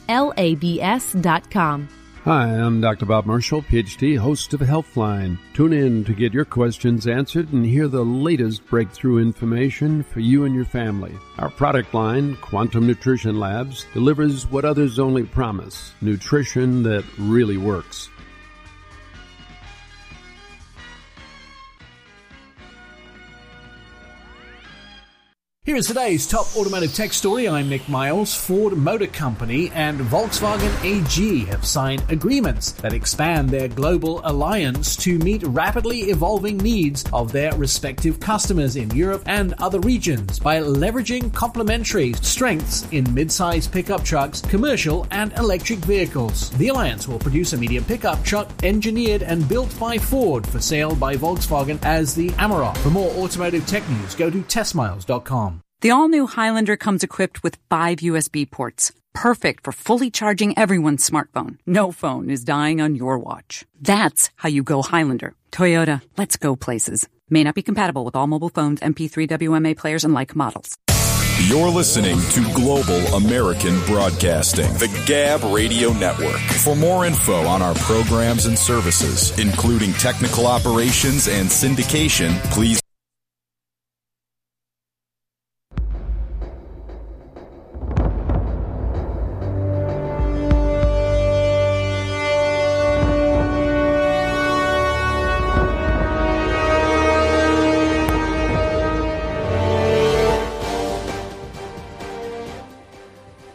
[2.26, 3.08] Hi, I'm Dr.
[3.08, 5.40] Bob Marshall, PhD, host of Healthline.
[5.56, 10.44] Tune in to get your questions answered and hear the latest breakthrough information for you
[10.44, 11.18] and your family.
[11.40, 18.10] Our product line, Quantum Nutrition Labs, delivers what others only promise nutrition that really works.
[25.70, 27.48] Here is today's top automotive tech story.
[27.48, 28.34] I'm Nick Miles.
[28.34, 35.20] Ford Motor Company and Volkswagen AG have signed agreements that expand their global alliance to
[35.20, 41.32] meet rapidly evolving needs of their respective customers in Europe and other regions by leveraging
[41.36, 46.50] complementary strengths in midsize pickup trucks, commercial, and electric vehicles.
[46.58, 50.96] The alliance will produce a medium pickup truck engineered and built by Ford for sale
[50.96, 52.76] by Volkswagen as the Amarok.
[52.78, 55.59] For more automotive tech news, go to testmiles.com.
[55.82, 61.10] The all new Highlander comes equipped with five USB ports, perfect for fully charging everyone's
[61.10, 61.58] smartphone.
[61.66, 63.64] No phone is dying on your watch.
[63.80, 65.36] That's how you go Highlander.
[65.54, 67.08] Toyota, let's go places.
[67.30, 70.76] May not be compatible with all mobile phones, MP3 WMA players, and like models.
[71.46, 76.42] You're listening to Global American Broadcasting, the Gab Radio Network.
[76.66, 82.82] For more info on our programs and services, including technical operations and syndication, please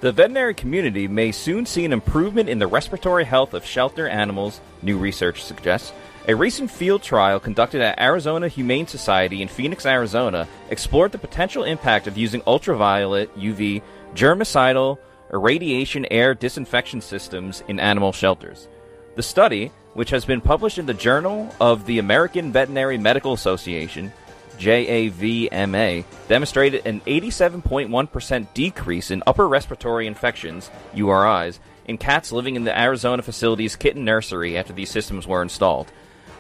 [0.05, 4.61] The veterinary community may soon see an improvement in the respiratory health of shelter animals,
[4.83, 5.95] new research suggests.
[6.29, 11.65] A recent field trial conducted at Arizona Humane Society in Phoenix, Arizona, explored the potential
[11.65, 13.81] impact of using ultraviolet, UV,
[14.15, 14.99] germicidal,
[15.33, 18.69] irradiation air disinfection systems in animal shelters.
[19.15, 24.13] The study, which has been published in the Journal of the American Veterinary Medical Association,
[24.59, 32.79] JAVMA, demonstrated an 87.1% decrease in upper respiratory infections, URIs, in cats living in the
[32.79, 35.91] Arizona facility's kitten nursery after these systems were installed.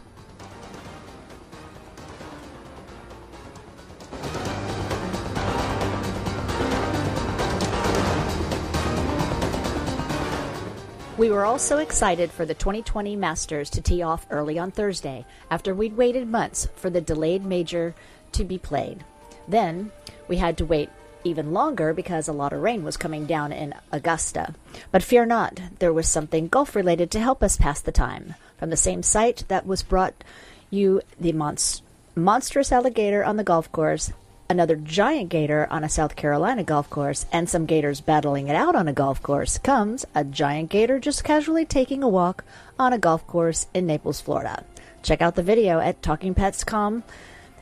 [11.19, 15.25] We were all so excited for the 2020 Masters to tee off early on Thursday
[15.51, 17.95] after we'd waited months for the delayed major
[18.33, 19.03] to be played.
[19.49, 19.93] Then
[20.29, 20.91] we had to wait
[21.27, 24.55] even longer because a lot of rain was coming down in Augusta.
[24.91, 28.35] But fear not, there was something golf related to help us pass the time.
[28.59, 30.25] From the same site that was brought
[30.71, 31.83] you the monst-
[32.15, 34.13] monstrous alligator on the golf course,
[34.49, 38.75] another giant gator on a South Carolina golf course, and some gators battling it out
[38.75, 42.45] on a golf course, comes a giant gator just casually taking a walk
[42.79, 44.65] on a golf course in Naples, Florida.
[45.03, 47.05] Check out the video at TalkingPets.com.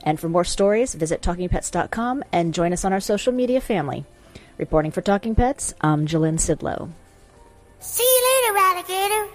[0.05, 4.05] And for more stories, visit TalkingPets.com and join us on our social media family.
[4.59, 6.91] Reporting for Talking Pets, I'm Jillian Sidlow.
[7.81, 9.29] See you later, alligator.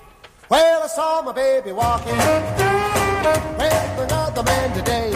[0.49, 5.11] Well, I saw my baby walking with another man today.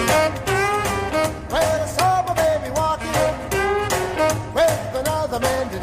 [1.50, 3.14] Well, I saw my baby walking
[4.54, 5.83] with another man today.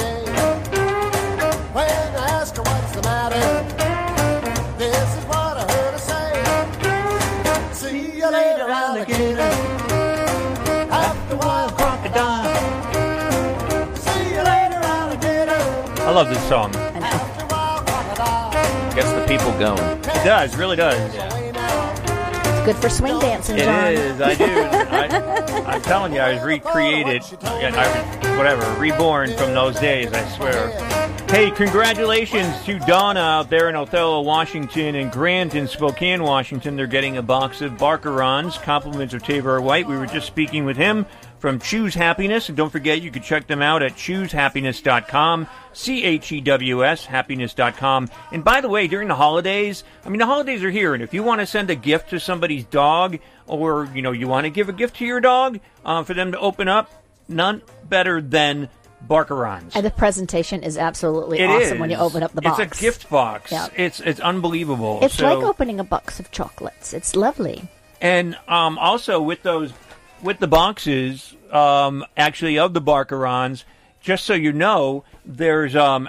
[9.00, 9.40] Alligator.
[10.90, 12.54] After a crocodile.
[13.96, 15.60] See you later, alligator.
[16.02, 16.72] I love this song.
[18.94, 19.98] Gets the people going.
[20.00, 21.14] It does, really does.
[21.14, 21.49] It's
[22.64, 23.92] good for swing dancing, It Jon.
[23.92, 24.20] is.
[24.20, 24.44] I do.
[24.44, 27.22] I, I'm telling you, I was recreated.
[27.42, 30.12] and I was, whatever, reborn from those days.
[30.12, 30.68] I swear.
[31.28, 36.74] Hey, congratulations to Donna out there in Othello, Washington, and Grant in Spokane, Washington.
[36.76, 39.86] They're getting a box of Barkarons, compliments of Tavor White.
[39.86, 41.06] We were just speaking with him
[41.40, 42.48] from Chews Happiness.
[42.48, 47.04] And don't forget, you can check them out at chewshappiness.com, C H E W S,
[47.06, 48.08] happiness.com.
[48.32, 51.12] And by the way, during the holidays, I mean, the holidays are here, and if
[51.14, 54.50] you want to send a gift to somebody's dog, or, you know, you want to
[54.50, 56.90] give a gift to your dog uh, for them to open up,
[57.28, 58.68] none better than
[59.08, 59.72] Barkarons.
[59.74, 62.58] And the presentation is absolutely It awesome when you open up the box.
[62.60, 63.50] It's a gift box.
[63.50, 63.68] Yeah.
[63.74, 65.00] It's it's unbelievable.
[65.02, 66.92] It's So- like opening a box of chocolates.
[66.92, 67.66] It's lovely.
[68.02, 69.72] and um, also with those,
[70.22, 73.64] with the boxes, um, actually of the Barkarons,
[74.00, 76.08] just so you know, there's um,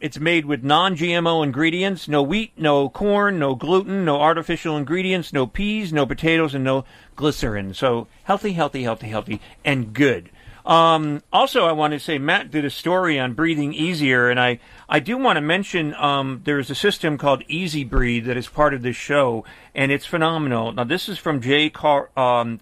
[0.00, 5.46] it's made with non-GMO ingredients: no wheat, no corn, no gluten, no artificial ingredients, no
[5.46, 6.84] peas, no potatoes, and no
[7.16, 7.74] glycerin.
[7.74, 10.30] So healthy, healthy, healthy, healthy, and good.
[10.64, 14.60] Um, also, I want to say Matt did a story on breathing easier, and I,
[14.88, 18.72] I do want to mention um, there's a system called EZ Breathe that is part
[18.72, 20.72] of this show, and it's phenomenal.
[20.72, 22.60] Now, this is from Jay Car- um,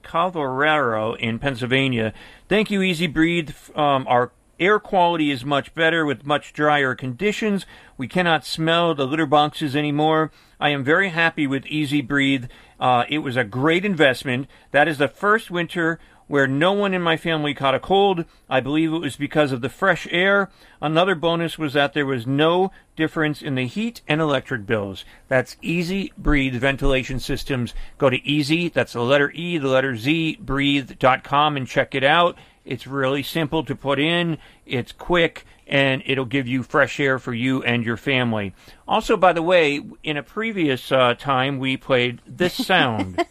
[1.21, 2.13] in Pennsylvania.
[2.49, 3.51] Thank you, EZ Breathe.
[3.77, 7.67] Um, our air quality is much better with much drier conditions.
[7.97, 10.31] We cannot smell the litter boxes anymore.
[10.61, 12.47] I am very happy with EZ Breathe.
[12.79, 14.49] Uh, it was a great investment.
[14.71, 18.25] That is the first winter where no one in my family caught a cold.
[18.49, 20.51] I believe it was because of the fresh air.
[20.81, 25.05] Another bonus was that there was no difference in the heat and electric bills.
[25.29, 27.75] That's EZ Breathe Ventilation Systems.
[27.99, 32.37] Go to Easy, that's the letter E, the letter Z, breathe.com and check it out.
[32.65, 34.39] It's really simple to put in.
[34.67, 38.55] It's quick and it'll give you fresh air for you and your family.
[38.87, 43.25] Also, by the way, in a previous uh, time, we played this sound.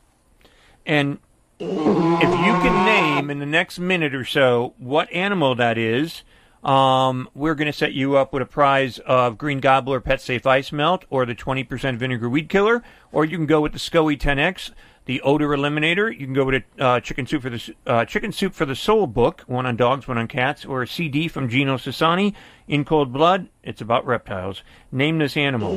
[0.86, 1.18] and
[1.58, 6.22] if you can name in the next minute or so what animal that is,
[6.64, 10.46] um, we're going to set you up with a prize of Green Gobbler Pet Safe
[10.46, 12.82] Ice Melt or the 20% Vinegar Weed Killer,
[13.12, 14.72] or you can go with the SCOE 10X,
[15.06, 16.12] the Odor Eliminator.
[16.12, 18.76] You can go with a uh, Chicken Soup for the uh, Chicken Soup for the
[18.76, 22.34] Soul book, one on dogs, one on cats, or a CD from Gino Sassani,
[22.68, 23.48] In Cold Blood.
[23.62, 24.62] It's about reptiles.
[24.92, 25.74] Name this animal.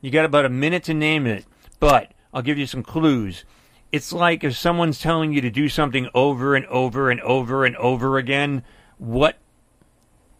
[0.00, 1.46] You got about a minute to name it,
[1.80, 3.44] but I'll give you some clues
[3.90, 7.74] it's like if someone's telling you to do something over and over and over and
[7.76, 8.62] over again,
[8.98, 9.38] what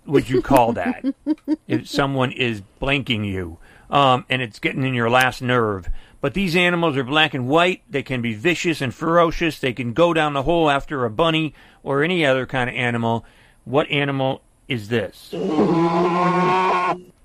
[0.06, 1.05] would you call that?
[1.66, 3.59] if someone is blanking you
[3.90, 5.89] um, and it's getting in your last nerve.
[6.20, 7.82] But these animals are black and white.
[7.89, 9.59] They can be vicious and ferocious.
[9.60, 13.24] They can go down the hole after a bunny or any other kind of animal.
[13.65, 15.31] What animal is this?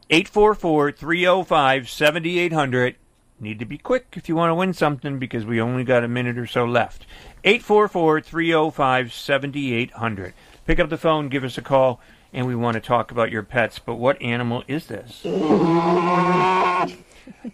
[0.09, 2.95] 844 305 7800.
[3.39, 6.07] Need to be quick if you want to win something because we only got a
[6.07, 7.05] minute or so left.
[7.43, 10.33] 844 305 7800.
[10.65, 11.99] Pick up the phone, give us a call,
[12.31, 13.79] and we want to talk about your pets.
[13.79, 15.21] But what animal is this?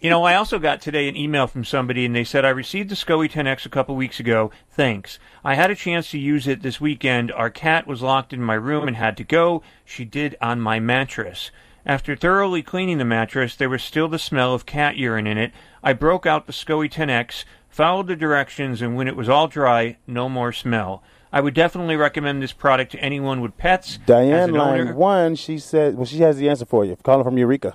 [0.01, 2.89] you know, I also got today an email from somebody, and they said, I received
[2.89, 4.51] the SCOE 10X a couple weeks ago.
[4.69, 5.17] Thanks.
[5.43, 7.31] I had a chance to use it this weekend.
[7.31, 9.63] Our cat was locked in my room and had to go.
[9.85, 11.51] She did on my mattress.
[11.89, 15.51] After thoroughly cleaning the mattress, there was still the smell of cat urine in it.
[15.83, 19.97] I broke out the SCOE 10X, followed the directions, and when it was all dry,
[20.05, 21.01] no more smell.
[21.33, 23.97] I would definitely recommend this product to anyone with pets.
[24.05, 26.95] Diane, line owner- one, she said, well, she has the answer for you.
[27.01, 27.73] Calling from Eureka.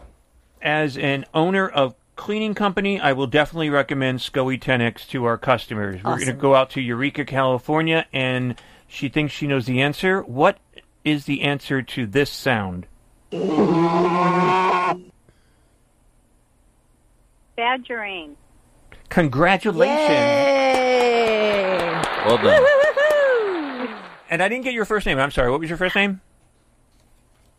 [0.62, 5.96] as an owner of cleaning company, I will definitely recommend SCOE 10X to our customers.
[6.04, 6.12] Awesome.
[6.12, 10.22] We're going to go out to Eureka, California, and she thinks she knows the answer.
[10.22, 10.58] What
[11.04, 12.86] is the answer to this sound?
[17.56, 18.36] Badgering.
[19.09, 20.09] Congratulations.
[20.09, 22.02] Yay.
[22.27, 22.65] Well done.
[24.31, 25.19] And I didn't get your first name.
[25.19, 25.51] I'm sorry.
[25.51, 26.20] What was your first name?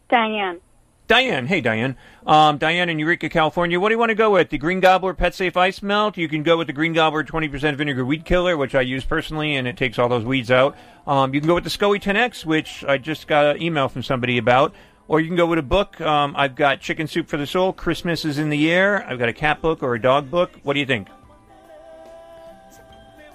[0.09, 0.59] Diane.
[1.07, 1.45] Diane.
[1.45, 1.95] Hey, Diane.
[2.25, 3.79] Um, Diane in Eureka, California.
[3.79, 4.49] What do you want to go with?
[4.49, 6.17] The Green Gobbler Pet Safe Ice Melt.
[6.17, 9.55] You can go with the Green Gobbler 20% Vinegar Weed Killer, which I use personally,
[9.55, 10.75] and it takes all those weeds out.
[11.05, 14.01] Um, you can go with the SCOE 10X, which I just got an email from
[14.01, 14.73] somebody about.
[15.07, 16.01] Or you can go with a book.
[16.01, 17.73] Um, I've got Chicken Soup for the Soul.
[17.73, 19.05] Christmas is in the air.
[19.07, 20.51] I've got a cat book or a dog book.
[20.63, 21.07] What do you think?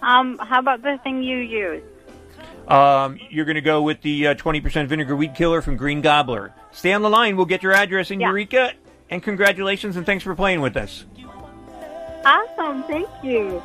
[0.03, 1.83] Um, how about the thing you use?
[2.67, 6.53] Um, you're going to go with the uh, 20% Vinegar Weed Killer from Green Gobbler.
[6.73, 7.37] Stay on the line.
[7.37, 8.73] We'll get your address in Eureka.
[9.11, 11.05] And congratulations and thanks for playing with us.
[12.25, 13.63] Awesome, thank you.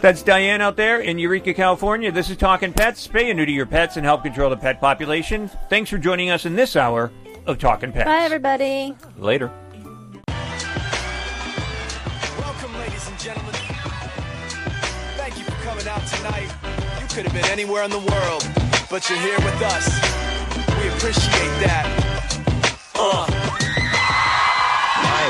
[0.00, 2.12] That's Diane out there in Eureka, California.
[2.12, 3.06] This is Talking Pets.
[3.08, 5.50] Spay and neuter your pets and help control the pet population.
[5.68, 7.10] Thanks for joining us in this hour
[7.46, 8.04] of Talking Pets.
[8.04, 8.94] Bye, everybody.
[9.18, 9.50] Later.
[12.38, 13.54] Welcome, ladies and gentlemen.
[15.16, 16.52] Thank you for coming out tonight.
[17.00, 18.46] You could have been anywhere in the world,
[18.90, 19.88] but you're here with us.
[20.80, 21.86] We appreciate that.
[22.94, 23.65] Uh.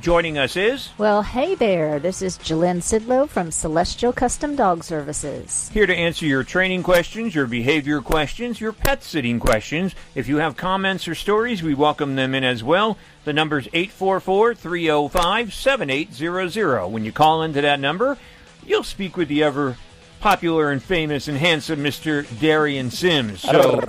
[0.00, 1.98] Joining us is Well, hey there.
[1.98, 5.70] This is Jillian Sidlow from Celestial Custom Dog Services.
[5.72, 9.94] here to answer your training questions, your behavior questions, your pet sitting questions.
[10.14, 12.98] If you have comments or stories, we welcome them in as well.
[13.24, 16.88] The number's 844 305 7800.
[16.88, 18.18] When you call into that number,
[18.66, 19.76] you'll speak with the ever
[20.20, 22.26] popular and famous and handsome Mr.
[22.40, 23.42] Darian Sims.
[23.42, 23.80] So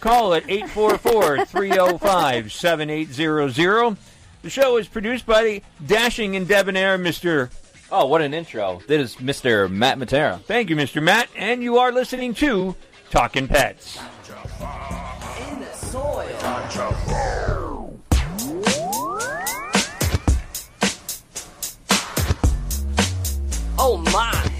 [0.00, 3.96] call at 844 305 7800.
[4.42, 7.50] The show is produced by the dashing and debonair Mr.
[7.92, 8.80] Oh, what an intro.
[8.86, 9.70] This is Mr.
[9.70, 10.40] Matt Matera.
[10.42, 11.02] Thank you, Mr.
[11.02, 12.74] Matt, and you are listening to
[13.10, 13.98] Talking Pets.
[13.98, 16.26] In the soil.
[23.82, 24.50] Oh my,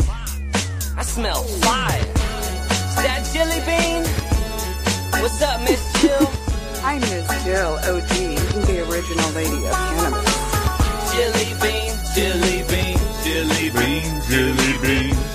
[0.96, 2.00] I smell fire.
[2.00, 4.02] Is that jelly bean?
[5.22, 6.28] What's up, Miss Jill?
[6.82, 8.39] I'm Miss Jill, OG,
[8.80, 10.40] original lady of cannabis.
[11.12, 15.29] Jilly bean, Jilly bean, Jilly bean, Jilly bean,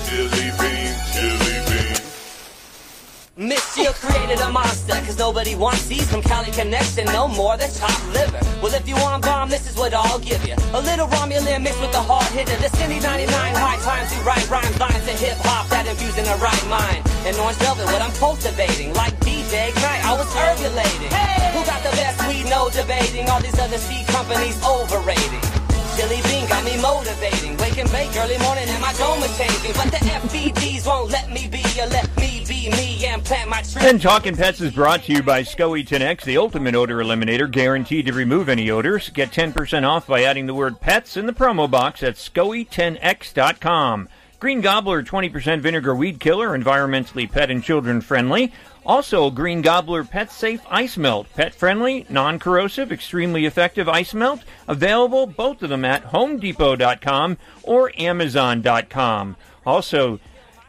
[3.38, 7.68] Miss Jill created a monster, cause nobody wants these from Cali Connection no more than
[7.68, 8.40] top liver.
[8.62, 10.54] Well, if you want bomb, this is what I'll give you.
[10.72, 12.56] A little Romulan mixed with a hard hitter.
[12.56, 16.24] The Cindy 99 high times who write rhymes, lines of hip hop that infuse in
[16.24, 17.04] the right mind.
[17.28, 18.94] And orange velvet, what I'm cultivating.
[18.94, 21.12] Like DJ Ignite, I was herbulating.
[21.52, 22.48] Who got the best weed?
[22.48, 23.28] No debating.
[23.28, 25.65] All these other seed companies overrated.
[25.96, 27.56] Silly bean got me motivating.
[27.56, 29.72] Wake and bake early morning and my dome is changing.
[29.72, 33.62] But the FBDs won't let me be or let me be me and plant my
[33.62, 33.80] tree.
[33.80, 38.04] And Talking Pets is brought to you by SCOE 10X, the ultimate odor eliminator, guaranteed
[38.06, 39.08] to remove any odors.
[39.08, 44.10] Get 10% off by adding the word pets in the promo box at SCOE10X.com.
[44.38, 48.52] Green Gobbler 20% vinegar weed killer, environmentally pet and children friendly.
[48.86, 54.44] Also, Green Gobbler Pet Safe Ice Melt, pet friendly, non corrosive, extremely effective ice melt.
[54.68, 59.36] Available, both of them at HomeDepot.com or Amazon.com.
[59.66, 60.20] Also,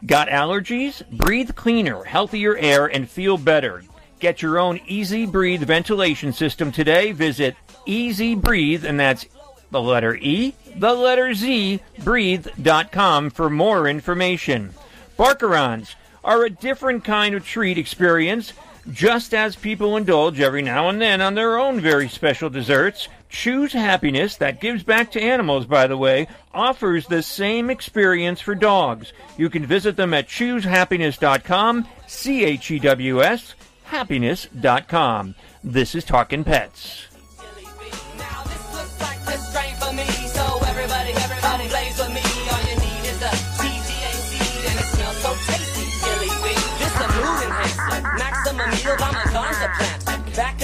[0.04, 1.08] got allergies?
[1.10, 3.84] Breathe cleaner, healthier air, and feel better.
[4.18, 7.12] Get your own EZ Breathe ventilation system today.
[7.12, 7.54] Visit
[7.86, 9.26] EZ Breathe, and that's
[9.70, 14.74] the letter E, the letter Z, breathe.com for more information.
[15.16, 15.94] Barkarons
[16.28, 18.52] are a different kind of treat experience.
[18.92, 23.72] Just as people indulge every now and then on their own very special desserts, Chews
[23.72, 29.12] Happiness, that gives back to animals, by the way, offers the same experience for dogs.
[29.38, 35.34] You can visit them at chewshappiness.com, C H E W S, happiness.com.
[35.64, 37.07] This is Talking Pets.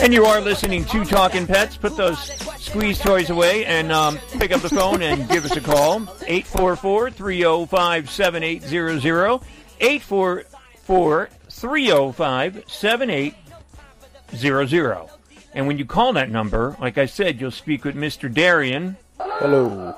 [0.05, 1.79] And you are listening to Talking Pets.
[1.79, 2.19] Put those
[2.63, 6.03] squeeze toys away and um, pick up the phone and give us a call.
[6.27, 9.41] 844 305 7800.
[9.81, 15.09] 844 305 7800.
[15.55, 18.31] And when you call that number, like I said, you'll speak with Mr.
[18.31, 18.99] Darian.
[19.19, 19.97] Hello.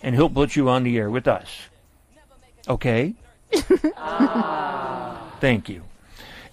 [0.00, 1.48] And he'll put you on the air with us.
[2.68, 3.14] Okay?
[5.40, 5.82] Thank you.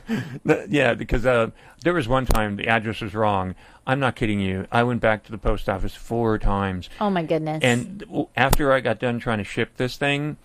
[0.69, 1.51] yeah, because uh,
[1.83, 3.55] there was one time the address was wrong.
[3.87, 4.67] I'm not kidding you.
[4.71, 6.89] I went back to the post office four times.
[7.01, 7.63] Oh my goodness.
[7.63, 8.05] And
[8.37, 10.37] after I got done trying to ship this thing,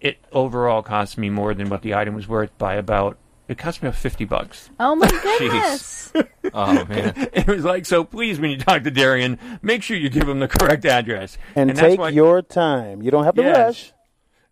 [0.00, 3.18] it overall cost me more than what the item was worth by about.
[3.48, 4.68] It cost me about fifty bucks.
[4.78, 5.08] Oh my
[5.38, 6.12] goodness.
[6.52, 7.14] Oh man.
[7.32, 8.04] it was like so.
[8.04, 11.38] Please, when you talk to Darian, make sure you give him the correct address.
[11.54, 13.02] And, that's take why- your time.
[13.02, 13.56] You don't have to Yes.
[13.56, 13.92] rush.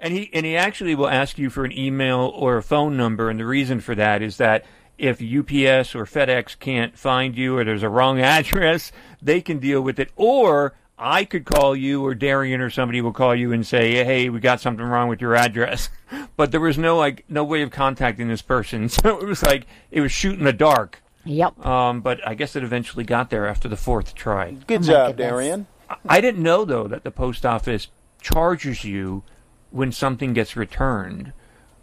[0.01, 3.29] And he and he actually will ask you for an email or a phone number,
[3.31, 4.65] and the reason for that is that
[4.99, 8.93] if UPS or FedEx can't find you or there's a wrong address,
[9.23, 10.11] they can deal with it.
[10.17, 14.29] Or I could call you or Darian or somebody will call you and say, "Hey,
[14.31, 15.89] we got something wrong with your address."
[16.37, 19.67] But there was no like no way of contacting this person, so it was like
[19.91, 21.03] it was shoot in the dark.
[21.25, 21.65] Yep.
[21.65, 24.53] Um, but I guess it eventually got there after the fourth try.
[24.67, 25.67] Good job, Darian.
[25.91, 27.89] I- I didn't know though that the post office
[28.21, 29.23] charges you
[29.71, 31.33] when something gets returned.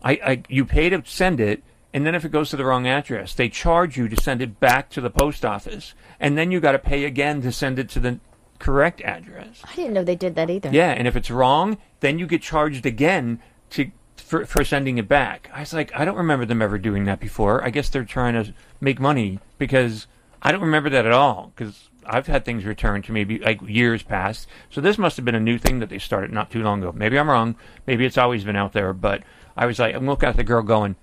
[0.04, 1.64] I, I you pay to send it,
[1.94, 4.60] and then if it goes to the wrong address, they charge you to send it
[4.60, 7.90] back to the post office, and then you got to pay again to send it
[7.90, 8.20] to the
[8.60, 9.62] correct address.
[9.64, 10.70] I didn't know they did that either.
[10.72, 13.40] Yeah, and if it's wrong, then you get charged again
[13.72, 15.50] to for, for sending it back.
[15.54, 17.64] I was like, I don't remember them ever doing that before.
[17.64, 20.08] I guess they're trying to make money because
[20.42, 24.04] I don't remember that at all because I've had things returned to me like years
[24.04, 24.48] past.
[24.70, 26.92] So this must have been a new thing that they started not too long ago.
[26.94, 27.56] Maybe I'm wrong.
[27.86, 29.24] Maybe it's always been out there, but
[29.56, 30.96] I was like, I'm looking at the girl going,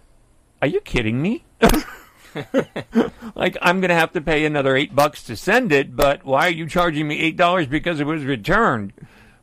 [0.60, 1.44] "Are you kidding me?"
[3.34, 6.50] like I'm gonna have to pay another eight bucks to send it, but why are
[6.50, 8.92] you charging me eight dollars because it was returned?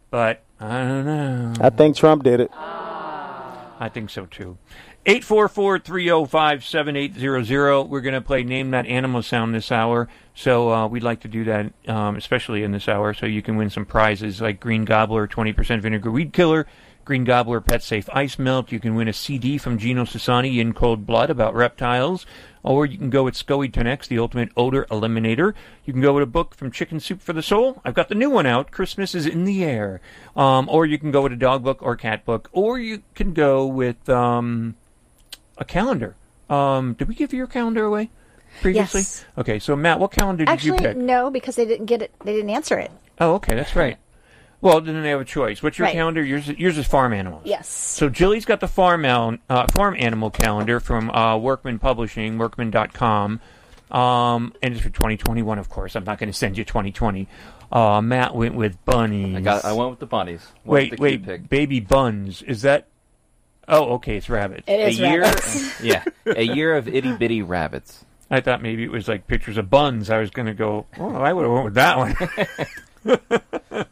[0.10, 1.54] But I don't know.
[1.60, 2.52] I think Trump did it.
[3.80, 4.58] I think so too.
[5.06, 7.84] 844 305 7800.
[7.84, 10.10] We're going to play Name That Animal Sound this hour.
[10.36, 13.56] So uh, we'd like to do that, um, especially in this hour, so you can
[13.56, 16.68] win some prizes like Green Gobbler 20% Vinegar Weed Killer,
[17.08, 18.70] Green Gobbler Pet Safe Ice Melt.
[18.70, 22.26] You can win a CD from Gino Sassani in Cold Blood about reptiles.
[22.64, 25.54] Or you can go with SCOE 10X, the ultimate odor eliminator.
[25.86, 27.82] You can go with a book from Chicken Soup for the Soul.
[27.86, 28.72] I've got the new one out.
[28.72, 30.02] Christmas is in the air.
[30.36, 32.50] Um, or you can go with a dog book or cat book.
[32.52, 34.76] Or you can go with um,
[35.58, 36.18] a calendar.
[36.50, 38.10] Um, did we give your calendar away
[38.60, 39.00] previously?
[39.00, 39.26] Yes.
[39.38, 40.98] Okay, so Matt, what calendar did Actually, you pick?
[40.98, 42.12] no, because they didn't get it.
[42.26, 42.92] They didn't answer it.
[43.18, 43.98] Oh, okay, that's right.
[44.60, 45.62] Well, then they have a choice.
[45.62, 45.94] What's your Right.
[45.94, 46.24] calendar?
[46.24, 47.44] Yours, yours is farm animals.
[47.46, 47.68] Yes.
[47.70, 53.40] So Jilly's got the farm, al- uh, farm animal calendar from uh, Workman Publishing, workman.com.
[53.92, 55.96] Um, and it's for 2021, of course.
[55.96, 57.28] I'm not going to send you 2020.
[57.72, 59.38] Uh, Matt went with bunnies.
[59.38, 59.64] I got.
[59.66, 60.42] I went with the bunnies.
[60.66, 61.50] Went Wait, the wait, pig.
[61.50, 62.42] baby buns.
[62.42, 62.88] Is that?
[63.68, 64.64] Oh, okay, it's rabbits.
[64.68, 65.82] It is a year, rabbits.
[65.84, 68.06] yeah, a year of itty bitty rabbits.
[68.32, 70.10] I thought maybe it was like pictures of buns.
[70.10, 70.86] I was going to go.
[70.98, 73.22] Oh, I would have went with that one.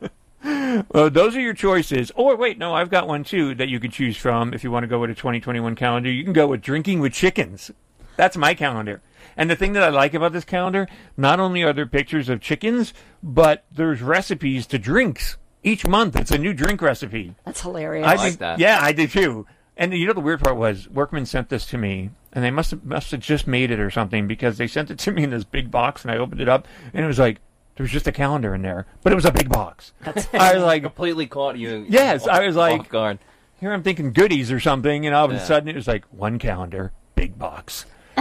[0.46, 2.12] well, uh, those are your choices.
[2.16, 4.84] Or wait, no, I've got one too that you could choose from if you want
[4.84, 6.10] to go with a 2021 calendar.
[6.12, 7.72] You can go with drinking with chickens.
[8.16, 9.02] That's my calendar.
[9.38, 12.40] And the thing that I like about this calendar, not only are there pictures of
[12.40, 15.38] chickens, but there's recipes to drinks.
[15.64, 17.36] Each month, it's a new drink recipe.
[17.44, 18.08] That's hilarious.
[18.08, 18.60] I like did- that.
[18.60, 19.48] Yeah, I did too.
[19.78, 22.72] And you know the weird part was Workman sent this to me, and they must
[22.72, 25.32] have must have just made it or something because they sent it to me in
[25.32, 27.42] this big box, and I opened it up, and it was like
[27.76, 29.92] there was just a calendar in there, but it was a big box.
[30.34, 31.86] I was like, completely caught you.
[31.90, 33.20] Yes, I was like- guard.
[33.60, 35.38] here I'm thinking goodies or something, and all of Yeah.
[35.40, 37.86] a sudden it was like one calendar, big box.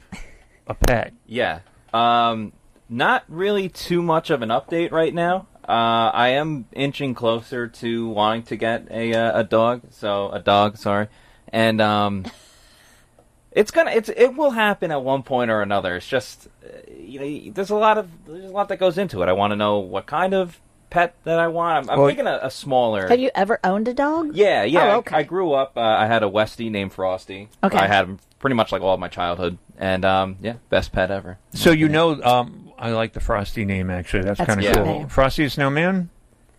[0.66, 1.12] a pet.
[1.26, 1.60] Yeah.
[1.92, 2.52] Um,
[2.88, 5.46] not really too much of an update right now.
[5.68, 9.82] Uh, I am inching closer to wanting to get a uh, a dog.
[9.90, 11.08] So a dog, sorry,
[11.52, 12.24] and um,
[13.52, 15.96] it's gonna it's it will happen at one point or another.
[15.96, 16.68] It's just uh,
[16.98, 19.28] you know there's a lot of there's a lot that goes into it.
[19.28, 20.60] I want to know what kind of
[20.90, 21.84] pet that I want.
[21.84, 23.08] I'm, I'm Well- thinking a, a smaller.
[23.08, 24.36] Have you ever owned a dog?
[24.36, 24.80] Yeah, yeah.
[24.80, 25.16] Oh, I- okay.
[25.16, 25.76] I, grew up.
[25.76, 27.48] Uh, I had a Westie named Frosty.
[27.64, 27.76] Okay.
[27.78, 31.10] I had him pretty much like all of my childhood, and um, yeah, best pet
[31.10, 31.38] ever.
[31.52, 34.24] So you know, um, I like the Frosty name actually.
[34.24, 34.84] That's, That's kind of cool.
[34.84, 35.08] name.
[35.08, 36.10] Frosty the Snowman.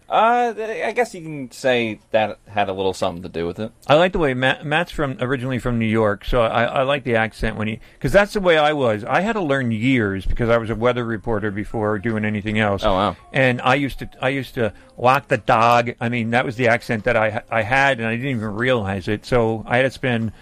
[0.08, 3.72] Uh, I guess you can say that had a little something to do with it.
[3.88, 7.04] I like the way Matt, Matt's from originally from New York, so I, I like
[7.04, 9.04] the accent when he because that's the way I was.
[9.04, 12.84] I had to learn years because I was a weather reporter before doing anything else.
[12.84, 13.18] Oh wow!
[13.34, 15.96] And I used to I used to walk the dog.
[16.00, 19.08] I mean that was the accent that I I had, and I didn't even realize
[19.08, 19.26] it.
[19.26, 20.34] So I had to spend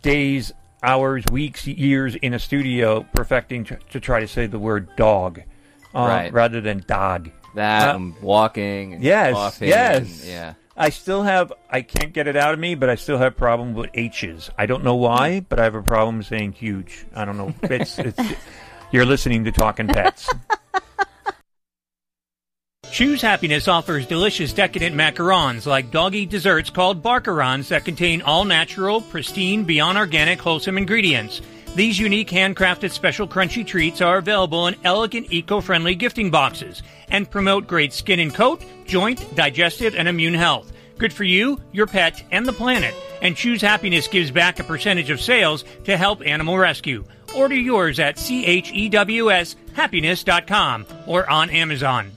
[0.00, 4.88] days, hours, weeks, years in a studio perfecting to, to try to say the word
[4.96, 5.40] dog,
[5.94, 6.32] uh, Right.
[6.32, 7.30] rather than dog.
[7.54, 8.94] That Uh, and walking.
[8.94, 9.98] And Yes, coughing yes.
[9.98, 10.54] and- yeah.
[10.76, 11.52] I still have.
[11.68, 14.48] I can't get it out of me, but I still have problem with H's.
[14.56, 17.04] I don't know why, but I have a problem saying huge.
[17.14, 17.52] I don't know.
[17.64, 17.98] It's.
[17.98, 18.18] it's
[18.92, 20.30] you're listening to Talking Pets.
[22.92, 29.00] Chews Happiness offers delicious decadent macarons like doggy desserts called barkarons that contain all natural,
[29.00, 31.40] pristine, beyond organic, wholesome ingredients.
[31.76, 37.68] These unique handcrafted special crunchy treats are available in elegant eco-friendly gifting boxes and promote
[37.68, 40.72] great skin and coat, joint, digestive, and immune health.
[40.98, 42.92] Good for you, your pet, and the planet.
[43.22, 47.04] And Chews Happiness gives back a percentage of sales to help animal rescue.
[47.36, 52.16] Order yours at chewshappiness.com or on Amazon.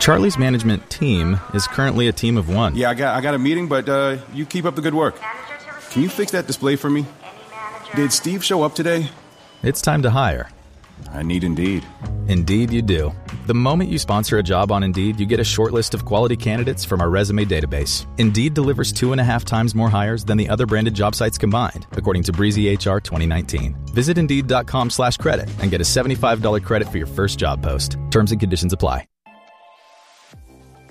[0.00, 2.74] Charlie's management team is currently a team of one.
[2.76, 5.20] Yeah, I got I got a meeting, but uh, you keep up the good work.
[5.90, 7.06] Can you fix that display for me?
[7.94, 9.10] Did Steve show up today?
[9.62, 10.50] It's time to hire.
[11.12, 11.86] I need Indeed.
[12.28, 13.12] Indeed, you do.
[13.46, 16.36] The moment you sponsor a job on Indeed, you get a short list of quality
[16.36, 18.06] candidates from our resume database.
[18.18, 21.38] Indeed delivers two and a half times more hires than the other branded job sites
[21.38, 23.76] combined, according to Breezy HR 2019.
[23.94, 27.96] Visit Indeed.com slash credit and get a $75 credit for your first job post.
[28.10, 29.06] Terms and conditions apply.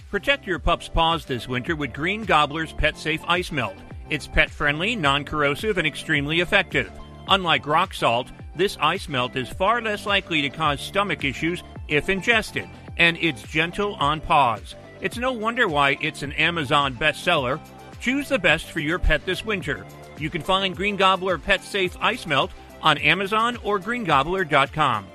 [0.09, 3.75] Protect your pup's paws this winter with Green Gobbler's Pet Safe Ice Melt.
[4.09, 6.89] It's pet friendly, non corrosive, and extremely effective.
[7.27, 12.07] Unlike rock salt, this ice melt is far less likely to cause stomach issues if
[12.07, 14.75] ingested, and it's gentle on paws.
[15.01, 17.59] It's no wonder why it's an Amazon bestseller.
[17.99, 19.85] Choose the best for your pet this winter.
[20.17, 22.51] You can find Green Gobbler Pet Safe Ice Melt
[22.81, 25.05] on Amazon or greengobbler.com.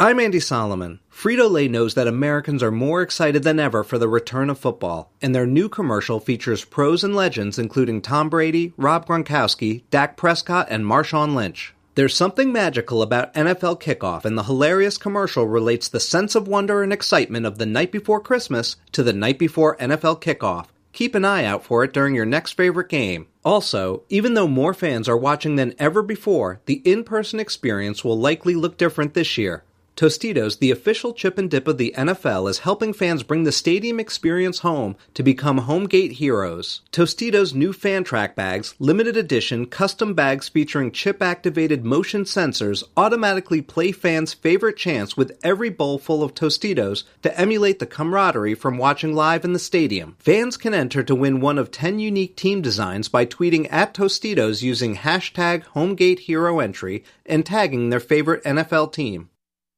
[0.00, 0.98] I'm Andy Solomon.
[1.08, 5.12] Frito Lay knows that Americans are more excited than ever for the return of football,
[5.22, 10.66] and their new commercial features pros and legends including Tom Brady, Rob Gronkowski, Dak Prescott,
[10.68, 11.74] and Marshawn Lynch.
[11.94, 16.82] There's something magical about NFL kickoff, and the hilarious commercial relates the sense of wonder
[16.82, 20.66] and excitement of the night before Christmas to the night before NFL kickoff.
[20.92, 23.28] Keep an eye out for it during your next favorite game.
[23.44, 28.18] Also, even though more fans are watching than ever before, the in person experience will
[28.18, 29.62] likely look different this year.
[29.96, 34.00] Tostitos, the official chip and dip of the NFL, is helping fans bring the stadium
[34.00, 36.80] experience home to become homegate heroes.
[36.90, 43.62] Tostitos' new fan track bags, limited edition custom bags featuring chip activated motion sensors, automatically
[43.62, 48.78] play fans' favorite chants with every bowl full of Tostitos to emulate the camaraderie from
[48.78, 50.16] watching live in the stadium.
[50.18, 54.60] Fans can enter to win one of 10 unique team designs by tweeting at Tostitos
[54.60, 59.28] using hashtag HomeGateHeroEntry Hero Entry and tagging their favorite NFL team.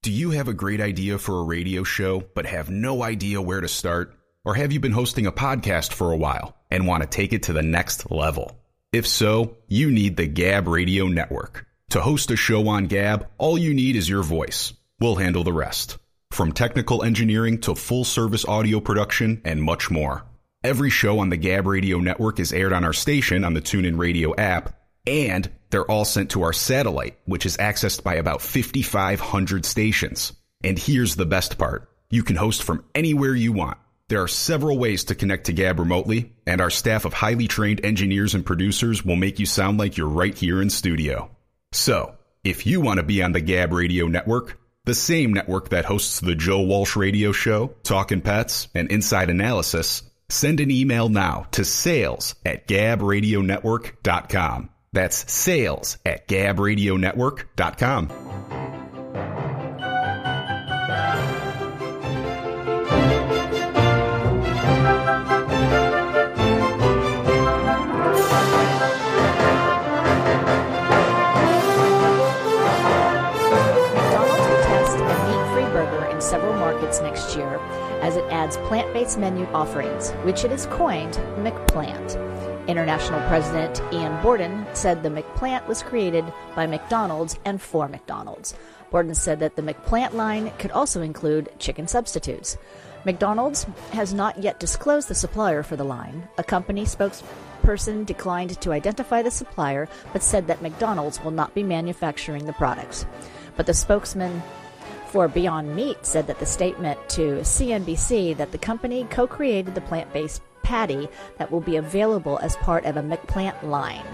[0.02, 3.60] Do you have a great idea for a radio show, but have no idea where
[3.60, 4.16] to start?
[4.44, 7.44] Or have you been hosting a podcast for a while and want to take it
[7.44, 8.56] to the next level?
[8.92, 11.66] If so, you need the Gab Radio Network.
[11.90, 14.72] To host a show on Gab, all you need is your voice.
[15.00, 15.98] We'll handle the rest.
[16.30, 20.24] From technical engineering to full service audio production and much more.
[20.62, 23.98] Every show on the Gab Radio Network is aired on our station on the TuneIn
[23.98, 29.64] Radio app and they're all sent to our satellite, which is accessed by about 5,500
[29.64, 30.32] stations.
[30.62, 31.90] And here's the best part.
[32.10, 33.78] You can host from anywhere you want.
[34.08, 37.84] There are several ways to connect to Gab remotely, and our staff of highly trained
[37.84, 41.28] engineers and producers will make you sound like you're right here in studio.
[41.72, 42.14] So,
[42.44, 46.20] if you want to be on the Gab Radio Network, the same network that hosts
[46.20, 51.64] the Joe Walsh Radio Show, Talkin' Pets, and Inside Analysis, send an email now to
[51.64, 54.70] sales at gabradionetwork.com.
[54.96, 58.08] That's sales at gabradionetwork.com.
[76.18, 77.60] Several markets next year
[78.00, 82.35] as it adds plant-based menu offerings, which it has coined McPlant.
[82.68, 86.24] International President Ian Borden said the McPlant was created
[86.54, 88.54] by McDonald's and for McDonald's.
[88.90, 92.56] Borden said that the McPlant line could also include chicken substitutes.
[93.04, 96.28] McDonald's has not yet disclosed the supplier for the line.
[96.38, 101.62] A company spokesperson declined to identify the supplier but said that McDonald's will not be
[101.62, 103.06] manufacturing the products.
[103.56, 104.42] But the spokesman
[105.06, 109.80] for Beyond Meat said that the statement to CNBC that the company co created the
[109.82, 114.04] plant based patty that will be available as part of a McPlant line.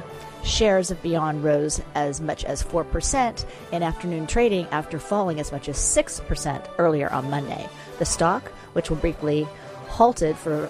[0.45, 5.71] Shares of Beyond rose as much as 4% in afternoon trading after falling as much
[5.71, 7.67] as 6% earlier on Monday.
[7.99, 9.49] The stock, which will briefly
[9.89, 10.69] halted for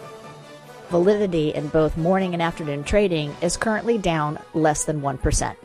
[0.88, 5.56] validity in both morning and afternoon trading, is currently down less than 1%.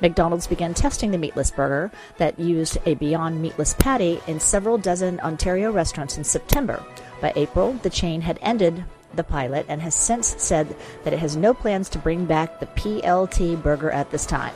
[0.00, 5.20] McDonald's began testing the meatless burger that used a Beyond Meatless patty in several dozen
[5.20, 6.82] Ontario restaurants in September.
[7.20, 8.84] By April, the chain had ended
[9.14, 10.74] the pilot and has since said
[11.04, 14.54] that it has no plans to bring back the PLT burger at this time.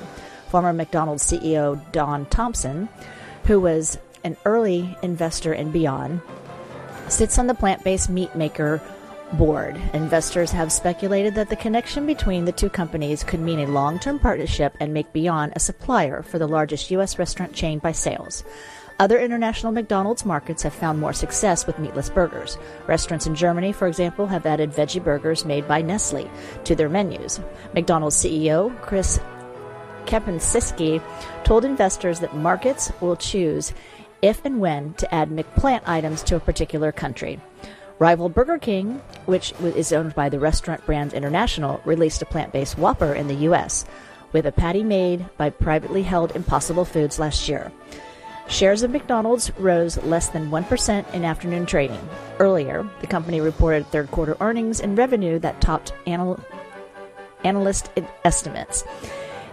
[0.48, 2.88] Former McDonald's CEO Don Thompson,
[3.44, 6.20] who was an early investor in Beyond,
[7.08, 8.80] sits on the plant based meat maker
[9.32, 9.80] board.
[9.92, 14.18] Investors have speculated that the connection between the two companies could mean a long term
[14.18, 17.18] partnership and make Beyond a supplier for the largest U.S.
[17.18, 18.44] restaurant chain by sales.
[19.00, 22.56] Other international McDonald's markets have found more success with meatless burgers.
[22.86, 26.30] Restaurants in Germany, for example, have added veggie burgers made by Nestle
[26.62, 27.40] to their menus.
[27.74, 29.18] McDonald's CEO Chris
[30.06, 31.02] Kempczinski
[31.42, 33.74] told investors that markets will choose
[34.22, 37.40] if and when to add McPlant items to a particular country.
[37.98, 42.78] Rival Burger King, which is owned by the restaurant brand International, released a plant based
[42.78, 43.84] Whopper in the U.S.
[44.32, 47.72] with a patty made by privately held Impossible Foods last year.
[48.48, 52.08] Shares of McDonald's rose less than 1% in afternoon trading.
[52.38, 56.40] Earlier, the company reported third quarter earnings and revenue that topped anal-
[57.42, 57.90] analyst
[58.24, 58.84] estimates.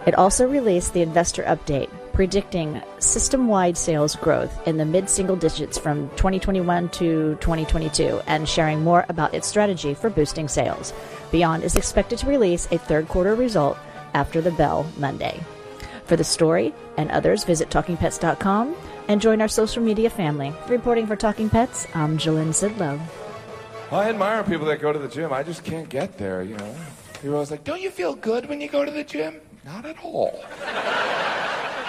[0.06, 5.36] It also released the investor update, predicting system wide sales growth in the mid single
[5.36, 10.92] digits from 2021 to 2022 and sharing more about its strategy for boosting sales.
[11.30, 13.78] Beyond is expected to release a third quarter result
[14.12, 15.40] after the bell Monday.
[16.12, 18.76] For the story and others, visit TalkingPets.com
[19.08, 20.52] and join our social media family.
[20.68, 23.00] Reporting for Talking Pets, I'm Jillian Sidlow.
[23.90, 25.32] I admire people that go to the gym.
[25.32, 26.74] I just can't get there, you know.
[27.14, 29.40] People always like, don't you feel good when you go to the gym?
[29.64, 30.44] Not at all.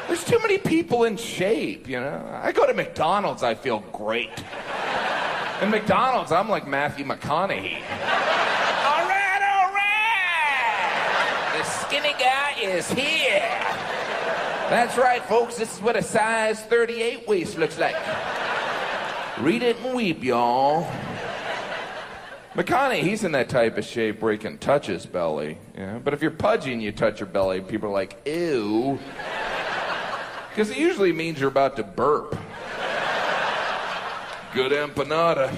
[0.08, 2.26] There's too many people in shape, you know.
[2.42, 4.30] I go to McDonald's, I feel great.
[5.62, 7.76] In McDonald's, I'm like Matthew McConaughey.
[8.86, 11.58] all right, all right.
[11.58, 13.93] The skinny guy is here.
[14.74, 15.56] That's right, folks.
[15.56, 17.96] This is what a size 38 waist looks like.
[19.38, 20.92] Read it and weep, y'all.
[22.56, 25.60] McConaughey, he's in that type of shape where he can touch his belly.
[25.78, 26.00] Yeah?
[26.00, 28.98] But if you're pudgy and you touch your belly, people are like, ew.
[30.50, 32.36] Because it usually means you're about to burp.
[34.56, 35.54] Good empanada.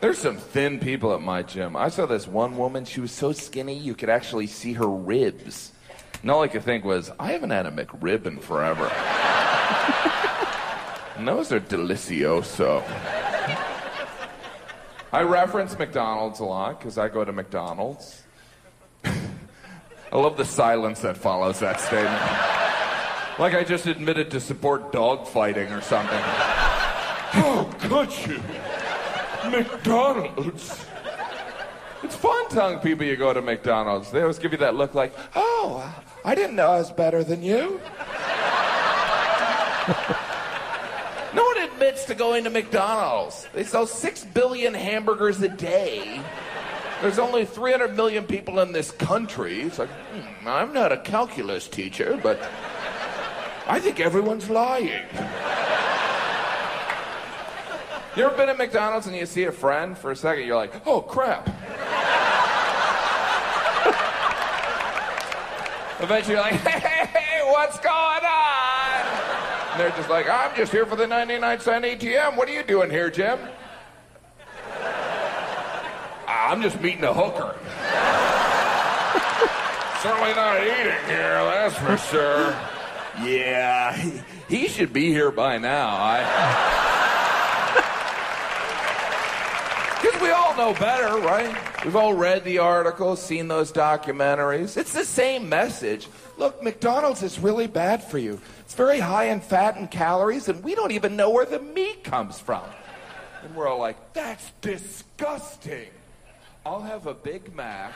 [0.00, 1.76] There's some thin people at my gym.
[1.76, 5.72] I saw this one woman, she was so skinny you could actually see her ribs.
[6.22, 8.84] And all I could think was, I haven't had a McRib in forever.
[11.16, 12.84] and those are delicioso.
[15.12, 18.22] I reference McDonald's a lot because I go to McDonald's.
[19.04, 19.10] I
[20.12, 22.22] love the silence that follows that statement.
[23.38, 26.18] Like I just admitted to support dog fighting or something.
[26.18, 28.42] How could you?
[29.50, 30.84] McDonald's.
[32.02, 34.10] It's fun telling people you go to McDonald's.
[34.10, 35.94] They always give you that look like, oh,
[36.24, 37.80] I didn't know I was better than you.
[41.34, 43.46] no one admits to going to McDonald's.
[43.52, 46.22] They sell six billion hamburgers a day.
[47.02, 49.62] There's only 300 million people in this country.
[49.62, 52.40] It's like, hmm, I'm not a calculus teacher, but
[53.66, 55.04] I think everyone's lying.
[58.18, 60.84] You ever been at McDonald's and you see a friend for a second, you're like,
[60.88, 61.46] oh crap.
[66.02, 69.06] Eventually you're like, hey, hey, hey, what's going on?
[69.70, 72.36] And they're just like, I'm just here for the 99 cent ATM.
[72.36, 73.38] What are you doing here, Jim?
[76.26, 77.54] I'm just meeting a hooker.
[80.02, 82.56] Certainly not eating here, that's for sure.
[83.20, 85.88] Yeah, he, he should be here by now.
[85.88, 86.88] I.
[90.00, 91.56] Because we all know better, right?
[91.84, 94.76] We've all read the articles, seen those documentaries.
[94.76, 96.08] It's the same message.
[96.36, 98.40] Look, McDonald's is really bad for you.
[98.60, 102.02] It's very high in fat and calories, and we don't even know where the meat
[102.02, 102.64] comes from.
[103.44, 105.90] And we're all like, that's disgusting.
[106.66, 107.92] I'll have a Big Mac,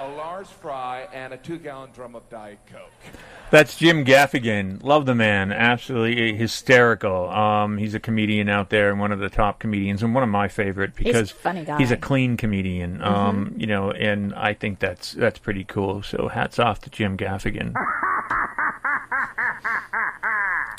[0.00, 2.90] a large fry, and a two gallon drum of Diet Coke.
[3.50, 4.82] That's Jim Gaffigan.
[4.82, 5.52] Love the man.
[5.52, 7.28] Absolutely hysterical.
[7.30, 10.28] Um, he's a comedian out there and one of the top comedians and one of
[10.28, 11.78] my favorite He's a because funny guy.
[11.78, 13.02] he's a clean comedian.
[13.02, 16.02] Um, you know, and I think that's that's pretty cool.
[16.02, 17.74] So hats off to Jim Gaffigan.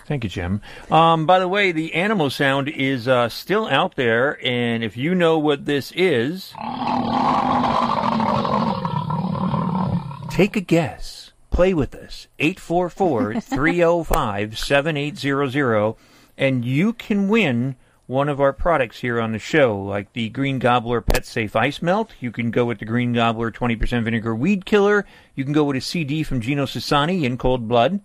[0.05, 0.61] Thank you, Jim.
[0.89, 5.13] Um, by the way, the animal sound is uh, still out there, and if you
[5.13, 6.53] know what this is,
[10.37, 11.31] take a guess.
[11.49, 12.27] Play with us.
[12.37, 15.95] 844 305 7800,
[16.37, 20.59] and you can win one of our products here on the show, like the Green
[20.59, 22.13] Gobbler Pet Safe Ice Melt.
[22.19, 25.07] You can go with the Green Gobbler 20% Vinegar Weed Killer.
[25.33, 27.99] You can go with a CD from Gino Sassani in Cold Blood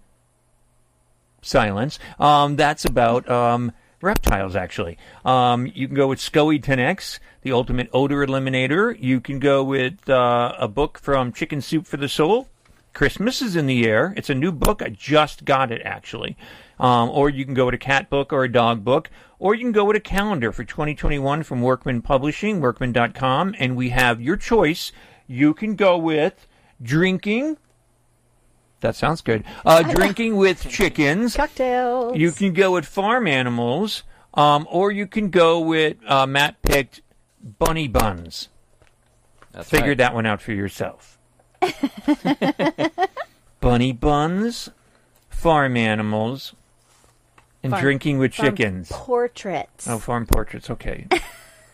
[1.42, 1.98] silence.
[2.18, 3.72] Um, that's about um,
[4.02, 4.98] reptiles, actually.
[5.24, 8.96] Um, you can go with SCOE 10X, the ultimate odor eliminator.
[8.98, 12.48] You can go with uh, a book from Chicken Soup for the Soul.
[12.92, 14.12] Christmas is in the air.
[14.16, 14.82] It's a new book.
[14.82, 16.36] I just got it, actually.
[16.78, 19.08] Um, or you can go with a cat book or a dog book,
[19.38, 23.90] or you can go with a calendar for 2021 from Workman Publishing, workman.com, and we
[23.90, 24.92] have your choice.
[25.26, 26.46] You can go with
[26.82, 27.56] drinking.
[28.82, 29.44] That sounds good.
[29.64, 31.36] Uh, drinking with chickens.
[31.36, 32.16] Cocktails.
[32.16, 34.02] You can go with farm animals,
[34.34, 37.00] um, or you can go with uh, Matt picked
[37.40, 38.48] bunny buns.
[39.52, 39.98] That's Figured right.
[39.98, 41.18] that one out for yourself.
[43.60, 44.70] bunny buns,
[45.30, 46.54] farm animals,
[47.62, 48.88] and Farm- drinking with farm chickens.
[48.90, 49.86] Portraits.
[49.88, 50.70] Oh, farm portraits.
[50.70, 51.06] Okay.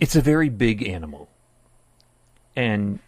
[0.00, 1.28] It's a very big animal.
[2.54, 3.00] And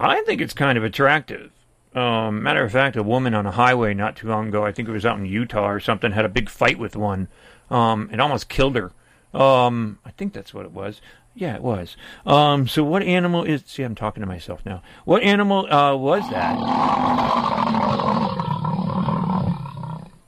[0.00, 1.52] I think it's kind of attractive.
[1.94, 4.88] Um, matter of fact, a woman on a highway not too long ago, I think
[4.88, 7.28] it was out in Utah or something, had a big fight with one.
[7.68, 8.92] Um, it almost killed her.
[9.32, 11.00] Um, I think that's what it was.
[11.34, 11.96] Yeah, it was.
[12.26, 13.62] Um, so what animal is?
[13.66, 14.82] See, I'm talking to myself now.
[15.04, 16.56] What animal uh, was that?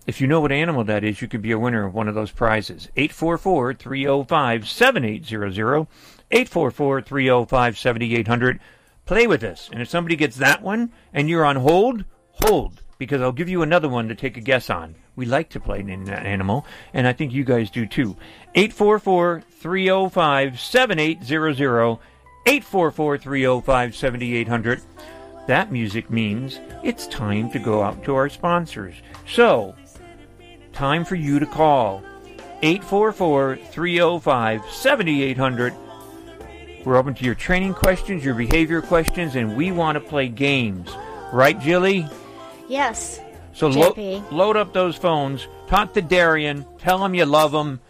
[0.07, 2.15] If you know what animal that is, you could be a winner of one of
[2.15, 2.89] those prizes.
[2.97, 5.87] 844 305 7800.
[6.31, 8.61] 844 305 7800.
[9.05, 9.69] Play with us.
[9.73, 12.83] And if somebody gets that one and you're on hold, hold.
[12.99, 14.95] Because I'll give you another one to take a guess on.
[15.17, 16.65] We like to play in that uh, animal,
[16.95, 18.17] and I think you guys do too.
[18.55, 21.99] 844 305 7800.
[22.47, 24.81] 844 305 7800.
[25.49, 28.95] That music means it's time to go out to our sponsors.
[29.27, 29.75] So,
[30.73, 32.03] time for you to call
[32.63, 35.75] 844 305 7800.
[36.85, 40.91] We're open to your training questions, your behavior questions, and we want to play games.
[41.33, 42.07] Right, Jilly?
[42.69, 43.21] Yes.
[43.55, 43.95] So lo-
[44.31, 47.81] load up those phones, talk to Darian, tell him you love him,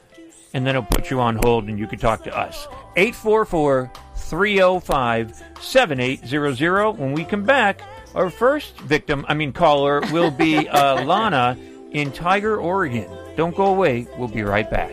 [0.53, 2.67] and then he'll put you on hold and you can talk to us.
[2.97, 6.93] 844 305 7800.
[6.93, 7.81] When we come back,
[8.15, 11.57] our first victim, I mean caller, will be uh, Lana
[11.93, 13.09] in Tigard, Oregon.
[13.37, 14.07] Don't go away.
[14.19, 14.93] We'll be right back.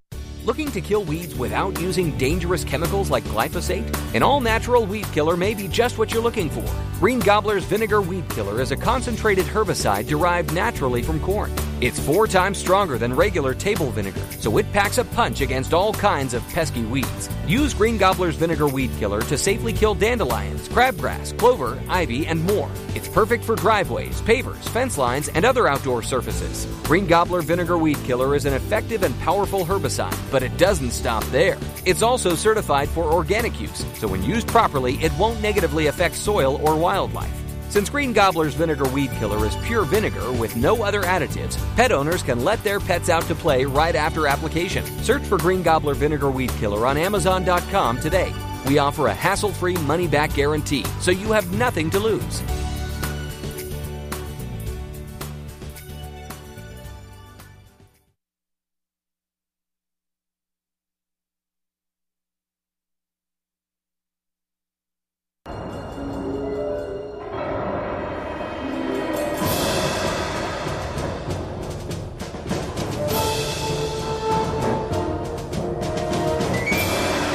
[0.43, 3.85] Looking to kill weeds without using dangerous chemicals like glyphosate?
[4.15, 6.65] An all natural weed killer may be just what you're looking for.
[6.99, 11.51] Green Gobbler's Vinegar Weed Killer is a concentrated herbicide derived naturally from corn.
[11.81, 15.93] It's four times stronger than regular table vinegar, so it packs a punch against all
[15.93, 17.27] kinds of pesky weeds.
[17.47, 22.69] Use Green Gobbler's Vinegar Weed Killer to safely kill dandelions, crabgrass, clover, ivy, and more.
[22.93, 26.67] It's perfect for driveways, pavers, fence lines, and other outdoor surfaces.
[26.83, 31.23] Green Gobbler Vinegar Weed Killer is an effective and powerful herbicide, but it doesn't stop
[31.25, 31.57] there.
[31.85, 36.59] It's also certified for organic use, so when used properly, it won't negatively affect soil
[36.63, 37.31] or wildlife.
[37.69, 42.21] Since Green Gobbler's Vinegar Weed Killer is pure vinegar with no other additives, pet owners
[42.21, 44.83] can let their pets out to play right after application.
[45.03, 48.33] Search for Green Gobbler Vinegar Weed Killer on Amazon.com today.
[48.67, 52.41] We offer a hassle free money back guarantee, so you have nothing to lose.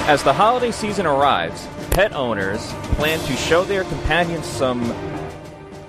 [0.07, 2.65] As the holiday season arrives, pet owners
[2.95, 4.85] plan to show their companions some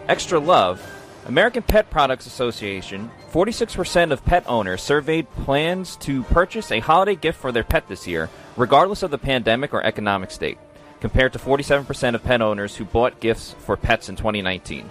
[0.07, 0.81] extra love.
[1.27, 7.39] American Pet Products Association, 46% of pet owners surveyed plans to purchase a holiday gift
[7.39, 10.57] for their pet this year, regardless of the pandemic or economic state.
[10.99, 14.89] compared to 47% of pet owners who bought gifts for pets in 2019.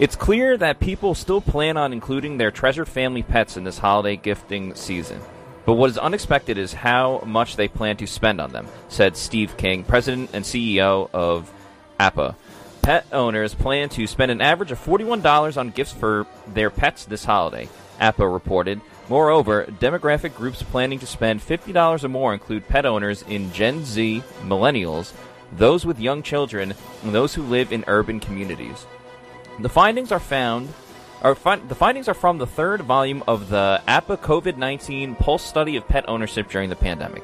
[0.00, 4.16] It's clear that people still plan on including their treasured family pets in this holiday
[4.16, 5.20] gifting season.
[5.64, 9.56] But what is unexpected is how much they plan to spend on them, said Steve
[9.56, 11.52] King, president and CEO of
[11.98, 12.34] APA.
[12.82, 17.24] Pet owners plan to spend an average of $41 on gifts for their pets this
[17.24, 17.68] holiday,
[18.00, 18.80] APA reported.
[19.10, 24.22] Moreover, demographic groups planning to spend $50 or more include pet owners in Gen Z,
[24.44, 25.12] millennials,
[25.52, 28.86] those with young children, and those who live in urban communities.
[29.58, 30.72] The findings are found.
[31.20, 35.76] Fi- the findings are from the third volume of the APA COVID 19 Pulse Study
[35.76, 37.22] of Pet Ownership during the pandemic.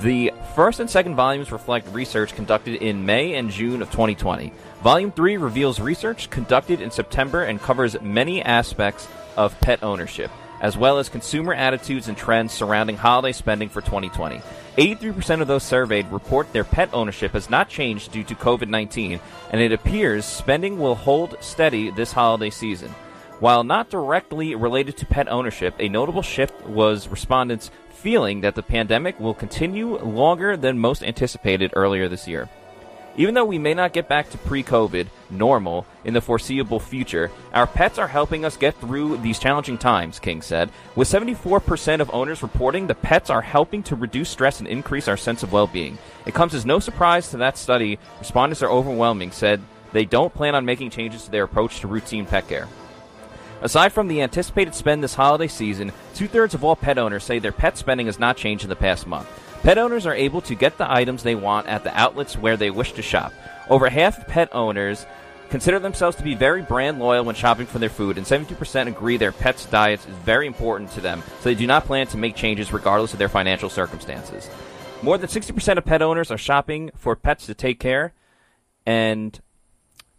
[0.00, 4.52] The first and second volumes reflect research conducted in May and June of 2020.
[4.82, 10.32] Volume 3 reveals research conducted in September and covers many aspects of pet ownership,
[10.64, 14.40] as well as consumer attitudes and trends surrounding holiday spending for 2020.
[14.78, 19.20] 83% of those surveyed report their pet ownership has not changed due to COVID 19,
[19.50, 22.88] and it appears spending will hold steady this holiday season.
[23.40, 28.62] While not directly related to pet ownership, a notable shift was respondents feeling that the
[28.62, 32.48] pandemic will continue longer than most anticipated earlier this year.
[33.16, 37.30] Even though we may not get back to pre COVID normal in the foreseeable future,
[37.52, 40.70] our pets are helping us get through these challenging times, King said.
[40.96, 45.16] With 74% of owners reporting the pets are helping to reduce stress and increase our
[45.16, 45.96] sense of well being.
[46.26, 49.62] It comes as no surprise to that study, respondents are overwhelming, said
[49.92, 52.68] they don't plan on making changes to their approach to routine pet care.
[53.62, 57.38] Aside from the anticipated spend this holiday season, two thirds of all pet owners say
[57.38, 59.28] their pet spending has not changed in the past month.
[59.64, 62.70] Pet owners are able to get the items they want at the outlets where they
[62.70, 63.32] wish to shop.
[63.70, 65.06] Over half of pet owners
[65.48, 69.16] consider themselves to be very brand loyal when shopping for their food, and 72% agree
[69.16, 72.36] their pets' diets is very important to them, so they do not plan to make
[72.36, 74.50] changes regardless of their financial circumstances.
[75.00, 78.12] More than 60% of pet owners are shopping for pets to take care,
[78.84, 79.40] and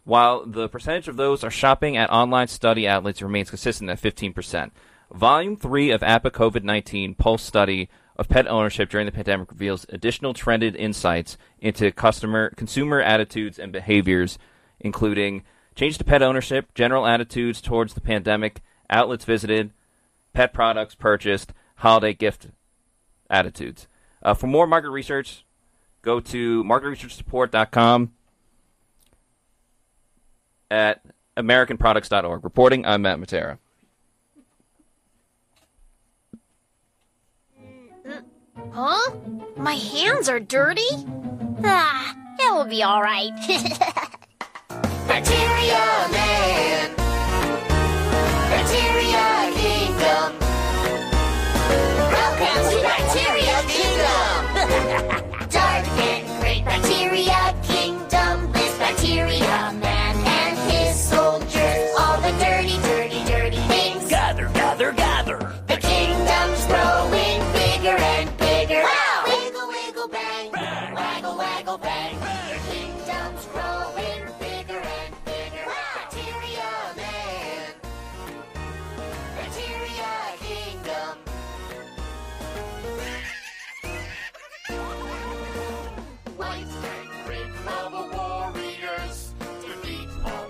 [0.02, 4.72] while the percentage of those are shopping at online study outlets remains consistent at 15%.
[5.12, 9.86] Volume 3 of APA COVID 19 Pulse Study of Pet Ownership during the pandemic reveals
[9.90, 14.38] additional trended insights into customer consumer attitudes and behaviors,
[14.80, 15.44] including
[15.74, 19.72] change to pet ownership, general attitudes towards the pandemic, outlets visited,
[20.32, 22.48] pet products purchased, holiday gift
[23.28, 23.86] attitudes.
[24.22, 25.44] Uh, for more market research,
[26.02, 28.12] go to marketresearchsupport.com
[30.70, 31.02] at
[31.36, 32.42] AmericanProducts.org.
[32.42, 33.58] Reporting, I'm Matt Matera.
[38.72, 39.10] Huh?
[39.56, 40.86] My hands are dirty?
[41.64, 43.32] Ah, it will be alright.
[45.08, 46.94] Bacteria Man.
[48.50, 48.95] Bacteria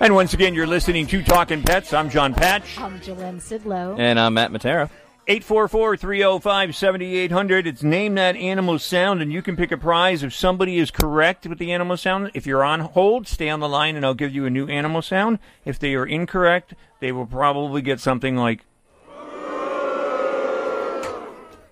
[0.06, 1.92] And once again, you're listening to Talking Pets.
[1.92, 2.78] I'm Jon Patch.
[2.78, 3.98] I'm Jillian Sidlow.
[3.98, 4.88] And I'm Matt Matera.
[5.26, 7.66] 844-305-7800.
[7.66, 11.44] It's name that animal sound, and you can pick a prize if somebody is correct
[11.48, 12.30] with the animal sound.
[12.34, 15.02] If you're on hold, stay on the line, and I'll give you a new animal
[15.02, 15.40] sound.
[15.64, 18.60] If they are incorrect, they will probably get something like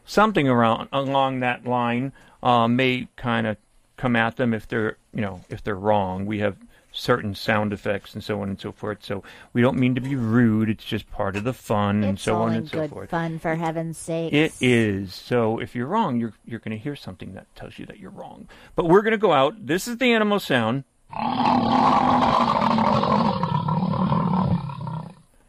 [0.04, 2.12] something around along that line.
[2.42, 3.58] Uh, may kind of
[3.96, 6.26] come at them if they're you know if they're wrong.
[6.26, 6.56] We have
[6.96, 8.98] certain sound effects and so on and so forth.
[9.04, 10.70] So we don't mean to be rude.
[10.70, 13.10] It's just part of the fun and It's so on and so good forth.
[13.10, 14.32] fun, for heaven's sake.
[14.32, 15.12] It is.
[15.12, 18.10] So if you're wrong, you're you're going to hear something that tells you that you're
[18.10, 18.48] wrong.
[18.76, 19.66] But we're going to go out.
[19.66, 20.84] This is the animal sound.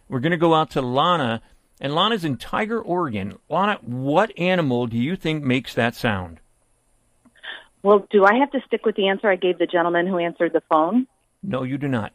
[0.08, 1.42] We're going to go out to Lana,
[1.82, 3.38] and Lana's in Tigard, Oregon.
[3.50, 6.40] Lana, what animal do you think makes that sound?
[7.84, 10.54] Well, do I have to stick with the answer I gave the gentleman who answered
[10.54, 11.08] the phone?
[11.48, 12.12] No, you do not.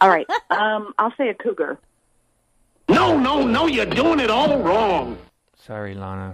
[0.00, 0.26] All right.
[0.50, 1.78] Um, I'll say a cougar.
[2.88, 5.18] No, no, no, you're doing it all wrong.
[5.56, 6.32] Sorry, Lana.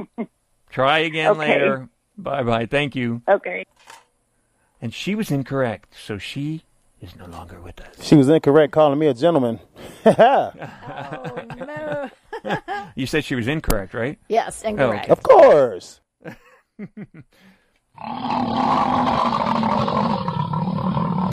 [0.70, 1.40] Try again Okay.
[1.40, 1.88] later.
[2.16, 2.66] Bye bye.
[2.66, 3.22] Thank you.
[3.28, 3.64] Okay.
[4.80, 6.62] And she was incorrect, so she
[7.00, 7.96] is no longer with us.
[8.00, 9.58] She was incorrect calling me a gentleman.
[12.94, 14.18] You said she was incorrect, right?
[14.28, 15.04] Yes, Oh, incorrect.
[15.08, 15.12] okay.
[15.12, 16.00] Of course.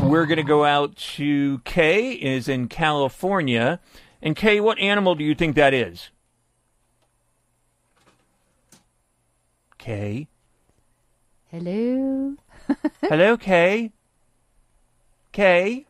[0.10, 3.80] We're going to go out to Kay, is in California.
[4.24, 6.10] And Kay, what animal do you think that is?
[9.78, 10.28] Kay.
[11.52, 12.34] Hello.
[13.04, 13.92] Hello, Kay.
[15.32, 15.86] Kay.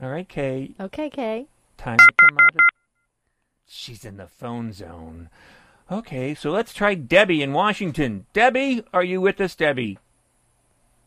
[0.00, 0.70] All right, Kay.
[0.78, 1.48] Okay, Kay.
[1.76, 2.60] Time to come out of.
[3.66, 5.30] She's in the phone zone.
[5.90, 8.26] Okay, so let's try Debbie in Washington.
[8.32, 9.98] Debbie, are you with us, Debbie?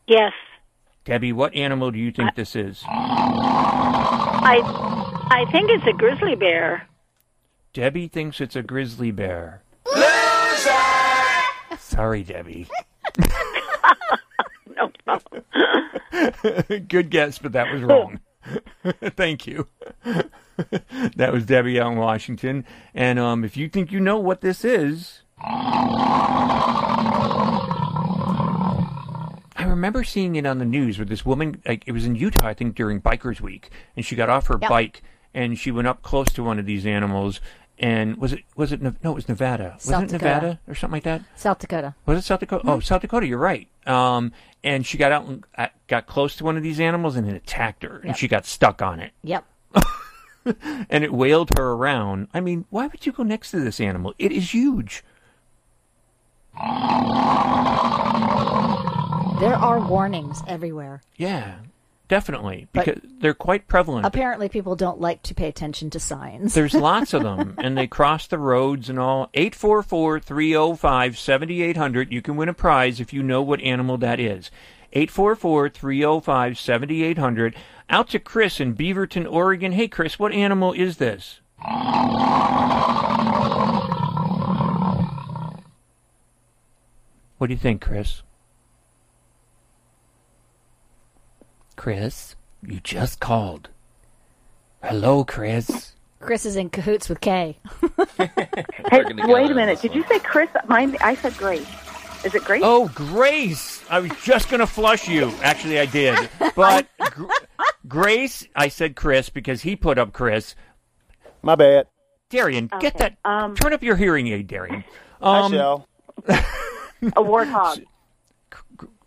[0.06, 0.34] Yes.
[1.04, 2.84] Debbie, what animal do you think this is?
[2.88, 4.60] I
[5.30, 6.88] I think it's a grizzly bear.
[7.72, 9.62] Debbie thinks it's a grizzly bear.
[9.94, 10.70] Loser!
[11.78, 12.68] Sorry, Debbie.
[14.76, 15.42] no problem.
[16.88, 18.20] Good guess, but that was wrong.
[19.16, 19.66] Thank you.
[21.16, 22.64] that was Debbie out in Washington.
[22.94, 25.22] And um, if you think you know what this is,
[29.62, 32.46] I remember seeing it on the news where this woman, like it was in Utah,
[32.46, 34.70] I think, during Bikers Week, and she got off her Yep.
[34.70, 35.02] bike
[35.34, 37.40] and she went up close to one of these animals.
[37.78, 38.92] And was it was it no?
[39.02, 39.76] It was Nevada.
[39.78, 40.34] South was it Dakota.
[40.34, 41.22] Nevada or something like that?
[41.36, 41.94] South Dakota.
[42.06, 42.64] Was it South Dakota?
[42.68, 43.26] Oh, South Dakota.
[43.26, 43.66] You're right.
[43.86, 44.32] Um,
[44.62, 47.34] and she got out and uh, got close to one of these animals, and it
[47.34, 48.16] attacked her, and Yep.
[48.16, 49.44] she got stuck on it, Yep.
[50.90, 52.28] and it wailed her around.
[52.32, 54.14] I mean, why would you go next to this animal?
[54.18, 55.02] It is huge.
[59.42, 61.02] There are warnings everywhere.
[61.16, 61.54] Yeah,
[62.06, 64.06] definitely, But- because they're quite prevalent.
[64.06, 66.54] Apparently, people don't like to pay attention to signs.
[66.54, 69.30] There's lots of them, and they cross the roads and all.
[69.34, 72.12] 844 305 7800.
[72.12, 74.52] You can win a prize if you know what animal that is.
[74.92, 77.56] 844 305 7800.
[77.90, 79.72] Out to Chris in Beaverton, Oregon.
[79.72, 81.40] Hey, Chris, what animal is this?
[87.38, 88.22] What do you think, Chris?
[91.82, 93.68] Chris, you just called.
[94.84, 95.94] Hello, Chris.
[96.20, 97.58] Chris is in cahoots with Kay.
[98.88, 99.80] Hey, wait a minute.
[99.82, 100.48] Did you say Chris?
[100.68, 100.96] Mine.
[101.00, 101.66] I said Grace.
[102.24, 102.62] Is it Grace?
[102.64, 103.82] Oh, Grace!
[103.90, 105.32] I was just going to flush you.
[105.42, 106.16] Actually, I did.
[106.54, 107.26] But Gr-
[107.88, 110.54] Grace, I said Chris because he put up Chris.
[111.42, 111.88] My bad.
[112.30, 113.16] Darian, get that.
[113.24, 114.84] turn up your hearing aid, Darian.
[115.20, 115.88] I Um, shall.
[116.28, 116.44] A
[117.24, 117.84] warthog.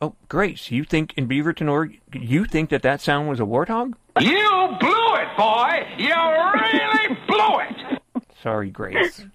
[0.01, 3.93] Oh, Grace, you think in Beaverton, Oregon, you think that that sound was a warthog?
[4.19, 5.87] You blew it, boy!
[5.97, 8.01] You really blew it!
[8.43, 9.25] Sorry, Grace.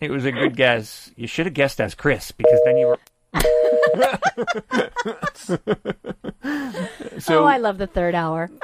[0.00, 1.10] It was a good guess.
[1.16, 2.98] You should have guessed as Chris because then you were.
[7.20, 8.48] so oh, I love the third hour.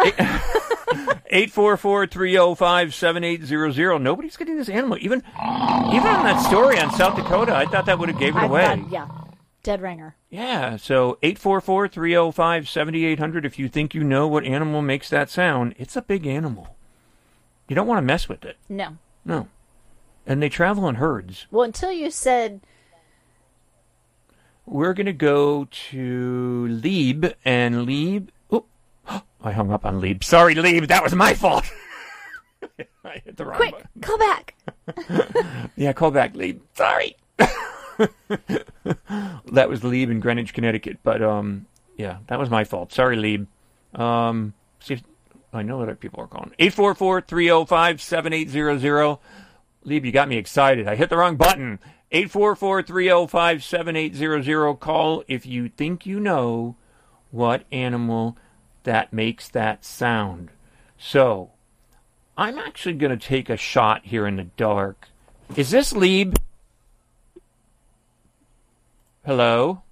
[1.33, 4.01] 844-305-7800.
[4.01, 4.97] Nobody's getting this animal.
[4.99, 8.41] Even even on that story on South Dakota, I thought that would have gave it
[8.41, 8.63] I away.
[8.65, 9.09] thought- yeah,
[9.67, 10.15] dead ringer.
[10.31, 15.75] Yeah, so 844-305-7800 if you think you know what animal makes that sound.
[15.77, 16.77] It's a big animal.
[17.69, 18.57] You don't want to mess with it.
[18.69, 18.97] No.
[19.25, 19.49] No.
[20.25, 21.47] And they travel in herds.
[21.51, 22.61] Well, until you said
[24.65, 28.67] We're going to go to Lieb and Lieb Oh,
[29.43, 30.23] I hung up on Lieb.
[30.23, 31.65] Sorry, Lieb, that was my fault.
[33.05, 33.89] I hit the wrong quick, button.
[34.01, 34.55] call back.
[35.77, 36.63] Yeah, call back, Lieb.
[36.75, 37.17] Sorry.
[39.53, 40.99] that was Lieb in Greenwich, Connecticut.
[41.03, 41.67] But um,
[41.97, 42.93] yeah, that was my fault.
[42.93, 43.47] Sorry, Lieb.
[43.95, 45.03] Um, see if
[45.53, 46.53] I know other people are calling.
[46.59, 49.19] 844-305-7800.
[49.85, 50.87] Lieb, you got me excited.
[50.89, 51.79] I hit the wrong button.
[52.13, 54.81] 844-305-7800.
[54.81, 56.77] Call if you think you know
[57.31, 58.37] what animal
[58.85, 60.51] that makes that sound.
[60.99, 61.51] So,
[62.37, 65.09] I'm actually going to take a shot here in the dark.
[65.57, 66.37] Is this Lieb?
[69.27, 69.83] Hello?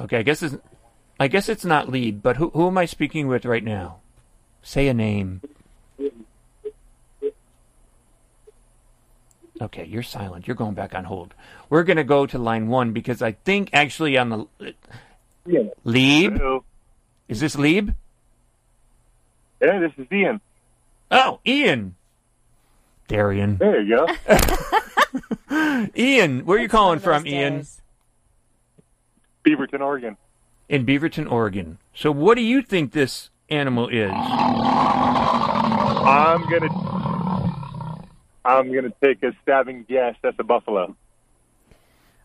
[0.00, 0.56] Okay, I guess it's
[1.20, 3.98] I guess it's not Lieb, but who who am I speaking with right now?
[4.62, 5.42] Say a name.
[9.60, 10.48] Okay, you're silent.
[10.48, 11.34] You're going back on hold.
[11.68, 14.74] We're going to go to line 1 because I think actually on the
[15.46, 15.68] Yeah.
[15.84, 16.32] Lieb?
[16.38, 16.64] Hello.
[17.28, 17.94] Is this Lieb?
[19.60, 20.40] Yeah, this is Ian.
[21.12, 21.94] Oh, Ian.
[23.06, 23.58] Darian.
[23.58, 24.08] There you go.
[25.96, 27.66] Ian, where are you calling from, Ian?
[29.44, 30.16] Beaverton, Oregon.
[30.68, 31.78] In Beaverton, Oregon.
[31.94, 34.10] So, what do you think this animal is?
[36.04, 38.00] I'm gonna,
[38.44, 40.16] I'm gonna take a stabbing guess.
[40.22, 40.96] That's a buffalo.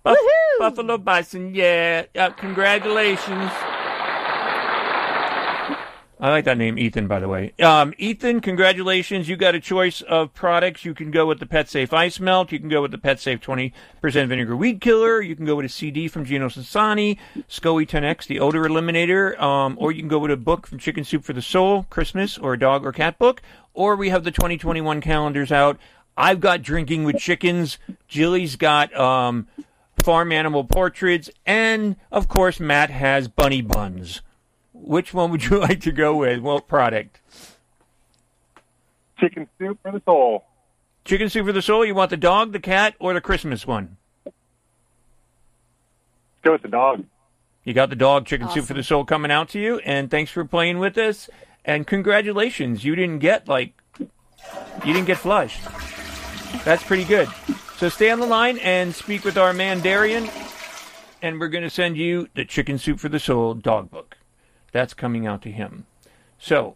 [0.03, 0.17] Buff-
[0.59, 2.06] Buffalo bison, yeah.
[2.16, 3.51] Uh, congratulations.
[6.20, 7.54] I like that name, Ethan, by the way.
[7.62, 9.30] Um, Ethan, congratulations.
[9.30, 10.84] You got a choice of products.
[10.84, 12.52] You can go with the Pet Safe Ice Melt.
[12.52, 13.72] You can go with the Pet Safe 20%
[14.02, 15.22] Vinegar Weed Killer.
[15.22, 19.40] You can go with a CD from Gino Sassani, SCOE 10X, the odor eliminator.
[19.40, 22.36] Um, or you can go with a book from Chicken Soup for the Soul, Christmas,
[22.36, 23.44] or a dog or cat book.
[23.76, 25.78] Or we have the 2021 calendars out.
[26.18, 27.78] I've got Drinking with Chickens.
[28.08, 29.48] Jilly's got um,
[30.02, 31.30] Farm Animal Portraits.
[31.46, 34.22] And, of course, Matt has Bunny Buns.
[34.88, 36.40] Which one would you like to go with?
[36.40, 37.19] What product?
[39.19, 40.45] Chicken soup for the soul.
[41.03, 41.85] Chicken soup for the soul.
[41.85, 43.98] You want the dog, the cat, or the Christmas one?
[46.43, 47.03] Go with the dog.
[47.64, 50.32] You got the dog chicken soup for the soul coming out to you, and thanks
[50.32, 51.30] for playing with us.
[51.66, 55.61] And congratulations, you didn't get like you didn't get flushed.
[56.64, 57.27] That's pretty good.
[57.75, 60.30] So stay on the line and speak with our man Darian,
[61.22, 64.17] and we're going to send you the chicken soup for the soul dog book.
[64.78, 65.88] That's coming out to him.
[66.38, 66.76] So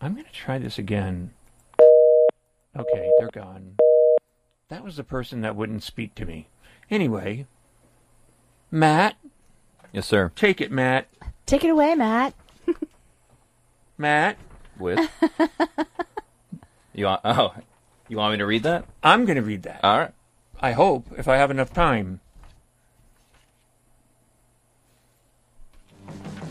[0.00, 1.32] I'm going to try this again.
[2.78, 3.74] Okay, they're gone.
[4.68, 6.46] That was the person that wouldn't speak to me.
[6.92, 7.48] Anyway,
[8.70, 9.16] Matt.
[9.92, 10.30] Yes, sir.
[10.36, 11.08] Take it, Matt.
[11.44, 12.34] Take it away, Matt.
[13.98, 14.38] Matt.
[14.78, 15.10] With
[16.94, 17.22] you want?
[17.24, 17.52] Oh,
[18.06, 18.84] you want me to read that?
[19.02, 19.80] I'm going to read that.
[19.82, 20.14] All right.
[20.60, 22.20] I hope if I have enough time.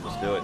[0.08, 0.44] Let's do it.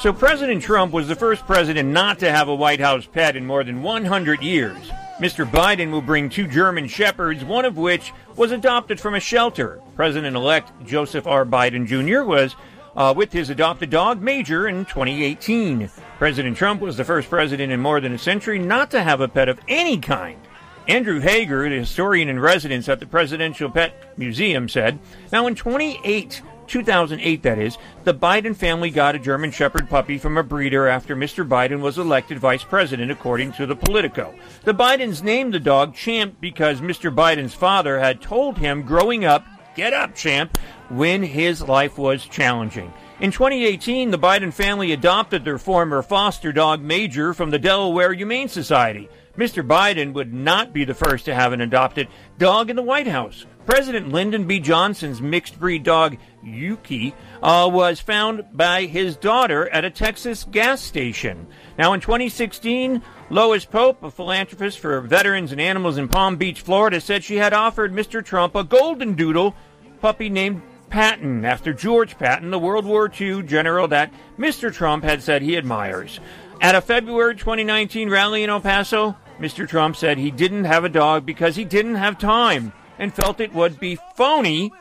[0.00, 3.46] So President Trump was the first president not to have a White House pet in
[3.46, 4.76] more than 100 years.
[5.18, 5.50] Mr.
[5.50, 9.80] Biden will bring two German shepherds, one of which was adopted from a shelter.
[9.94, 11.46] President-elect Joseph R.
[11.46, 12.24] Biden Jr.
[12.24, 12.54] was
[12.94, 15.90] uh, with his adopted dog Major in 2018.
[16.18, 19.28] President Trump was the first president in more than a century not to have a
[19.28, 20.45] pet of any kind.
[20.88, 24.98] Andrew Hager, the historian in residence at the Presidential Pet Museum, said,
[25.32, 30.36] Now in 28 2008, that is, the Biden family got a German Shepherd puppy from
[30.36, 31.48] a breeder after Mr.
[31.48, 34.34] Biden was elected vice president, according to the Politico.
[34.64, 37.14] The Bidens named the dog Champ because Mr.
[37.14, 40.58] Biden's father had told him growing up, get up, Champ,
[40.88, 42.92] when his life was challenging.
[43.20, 48.48] In 2018, the Biden family adopted their former foster dog Major from the Delaware Humane
[48.48, 49.08] Society.
[49.36, 49.66] Mr.
[49.66, 52.08] Biden would not be the first to have an adopted
[52.38, 53.44] dog in the White House.
[53.66, 54.60] President Lyndon B.
[54.60, 60.80] Johnson's mixed breed dog Yuki uh, was found by his daughter at a Texas gas
[60.80, 61.46] station.
[61.76, 67.00] Now, in 2016, Lois Pope, a philanthropist for veterans and animals in Palm Beach, Florida,
[67.00, 68.24] said she had offered Mr.
[68.24, 69.54] Trump a golden doodle
[70.00, 74.72] puppy named Patton after George Patton, the World War II general that Mr.
[74.72, 76.20] Trump had said he admires.
[76.60, 79.68] At a February 2019 rally in El Paso, Mr.
[79.68, 83.52] Trump said he didn't have a dog because he didn't have time and felt it
[83.52, 84.72] would be phony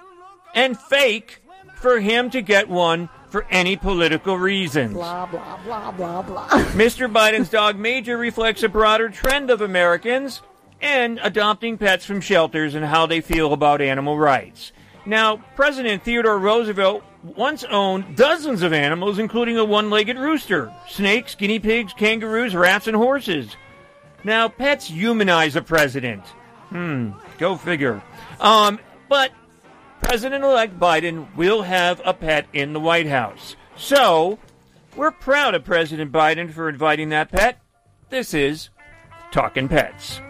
[0.54, 1.42] and fake
[1.76, 4.94] for him to get one for any political reasons.
[4.94, 6.48] Blah, blah, blah, blah, blah.
[6.74, 7.12] Mr.
[7.12, 10.42] Biden's dog Major reflects a broader trend of Americans
[10.82, 14.72] and adopting pets from shelters and how they feel about animal rights.
[15.06, 21.36] Now, President Theodore Roosevelt once owned dozens of animals, including a one legged rooster, snakes,
[21.36, 23.56] guinea pigs, kangaroos, rats, and horses.
[24.26, 26.26] Now, pets humanize a president.
[26.70, 28.02] Hmm, go figure.
[28.40, 29.32] Um, but
[30.02, 33.56] President elect Biden will have a pet in the White House.
[33.78, 34.40] So,
[34.96, 37.60] we're proud of President Biden for inviting that pet.
[38.10, 38.70] This is
[39.32, 40.22] Talking Pets.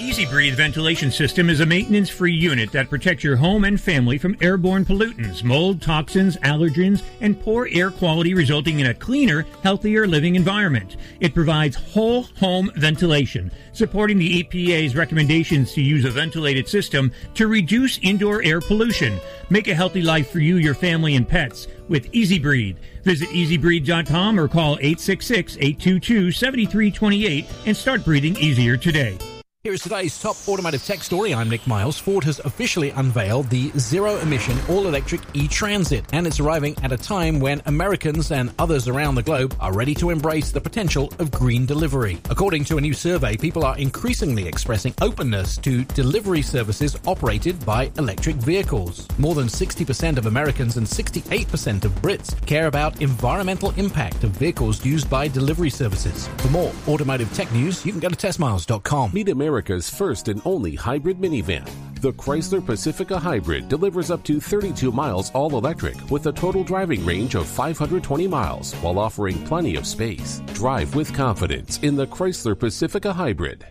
[0.00, 4.16] EZ Breathe ventilation system is a maintenance free unit that protects your home and family
[4.16, 10.06] from airborne pollutants, mold, toxins, allergens, and poor air quality, resulting in a cleaner, healthier
[10.06, 10.96] living environment.
[11.20, 17.46] It provides whole home ventilation, supporting the EPA's recommendations to use a ventilated system to
[17.46, 19.20] reduce indoor air pollution.
[19.50, 22.78] Make a healthy life for you, your family, and pets with EZ Breathe.
[23.04, 29.18] Visit ezbreathe.com or call 866 822 7328 and start breathing easier today.
[29.64, 31.32] Here is today's top automotive tech story.
[31.32, 31.96] I'm Nick Miles.
[31.96, 36.90] Ford has officially unveiled the zero emission all electric e Transit, and it's arriving at
[36.90, 41.12] a time when Americans and others around the globe are ready to embrace the potential
[41.20, 42.18] of green delivery.
[42.28, 47.92] According to a new survey, people are increasingly expressing openness to delivery services operated by
[47.98, 49.06] electric vehicles.
[49.16, 54.84] More than 60% of Americans and 68% of Brits care about environmental impact of vehicles
[54.84, 56.26] used by delivery services.
[56.38, 59.12] For more automotive tech news, you can go to testmiles.com.
[59.14, 61.68] Meet America's first and only hybrid minivan.
[62.00, 67.04] The Chrysler Pacifica Hybrid delivers up to 32 miles all electric with a total driving
[67.04, 70.40] range of 520 miles while offering plenty of space.
[70.54, 73.66] Drive with confidence in the Chrysler Pacifica Hybrid.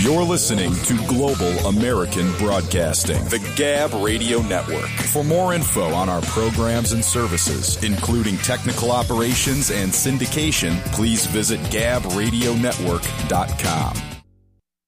[0.00, 4.90] You're listening to Global American Broadcasting, the Gab Radio Network.
[5.12, 11.60] For more info on our programs and services, including technical operations and syndication, please visit
[11.70, 14.13] gabradionetwork.com.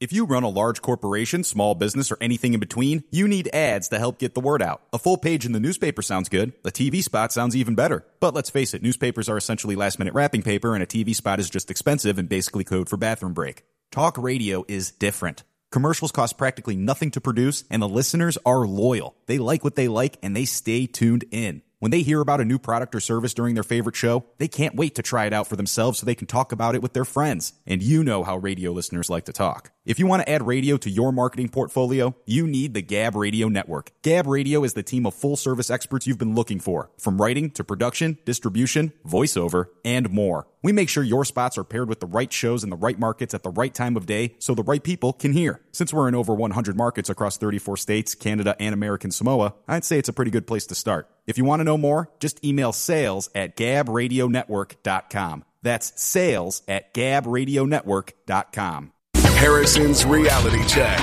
[0.00, 3.86] If you run a large corporation, small business, or anything in between, you need ads
[3.88, 4.80] to help get the word out.
[4.94, 6.54] A full page in the newspaper sounds good.
[6.64, 8.06] A TV spot sounds even better.
[8.18, 11.38] But let's face it, newspapers are essentially last minute wrapping paper, and a TV spot
[11.38, 13.62] is just expensive and basically code for bathroom break.
[13.90, 15.42] Talk radio is different.
[15.70, 19.14] Commercials cost practically nothing to produce, and the listeners are loyal.
[19.26, 21.60] They like what they like, and they stay tuned in.
[21.80, 24.74] When they hear about a new product or service during their favorite show, they can't
[24.74, 27.06] wait to try it out for themselves so they can talk about it with their
[27.06, 27.54] friends.
[27.66, 29.72] And you know how radio listeners like to talk.
[29.86, 33.48] If you want to add radio to your marketing portfolio, you need the Gab Radio
[33.48, 33.92] Network.
[34.02, 37.50] Gab Radio is the team of full service experts you've been looking for, from writing
[37.52, 40.46] to production, distribution, voiceover, and more.
[40.62, 43.32] We make sure your spots are paired with the right shows in the right markets
[43.34, 45.62] at the right time of day so the right people can hear.
[45.72, 49.98] Since we're in over 100 markets across 34 states, Canada, and American Samoa, I'd say
[49.98, 51.08] it's a pretty good place to start.
[51.26, 55.44] If you want to know more, just email sales at gabradionetwork.com.
[55.62, 58.92] That's sales at gabradionetwork.com.
[59.14, 61.00] Harrison's Reality Check.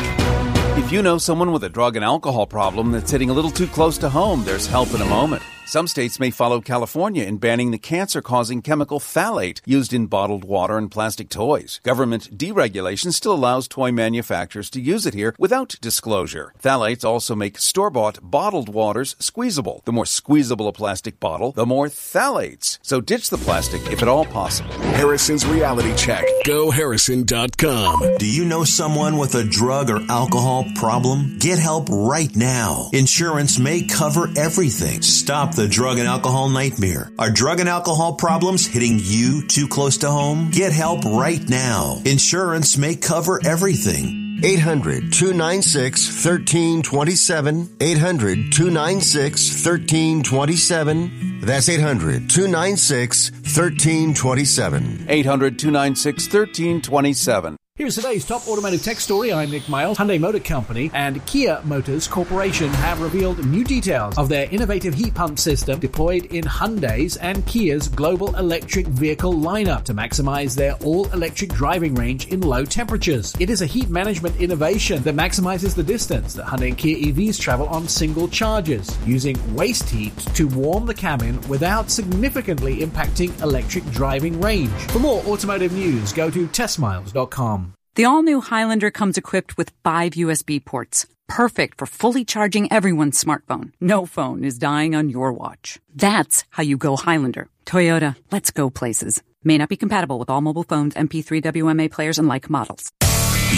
[0.78, 3.66] If you know someone with a drug and alcohol problem that's hitting a little too
[3.66, 5.42] close to home, there's help in a moment.
[5.68, 10.46] Some states may follow California in banning the cancer causing chemical phthalate used in bottled
[10.46, 11.82] water and plastic toys.
[11.84, 16.54] Government deregulation still allows toy manufacturers to use it here without disclosure.
[16.64, 19.82] Phthalates also make store bought bottled waters squeezable.
[19.84, 22.80] The more squeezable a plastic bottle, the more phthalates.
[22.82, 24.72] So ditch the plastic if at all possible.
[24.96, 26.24] Harrison's Reality Check.
[26.46, 28.18] GoHarrison.com.
[28.20, 31.40] Do you know someone with a drug or alcohol problem?
[31.40, 32.90] Get help right now.
[32.94, 35.02] Insurance may cover everything.
[35.02, 37.12] Stop the drug and alcohol nightmare.
[37.18, 40.52] Are drug and alcohol problems hitting you too close to home?
[40.52, 42.00] Get help right now.
[42.06, 44.40] Insurance may cover everything.
[44.44, 47.78] 800 296 1327.
[47.82, 51.42] 800 296 1327.
[51.42, 55.06] That's 800 296 1327.
[55.10, 57.58] 800 296 1327.
[57.78, 59.32] Here's today's top automotive tech story.
[59.32, 60.00] I'm Nick Miles.
[60.00, 65.14] Hyundai Motor Company and Kia Motors Corporation have revealed new details of their innovative heat
[65.14, 71.52] pump system deployed in Hyundai's and Kia's global electric vehicle lineup to maximize their all-electric
[71.52, 73.36] driving range in low temperatures.
[73.40, 77.40] It is a heat management innovation that maximizes the distance that Hyundai and Kia EVs
[77.40, 83.86] travel on single charges, using waste heat to warm the cabin without significantly impacting electric
[83.92, 84.74] driving range.
[84.90, 87.67] For more automotive news, go to testmiles.com.
[87.98, 93.20] The all new Highlander comes equipped with five USB ports, perfect for fully charging everyone's
[93.20, 93.72] smartphone.
[93.82, 95.80] No phone is dying on your watch.
[95.96, 97.50] That's how you go Highlander.
[97.66, 99.24] Toyota, let's go places.
[99.44, 102.92] May not be compatible with all mobile phones, MP3 WMA players, and like models.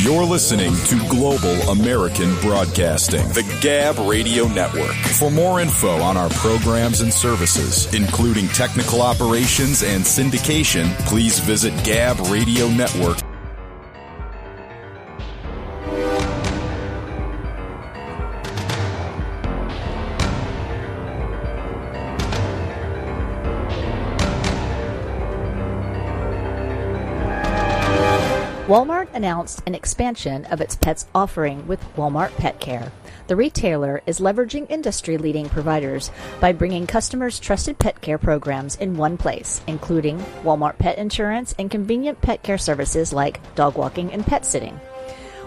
[0.04, 4.96] You're listening to Global American Broadcasting, the Gab Radio Network.
[5.20, 11.74] For more info on our programs and services, including technical operations and syndication, please visit
[11.84, 13.18] Gab Radio Network.
[28.70, 32.92] Walmart announced an expansion of its pets offering with Walmart Pet Care.
[33.26, 38.96] The retailer is leveraging industry leading providers by bringing customers trusted pet care programs in
[38.96, 44.24] one place, including Walmart pet insurance and convenient pet care services like dog walking and
[44.24, 44.80] pet sitting.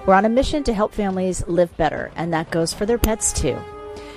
[0.05, 3.33] We're on a mission to help families live better, and that goes for their pets
[3.33, 3.57] too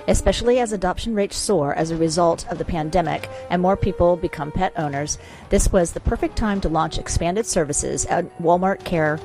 [0.08, 4.52] especially as adoption rates soar as a result of the pandemic and more people become
[4.52, 5.18] pet owners,
[5.50, 9.18] this was the perfect time to launch expanded services at Walmart Care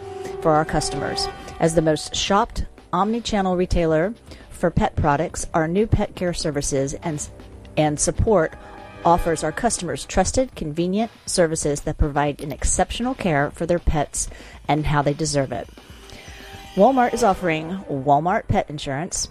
[0.42, 1.28] for our customers.
[1.58, 4.14] As the most shopped omni channel retailer
[4.50, 7.28] for pet products, our new pet care services and,
[7.76, 8.54] and support
[9.04, 14.28] offers our customers trusted, convenient services that provide an exceptional care for their pets
[14.68, 15.68] and how they deserve it.
[16.74, 19.28] Walmart is offering Walmart Pet Insurance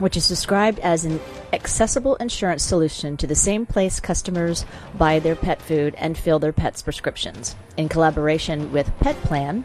[0.00, 1.20] which is described as an
[1.52, 4.64] accessible insurance solution to the same place customers
[4.98, 7.54] buy their pet food and fill their pets' prescriptions.
[7.76, 9.64] In collaboration with Petplan,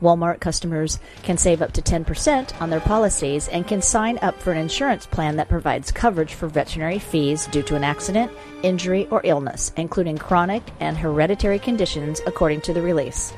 [0.00, 4.52] Walmart customers can save up to 10% on their policies and can sign up for
[4.52, 8.30] an insurance plan that provides coverage for veterinary fees due to an accident,
[8.62, 13.32] injury, or illness, including chronic and hereditary conditions, according to the release.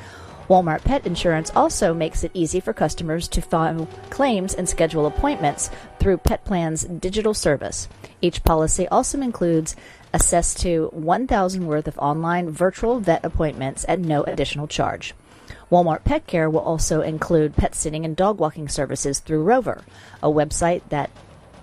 [0.48, 5.70] Walmart Pet Insurance also makes it easy for customers to file claims and schedule appointments
[5.98, 7.88] through Petplan's digital service.
[8.20, 9.74] Each policy also includes
[10.12, 15.14] access to 1,000 worth of online virtual vet appointments at no additional charge.
[15.70, 19.82] Walmart Pet Care will also include pet sitting and dog walking services through Rover,
[20.22, 21.10] a website that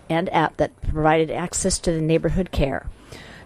[0.10, 2.88] and app that provided access to the neighborhood care.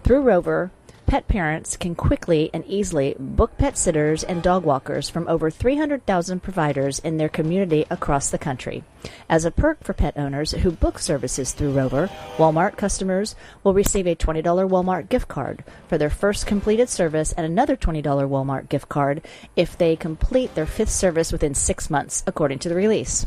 [0.03, 0.71] Through Rover,
[1.05, 6.41] pet parents can quickly and easily book pet sitters and dog walkers from over 300,000
[6.41, 8.83] providers in their community across the country.
[9.29, 14.07] As a perk for pet owners who book services through Rover, Walmart customers will receive
[14.07, 18.89] a $20 Walmart gift card for their first completed service and another $20 Walmart gift
[18.89, 19.21] card
[19.55, 23.25] if they complete their fifth service within six months, according to the release.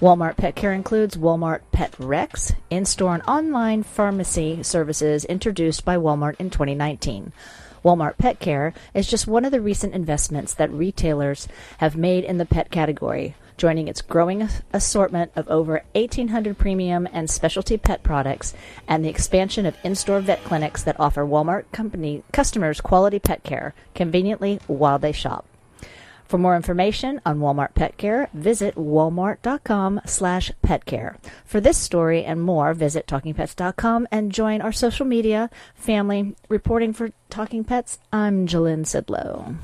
[0.00, 5.96] Walmart Pet Care includes Walmart Pet Rex, in store and online pharmacy services introduced by
[5.96, 7.32] Walmart in 2019.
[7.84, 12.38] Walmart Pet Care is just one of the recent investments that retailers have made in
[12.38, 18.54] the pet category, joining its growing assortment of over 1,800 premium and specialty pet products
[18.88, 23.42] and the expansion of in store vet clinics that offer Walmart company customers quality pet
[23.44, 25.44] care conveniently while they shop.
[26.32, 31.16] For more information on Walmart Pet Care, visit walmart.com slash petcare.
[31.44, 36.34] For this story and more, visit talkingpets.com and join our social media family.
[36.48, 39.56] Reporting for Talking Pets, I'm Jillian Sidlow.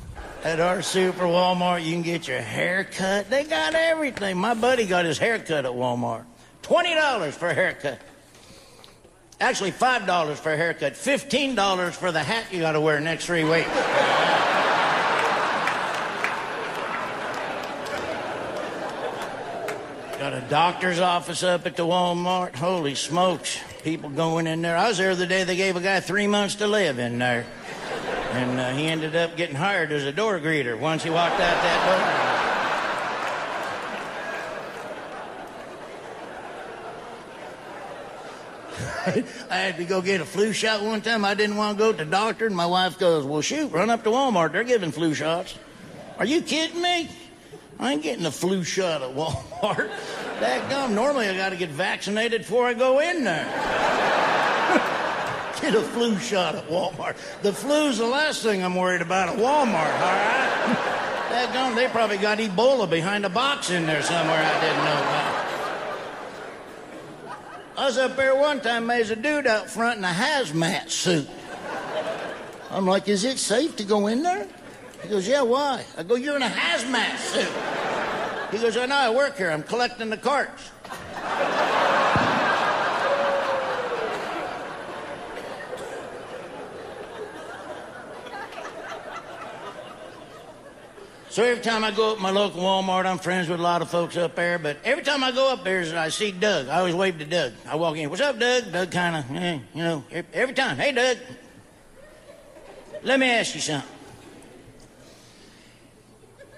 [0.45, 3.31] At our Super Walmart, you can get your hair cut.
[3.31, 4.37] They got everything.
[4.37, 6.27] My buddy got his hair cut at Walmart.
[6.65, 7.99] $20 for a haircut.
[9.41, 10.93] Actually, $5 for a haircut.
[10.93, 13.71] $15 for the hat you got to wear next three weeks.
[20.28, 22.55] Got a doctor's office up at the Walmart.
[22.55, 23.58] Holy smokes.
[23.82, 24.76] People going in there.
[24.76, 27.47] I was there the day they gave a guy three months to live in there.
[28.32, 31.62] And uh, he ended up getting hired as a door greeter once he walked out
[31.62, 31.86] that
[39.15, 39.24] door.
[39.50, 41.24] I had to go get a flu shot one time.
[41.24, 43.89] I didn't want to go to the doctor, and my wife goes, Well, shoot, run
[43.89, 44.52] up to Walmart.
[44.52, 45.55] They're giving flu shots.
[46.18, 47.08] Are you kidding me?
[47.81, 49.90] I ain't getting a flu shot at Walmart.
[50.39, 50.94] That gum.
[50.94, 53.44] Normally, I got to get vaccinated before I go in there.
[55.60, 57.16] get a flu shot at Walmart.
[57.42, 60.00] The flu's the last thing I'm worried about at Walmart.
[60.00, 60.94] All right.
[61.28, 61.74] That gum.
[61.74, 65.47] They probably got Ebola behind a box in there somewhere I didn't know about.
[67.76, 68.86] I was up there one time.
[68.86, 71.28] There's a dude out front in a hazmat suit.
[72.70, 74.47] I'm like, is it safe to go in there?
[75.02, 75.85] He goes, Yeah, why?
[75.97, 77.49] I go, You're in a hazmat suit.
[78.51, 79.51] He goes, I know, I work here.
[79.51, 80.70] I'm collecting the carts.
[91.31, 93.91] So every time I go up my local Walmart, I'm friends with a lot of
[93.91, 94.59] folks up there.
[94.59, 96.68] But every time I go up there, I see Doug.
[96.68, 97.52] I always wave to Doug.
[97.68, 98.73] I walk in, what's up, Doug?
[98.73, 101.18] Doug kind of, eh, you know, every time, hey, Doug.
[103.05, 103.98] Let me ask you something.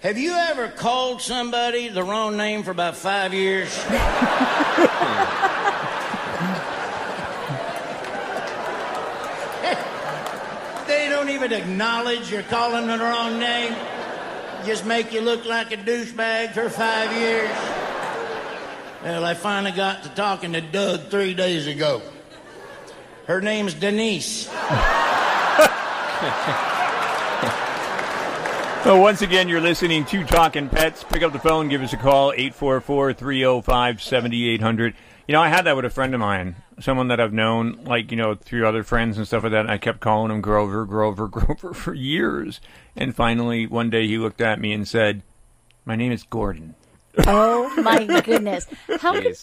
[0.00, 3.68] Have you ever called somebody the wrong name for about five years?
[10.86, 13.76] they don't even acknowledge you're calling them the wrong name.
[14.64, 17.50] Just make you look like a douchebag for five years.
[19.02, 22.00] Well, I finally got to talking to Doug three days ago.
[23.26, 24.48] Her name's Denise.
[28.84, 31.04] So once again, you're listening to Talking Pets.
[31.04, 34.94] Pick up the phone, give us a call, 844-305-7800.
[35.28, 38.10] You know, I had that with a friend of mine, someone that I've known, like,
[38.10, 39.60] you know, through other friends and stuff like that.
[39.60, 42.60] And I kept calling him Grover, Grover, Grover for years.
[42.96, 45.22] And finally, one day he looked at me and said,
[45.84, 46.74] my name is Gordon.
[47.26, 48.66] Oh my goodness!
[49.00, 49.36] How did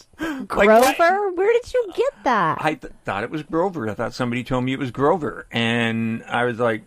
[0.47, 1.31] Grover?
[1.31, 2.59] Where did you get that?
[2.61, 3.89] I th- thought it was Grover.
[3.89, 6.83] I thought somebody told me it was Grover, and I was like,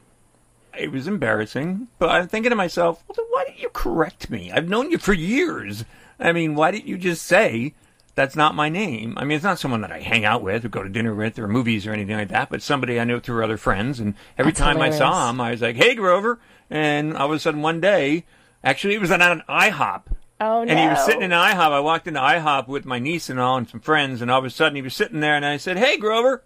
[0.78, 1.88] it was embarrassing.
[1.98, 4.50] But I'm thinking to myself, well, then why didn't you correct me?
[4.52, 5.84] I've known you for years.
[6.18, 7.74] I mean, why didn't you just say
[8.14, 9.16] that's not my name?
[9.16, 11.38] I mean, it's not someone that I hang out with or go to dinner with
[11.38, 14.00] or movies or anything like that, but somebody I know through other friends.
[14.00, 14.96] And every That's time hilarious.
[14.96, 16.38] I saw him, I was like, hey, Grover.
[16.68, 18.24] And all of a sudden, one day,
[18.62, 20.02] actually, it was at an IHOP.
[20.42, 20.70] Oh no.
[20.70, 21.70] And he was sitting in IHOP.
[21.70, 24.44] I walked into IHOP with my niece and all and some friends, and all of
[24.46, 26.42] a sudden he was sitting there, and I said, "Hey, Grover,"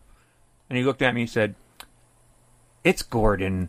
[0.69, 1.55] and he looked at me and said,
[2.83, 3.69] "It's Gordon."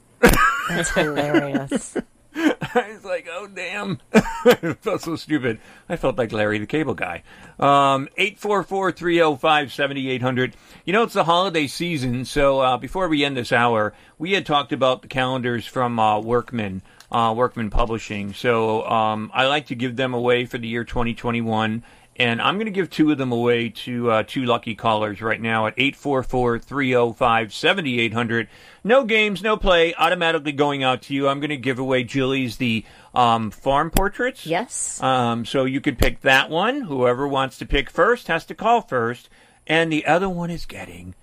[0.69, 1.97] That's hilarious.
[2.35, 5.59] I was like, oh damn, I felt so stupid.
[5.87, 7.23] I felt like Larry the Cable Guy.
[7.59, 10.55] Um, eight four four three zero five seventy eight hundred.
[10.83, 14.45] You know, it's the holiday season, so uh, before we end this hour, we had
[14.45, 16.81] talked about the calendars from uh, Workman.
[17.11, 18.33] Uh, Workman Publishing.
[18.33, 21.83] So um, I like to give them away for the year 2021
[22.17, 25.41] and I'm going to give two of them away to uh, two lucky callers right
[25.41, 28.47] now at 844-305-7800.
[28.83, 31.27] No games, no play, automatically going out to you.
[31.27, 34.45] I'm going to give away Julie's the um, farm portraits.
[34.45, 35.03] Yes.
[35.03, 36.79] Um, so you could pick that one.
[36.81, 39.27] Whoever wants to pick first has to call first.
[39.67, 41.15] And the other one is getting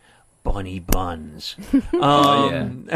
[0.43, 1.57] bunny buns.
[1.95, 2.89] Oh, um,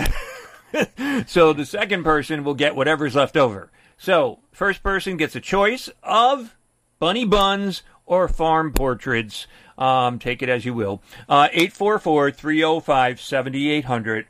[1.26, 3.70] so the second person will get whatever's left over.
[3.96, 6.56] So first person gets a choice of
[6.98, 9.46] bunny buns or farm portraits.
[9.78, 11.02] Um, take it as you will.
[11.28, 14.26] Uh, 844 305 7800.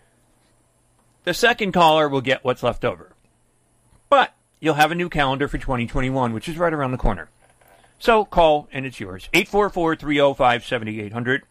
[1.25, 3.13] The second caller will get what's left over.
[4.09, 7.29] But you'll have a new calendar for 2021, which is right around the corner.
[7.99, 9.29] So call and it's yours.
[9.33, 11.43] 844 305 7800.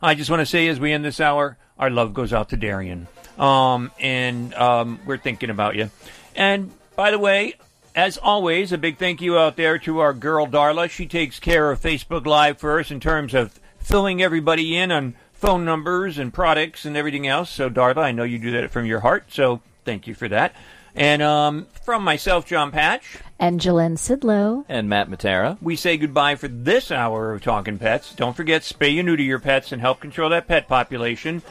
[0.00, 2.56] I just want to say as we end this hour, our love goes out to
[2.56, 3.06] Darian.
[3.38, 5.90] Um, and um, we're thinking about you.
[6.34, 7.54] And by the way,
[7.98, 10.88] as always, a big thank you out there to our girl Darla.
[10.88, 15.16] She takes care of Facebook Live for us in terms of filling everybody in on
[15.32, 17.50] phone numbers and products and everything else.
[17.50, 19.32] So, Darla, I know you do that from your heart.
[19.32, 20.54] So, thank you for that.
[20.94, 23.18] And um, from myself, Jon Patch.
[23.36, 24.64] And Jillian Sidlow.
[24.68, 25.60] And Matt Matera.
[25.60, 28.14] We say goodbye for this hour of Talking Pets.
[28.14, 31.42] Don't forget, spay and neuter your pets and help control that pet population.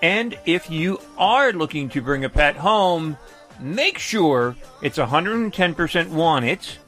[0.00, 3.18] And if you are looking to bring a pet home,
[3.62, 6.78] make sure it's 110% want it.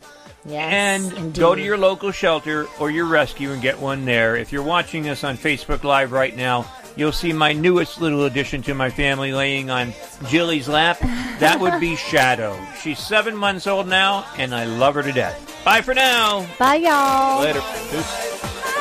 [0.47, 1.41] Yes, and indeed.
[1.41, 4.37] go to your local shelter or your rescue and get one there.
[4.37, 8.61] If you're watching this on Facebook Live right now, you'll see my newest little addition
[8.65, 9.95] to my family laying on
[10.29, 10.99] Jilly's lap.
[11.39, 12.59] That would be Shadow.
[12.83, 15.63] She's seven months old now, and I love her to death.
[15.65, 16.47] Bye for now.
[16.59, 17.41] Bye, y'all.
[17.41, 18.81] Later.